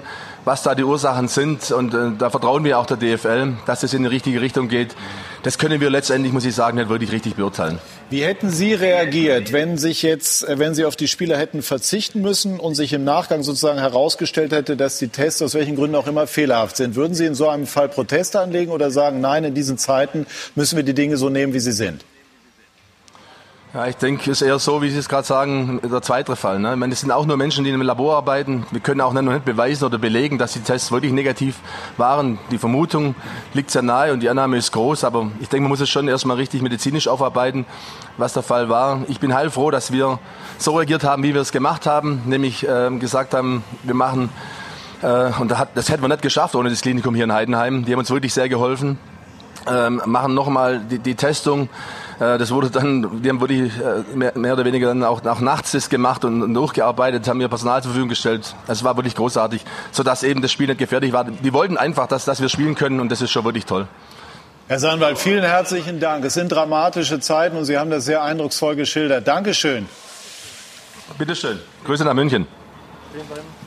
[0.50, 1.70] was da die Ursachen sind.
[1.70, 4.96] Und äh, da vertrauen wir auch der DFL, dass es in die richtige Richtung geht.
[5.44, 7.78] Das können wir letztendlich, muss ich sagen, nicht wirklich richtig beurteilen.
[8.10, 12.22] Wie hätten Sie reagiert, wenn sich jetzt, äh, wenn Sie auf die Spieler hätten verzichten
[12.24, 16.08] müssen und sich im Nachgang sozusagen herausgestellt hätte, dass die Tests aus welchen Gründen auch
[16.08, 16.96] immer fehlerhaft sind?
[16.96, 20.78] Würden Sie in so einem Fall Proteste anlegen oder sagen, nein, in diesen Zeiten müssen
[20.78, 22.04] wir die Dinge so nehmen, wie sie sind?
[23.72, 26.58] Ja, ich denke, es ist eher so, wie Sie es gerade sagen, der zweite Fall.
[26.58, 26.72] Ne?
[26.72, 28.66] Ich meine, es sind auch nur Menschen, die in einem Labor arbeiten.
[28.72, 31.60] Wir können auch noch nicht beweisen oder belegen, dass die Tests wirklich negativ
[31.96, 32.40] waren.
[32.50, 33.14] Die Vermutung
[33.54, 35.04] liegt sehr nahe und die Annahme ist groß.
[35.04, 37.68] Aber ich denke, man muss es schon erstmal richtig medizinisch aufarbeiten,
[38.18, 39.04] was der Fall war.
[39.08, 40.18] Ich bin heilfroh, dass wir
[40.58, 42.24] so reagiert haben, wie wir es gemacht haben.
[42.26, 44.32] Nämlich äh, gesagt haben, wir machen,
[45.04, 47.86] äh, und das hätten wir nicht geschafft ohne das Klinikum hier in Heidenheim.
[47.86, 48.98] Die haben uns wirklich sehr geholfen.
[49.68, 51.70] Ähm, machen nochmal die, die Testung äh,
[52.20, 55.72] das wurde dann, die haben wirklich äh, mehr, mehr oder weniger dann auch, auch nachts
[55.72, 58.56] das gemacht und, durchgearbeitet, haben mir Personal zur Verfügung gestellt.
[58.68, 61.24] Es war wirklich großartig, sodass eben das Spiel nicht gefährlich war.
[61.24, 63.88] Die wollten einfach, dass, dass wir spielen können und das ist schon wirklich toll.
[64.68, 66.26] Herr Sandwald, vielen herzlichen Dank.
[66.26, 69.28] Es sind dramatische Zeiten und Sie haben das sehr eindrucksvoll geschildert.
[69.28, 69.88] Dankeschön.
[71.18, 71.58] Bitteschön.
[71.86, 72.48] Grüße nach München.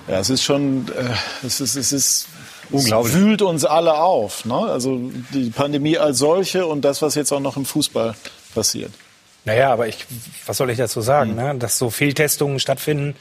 [0.06, 2.28] Ja, es ist schon, äh, es ist, es ist
[2.70, 3.14] Unglaublich.
[3.14, 4.44] Es wühlt uns alle auf.
[4.44, 4.54] Ne?
[4.54, 4.98] Also
[5.32, 8.14] die Pandemie als solche und das, was jetzt auch noch im Fußball
[8.54, 8.92] passiert.
[9.44, 10.06] Naja, aber ich,
[10.46, 11.36] was soll ich dazu sagen, mhm.
[11.36, 11.54] ne?
[11.56, 13.16] dass so Fehltestungen stattfinden.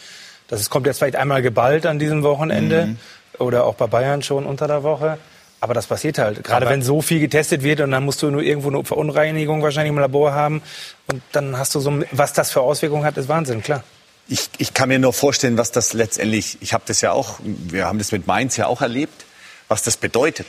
[0.48, 2.98] Das kommt jetzt vielleicht einmal geballt an diesem Wochenende mhm.
[3.40, 5.18] oder auch bei Bayern schon unter der Woche.
[5.62, 6.44] Aber das passiert halt.
[6.44, 9.62] Gerade aber wenn so viel getestet wird und dann musst du nur irgendwo eine Verunreinigung
[9.62, 10.62] wahrscheinlich im Labor haben
[11.08, 13.84] und dann hast du so, was das für Auswirkungen hat, ist Wahnsinn, klar.
[14.28, 17.86] Ich, ich kann mir nur vorstellen, was das letztendlich, ich habe das ja auch, wir
[17.86, 19.26] haben das mit Mainz ja auch erlebt,
[19.68, 20.48] was das bedeutet.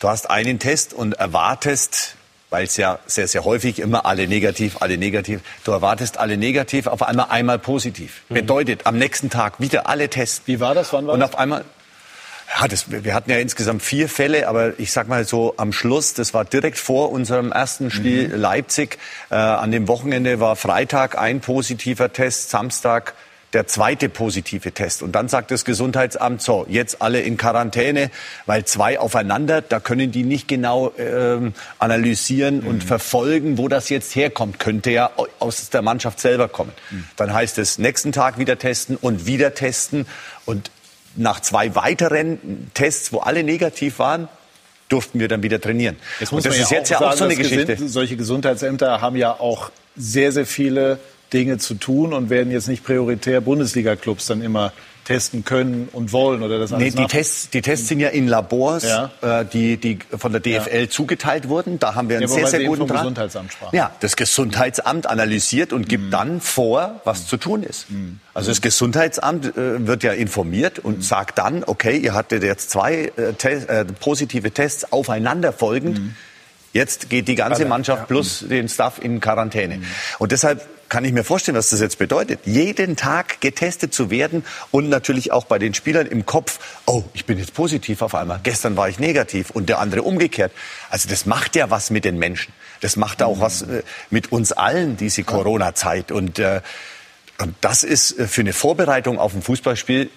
[0.00, 2.16] Du hast einen Test und erwartest,
[2.50, 5.40] weil es ja sehr, sehr häufig immer alle negativ, alle negativ.
[5.64, 8.22] Du erwartest alle negativ, auf einmal einmal positiv.
[8.28, 8.34] Mhm.
[8.34, 10.42] Bedeutet, am nächsten Tag wieder alle Tests.
[10.46, 10.92] Wie war das?
[10.92, 11.64] Wann war Und auf einmal,
[12.58, 16.14] ja, das, wir hatten ja insgesamt vier Fälle, aber ich sag mal so am Schluss,
[16.14, 18.40] das war direkt vor unserem ersten Spiel mhm.
[18.40, 18.98] Leipzig.
[19.30, 23.14] Äh, an dem Wochenende war Freitag ein positiver Test, Samstag
[23.52, 25.02] der zweite positive Test.
[25.02, 28.10] Und dann sagt das Gesundheitsamt, so, jetzt alle in Quarantäne,
[28.44, 32.66] weil zwei aufeinander, da können die nicht genau ähm, analysieren mhm.
[32.66, 34.58] und verfolgen, wo das jetzt herkommt.
[34.58, 36.72] Könnte ja aus der Mannschaft selber kommen.
[36.90, 37.04] Mhm.
[37.16, 40.06] Dann heißt es, nächsten Tag wieder testen und wieder testen.
[40.44, 40.70] Und
[41.14, 44.28] nach zwei weiteren Tests, wo alle negativ waren,
[44.88, 45.96] durften wir dann wieder trainieren.
[46.20, 47.76] Jetzt muss und das ist ja jetzt ja auch so eine Geschichte.
[47.88, 50.98] Solche Gesundheitsämter haben ja auch sehr, sehr viele
[51.32, 54.72] Dinge zu tun und werden jetzt nicht prioritär Bundesliga-Clubs dann immer
[55.06, 58.26] testen können und wollen oder das alles nee, die Tests, die Tests sind ja in
[58.26, 59.10] Labors, ja.
[59.22, 60.88] Äh, die, die von der DFL ja.
[60.88, 61.78] zugeteilt wurden.
[61.78, 63.02] Da haben wir einen ja, sehr, sehr guten Draht.
[63.02, 63.76] Gesundheitsamt sprachen.
[63.76, 66.10] Ja, das Gesundheitsamt analysiert und gibt mhm.
[66.10, 67.26] dann vor, was mhm.
[67.26, 67.88] zu tun ist.
[67.88, 68.18] Mhm.
[68.34, 71.02] Also das Gesundheitsamt äh, wird ja informiert und mhm.
[71.02, 76.00] sagt dann, okay, ihr hattet jetzt zwei äh, te äh, positive Tests aufeinander folgend.
[76.00, 76.16] Mhm.
[76.72, 79.78] Jetzt geht die ganze Mannschaft plus den Staff in Quarantäne.
[79.78, 79.84] Mhm.
[80.18, 82.40] Und deshalb kann ich mir vorstellen, was das jetzt bedeutet.
[82.44, 87.24] Jeden Tag getestet zu werden und natürlich auch bei den Spielern im Kopf, oh, ich
[87.24, 90.52] bin jetzt positiv auf einmal, gestern war ich negativ und der andere umgekehrt.
[90.90, 92.52] Also das macht ja was mit den Menschen.
[92.80, 96.12] Das macht auch was äh, mit uns allen, diese Corona-Zeit.
[96.12, 96.60] Und äh,
[97.38, 100.10] Und das ist äh, für eine Vorbereitung auf ein Fußballspiel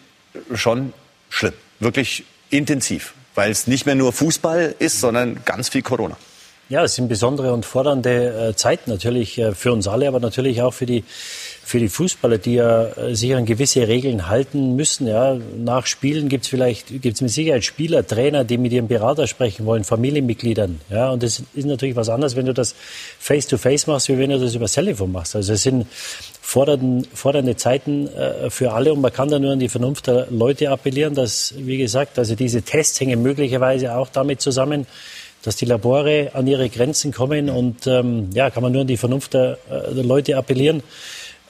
[0.54, 0.94] schon
[1.30, 1.54] schlimm.
[1.80, 3.14] Wirklich intensiv.
[3.36, 6.18] Weil es nicht mehr nur Fußball ist, sondern ganz viel Corona.
[6.70, 10.62] Ja, es sind besondere und fordernde äh, Zeiten natürlich äh, für uns alle, aber natürlich
[10.62, 11.04] auch für die
[11.70, 15.08] für die Fußballer, die ja äh, sich an gewisse Regeln halten müssen.
[15.08, 18.88] Ja, nach Spielen gibt es vielleicht, gibt es mit Sicherheit Spieler, Trainer, die mit ihrem
[18.88, 20.82] Berater sprechen wollen, Familienmitgliedern.
[20.90, 22.74] Ja, und das ist natürlich was anderes, wenn du das
[23.20, 25.36] face-to-face -face machst, wie wenn du das über das Telefon machst.
[25.36, 25.86] Also es sind
[26.42, 30.26] fordernde, fordernde Zeiten äh, für alle und man kann da nur an die Vernunft der
[30.32, 34.88] Leute appellieren, dass, wie gesagt, also diese Tests hängen möglicherweise auch damit zusammen,
[35.44, 38.98] dass die Labore an ihre Grenzen kommen und ähm, ja, kann man nur an die
[38.98, 40.84] Vernunft der, der Leute appellieren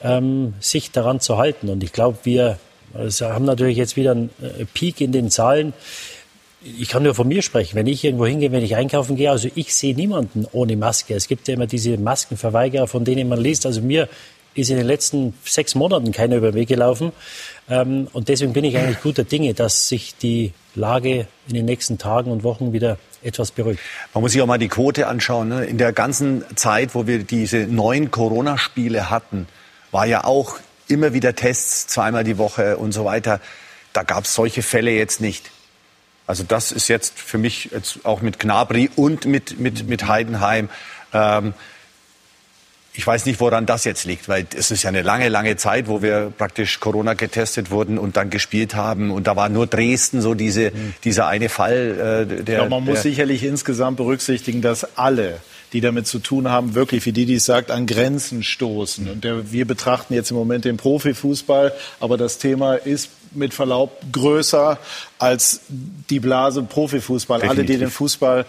[0.02, 1.68] ähm, sich daran zu halten.
[1.68, 2.58] Und ich glaube, wir
[2.94, 5.72] also haben natürlich jetzt wieder einen äh, Peak in den Zahlen.
[6.62, 7.76] Ich kann nur von mir sprechen.
[7.76, 11.14] Wenn ich irgendwo hingehe, wenn ich einkaufen gehe, also ich sehe niemanden ohne Maske.
[11.14, 13.64] Es gibt ja immer diese Maskenverweigerer, von denen man liest.
[13.64, 14.08] Also mir
[14.54, 17.12] ist in den letzten sechs Monaten keiner über den Weg gelaufen.
[17.68, 21.98] Ähm, und deswegen bin ich eigentlich guter Dinge, dass sich die Lage in den nächsten
[21.98, 23.80] Tagen und Wochen wieder etwas beruhigt.
[24.14, 25.48] Man muss sich auch mal die Quote anschauen.
[25.48, 25.64] Ne?
[25.64, 29.46] In der ganzen Zeit, wo wir diese neun Corona-Spiele hatten,
[29.90, 33.40] war ja auch immer wieder Tests, zweimal die Woche und so weiter.
[33.92, 35.50] Da gab es solche Fälle jetzt nicht.
[36.26, 40.68] Also das ist jetzt für mich jetzt auch mit Gnabry und mit, mit, mit Heidenheim.
[41.12, 41.54] Ähm,
[42.92, 45.86] ich weiß nicht, woran das jetzt liegt, weil es ist ja eine lange, lange Zeit,
[45.86, 49.10] wo wir praktisch Corona getestet wurden und dann gespielt haben.
[49.10, 50.94] Und da war nur Dresden so diese, mhm.
[51.04, 52.26] dieser eine Fall.
[52.30, 55.38] Äh, der, ja, man muss sicherlich insgesamt berücksichtigen, dass alle
[55.72, 59.08] die damit zu tun haben, wirklich, wie Didi sagt, an Grenzen stoßen.
[59.08, 64.00] Und der, wir betrachten jetzt im Moment den Profifußball, aber das Thema ist mit Verlaub
[64.10, 64.78] größer
[65.20, 65.60] als
[66.08, 67.40] die Blase Profifußball.
[67.40, 67.58] Definitiv.
[67.58, 68.46] Alle, die den Fußball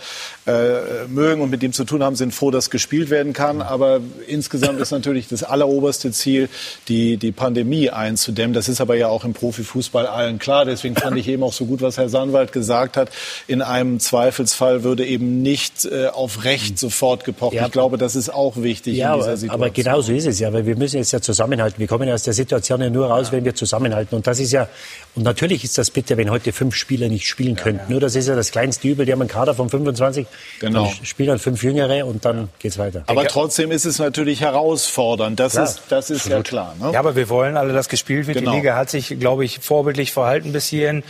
[0.48, 3.62] äh, mögen und mit dem zu tun haben, sind froh, dass gespielt werden kann.
[3.62, 6.48] Aber insgesamt ist natürlich das alleroberste Ziel,
[6.88, 8.54] die, die Pandemie einzudämmen.
[8.54, 10.64] Das ist aber ja auch im Profifußball allen klar.
[10.64, 13.10] Deswegen fand ich eben auch so gut, was Herr Sandwald gesagt hat.
[13.48, 17.54] In einem Zweifelsfall würde eben nicht äh, auf Recht sofort gepocht.
[17.54, 19.62] Ja, ich glaube, das ist auch wichtig ja, in dieser Situation.
[19.62, 21.80] Aber genau so ist es ja, weil wir müssen jetzt ja zusammenhalten.
[21.80, 23.34] Wir kommen aus der Situation ja nur raus, ja.
[23.34, 24.16] wenn wir zusammenhalten.
[24.16, 24.70] Und das ist ja,
[25.16, 27.92] und natürlich ist das bitter, wenn heute fünf Spieler nicht spielen ja, könnten.
[27.92, 29.08] Nur das ist ja das kleinste Übel.
[29.08, 30.28] Die haben einen Kader von 25,
[30.60, 30.86] genau.
[30.86, 33.04] dann spielen dann fünf Jüngere und dann geht's weiter.
[33.08, 35.40] Aber trotzdem ist es natürlich herausfordernd.
[35.40, 35.66] Das klar.
[35.66, 36.76] ist, das ist ja klar.
[36.80, 36.92] Ne?
[36.94, 38.38] Ja, aber wir wollen alle, dass gespielt wird.
[38.38, 38.52] Genau.
[38.52, 41.02] Die Liga hat sich, glaube ich, vorbildlich verhalten bis hierhin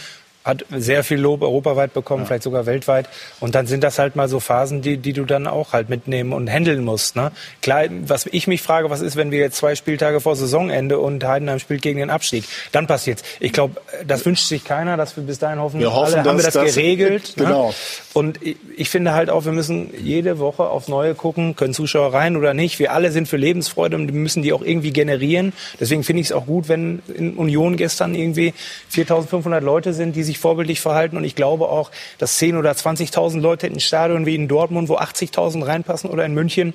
[0.44, 2.28] hat sehr viel Lob europaweit bekommen, ja.
[2.28, 3.08] vielleicht sogar weltweit.
[3.40, 6.34] Und dann sind das halt mal so Phasen, die, die du dann auch halt mitnehmen
[6.34, 7.16] und handeln musst.
[7.16, 7.32] Ne?
[7.62, 11.24] Klar, was ich mich frage, was ist, wenn wir jetzt zwei Spieltage vor Saisonende und
[11.24, 12.46] Heidenheim spielt gegen den Abstieg?
[12.72, 13.24] Dann passiert's.
[13.40, 16.38] Ich glaube, das wünscht sich keiner, dass wir bis dahin hoffen, wir hoffen alle haben
[16.38, 17.34] wir das, das geregelt.
[17.38, 17.46] Ne?
[17.46, 17.68] Genau.
[17.70, 17.74] Ne?
[18.14, 22.14] Und ich, ich finde halt auch, wir müssen jede Woche aufs Neue gucken, können Zuschauer
[22.14, 22.80] rein oder nicht.
[22.80, 25.54] Wir alle sind für Lebensfreude und müssen die auch irgendwie generieren.
[25.80, 28.54] Deswegen finde ich es auch gut, wenn in Union gestern irgendwie
[28.92, 31.18] 4.500 Leute sind, die sich vorbildlich verhalten.
[31.18, 34.98] Und ich glaube auch, dass 10.000 oder 20.000 Leute in Stadion wie in Dortmund, wo
[34.98, 36.74] 80.000 reinpassen oder in München,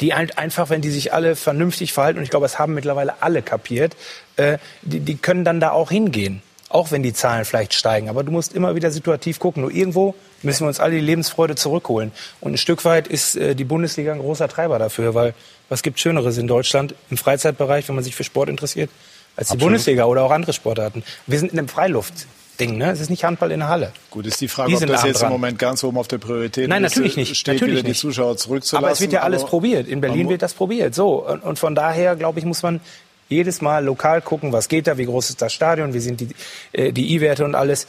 [0.00, 3.22] die halt einfach, wenn die sich alle vernünftig verhalten, und ich glaube, das haben mittlerweile
[3.22, 3.96] alle kapiert,
[4.36, 6.42] äh, die, die können dann da auch hingehen.
[6.68, 8.08] Auch wenn die Zahlen vielleicht steigen.
[8.08, 9.62] Aber du musst immer wieder situativ gucken.
[9.62, 12.10] Nur irgendwo müssen wir uns alle die Lebensfreude zurückholen.
[12.40, 15.34] Und ein Stück weit ist äh, die Bundesliga ein großer Treiber dafür, weil
[15.68, 18.90] was gibt Schöneres in Deutschland im Freizeitbereich, wenn man sich für Sport interessiert,
[19.36, 19.62] als die Absolut.
[19.62, 21.04] Bundesliga oder auch andere Sportarten.
[21.26, 22.26] Wir sind in einem Freiluft.
[22.56, 22.90] Ding, ne?
[22.90, 23.92] Es ist nicht Handball in der Halle.
[24.10, 25.28] Gut, ist die Frage, die ob das jetzt dran.
[25.28, 27.36] im Moment ganz oben auf der Priorität Nein, natürlich nicht.
[27.36, 27.96] steht, natürlich wieder nicht.
[27.96, 28.84] die Zuschauer zurückzulassen.
[28.84, 29.88] Aber es wird ja alles probiert.
[29.88, 30.94] In Berlin wird das probiert.
[30.94, 31.26] So.
[31.26, 32.80] Und, und von daher, glaube ich, muss man
[33.28, 36.28] jedes Mal lokal gucken, was geht da, wie groß ist das Stadion, wie sind die,
[36.72, 37.86] äh, die I-Werte und alles.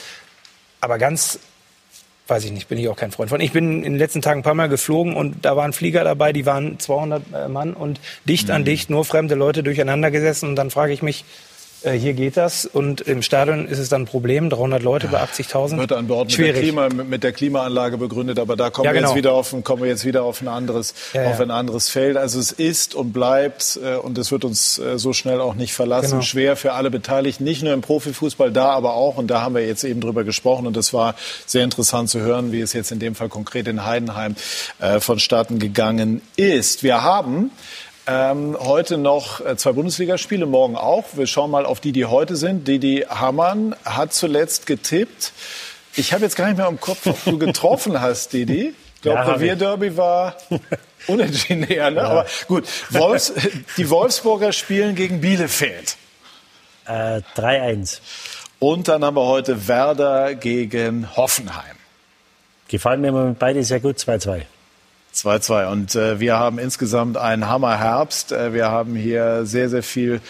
[0.82, 1.40] Aber ganz
[2.30, 3.40] weiß ich nicht, bin ich auch kein Freund von.
[3.40, 6.34] Ich bin in den letzten Tagen ein paar Mal geflogen und da waren Flieger dabei,
[6.34, 8.56] die waren 200 äh, Mann und dicht mhm.
[8.56, 10.50] an dicht, nur fremde Leute durcheinander gesessen.
[10.50, 11.26] Und dann frage ich mich,
[11.84, 15.22] äh, hier geht das und im Stadion ist es dann ein Problem, 300 Leute bei
[15.22, 15.78] 80.000.
[15.78, 19.10] Wird an Bord mit der, Klima, mit der, Klimaanlage begründet, aber da kommen, ja, genau.
[19.10, 21.30] wir, jetzt wieder auf, kommen wir jetzt wieder auf ein anderes, ja, ja.
[21.32, 22.18] auf ein anderes Feld.
[22.18, 25.74] Also es ist und bleibt äh, und es wird uns äh, so schnell auch nicht
[25.74, 26.12] verlassen.
[26.12, 26.22] Genau.
[26.22, 29.66] Schwer für alle Beteiligten, nicht nur im Profifußball, da aber auch und da haben wir
[29.66, 33.00] jetzt eben drüber gesprochen und das war sehr interessant zu hören, wie es jetzt in
[33.00, 34.36] dem Fall konkret in Heidenheim
[34.80, 36.84] äh, vonstatten gegangen ist.
[36.84, 37.52] Wir haben
[38.08, 41.06] ähm, heute noch äh, zwei Bundesligaspiele, morgen auch.
[41.14, 42.68] Wir schauen mal auf die, die heute sind.
[42.68, 45.34] Didi Hamann hat zuletzt getippt.
[45.96, 48.74] Ich habe jetzt gar nicht mehr im Kopf, ob du getroffen hast, Didi.
[48.96, 50.38] Ich glaube, ja, Revierderby war
[51.08, 51.92] unentschieden eher.
[51.92, 51.98] Ne?
[51.98, 52.04] Ja.
[52.08, 53.34] Aber gut, Wolfs
[53.76, 55.98] die Wolfsburger spielen gegen Bielefeld.
[56.86, 58.00] Äh, 3-1.
[58.60, 61.76] Und dann haben wir heute Werder gegen Hoffenheim.
[62.70, 64.44] Gefallen mir beide sehr gut, 2-2.
[65.14, 65.72] 2-2.
[65.72, 68.32] Und äh, wir haben insgesamt einen Hammerherbst.
[68.32, 70.22] Äh, wir haben hier sehr, sehr viel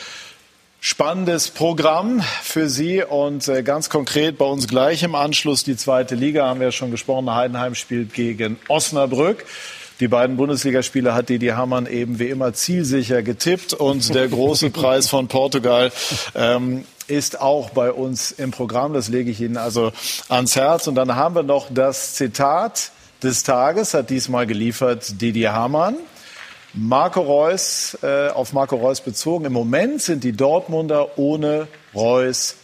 [0.79, 6.15] spannendes Programm für Sie und äh, ganz konkret bei uns gleich im Anschluss die zweite
[6.15, 7.33] Liga haben wir ja schon gesprochen.
[7.33, 9.45] Heidenheim spielt gegen Osnabrück.
[9.99, 15.09] Die beiden Bundesligaspiele hat Didi Hamann eben wie immer zielsicher getippt und der große Preis
[15.09, 15.91] von Portugal
[16.35, 18.93] ähm, ist auch bei uns im Programm.
[18.93, 19.91] Das lege ich Ihnen also
[20.29, 20.87] ans Herz.
[20.87, 22.91] Und dann haben wir noch das Zitat
[23.23, 25.95] des Tages, hat diesmal geliefert Didi Hamann.
[26.73, 29.45] Marco Reus, äh, auf Marco Reus bezogen.
[29.45, 32.55] Im Moment sind die Dortmunder ohne Reus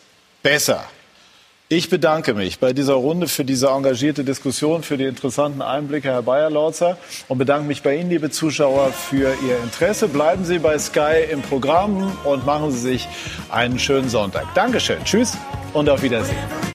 [0.44, 0.84] besser.
[1.70, 6.22] Ich bedanke mich bei dieser Runde für diese engagierte Diskussion, für die interessanten Einblicke, Herr
[6.22, 6.98] Bayerlautzer,
[7.30, 10.08] und bedanke mich bei Ihnen, liebe Zuschauer, für Ihr Interesse.
[10.08, 13.08] Bleiben Sie bei Sky im Programm und machen Sie sich
[13.50, 14.54] einen schönen Sonntag.
[14.54, 15.04] Dankeschön.
[15.04, 15.36] Tschüss
[15.74, 16.64] und auf Wiedersehen.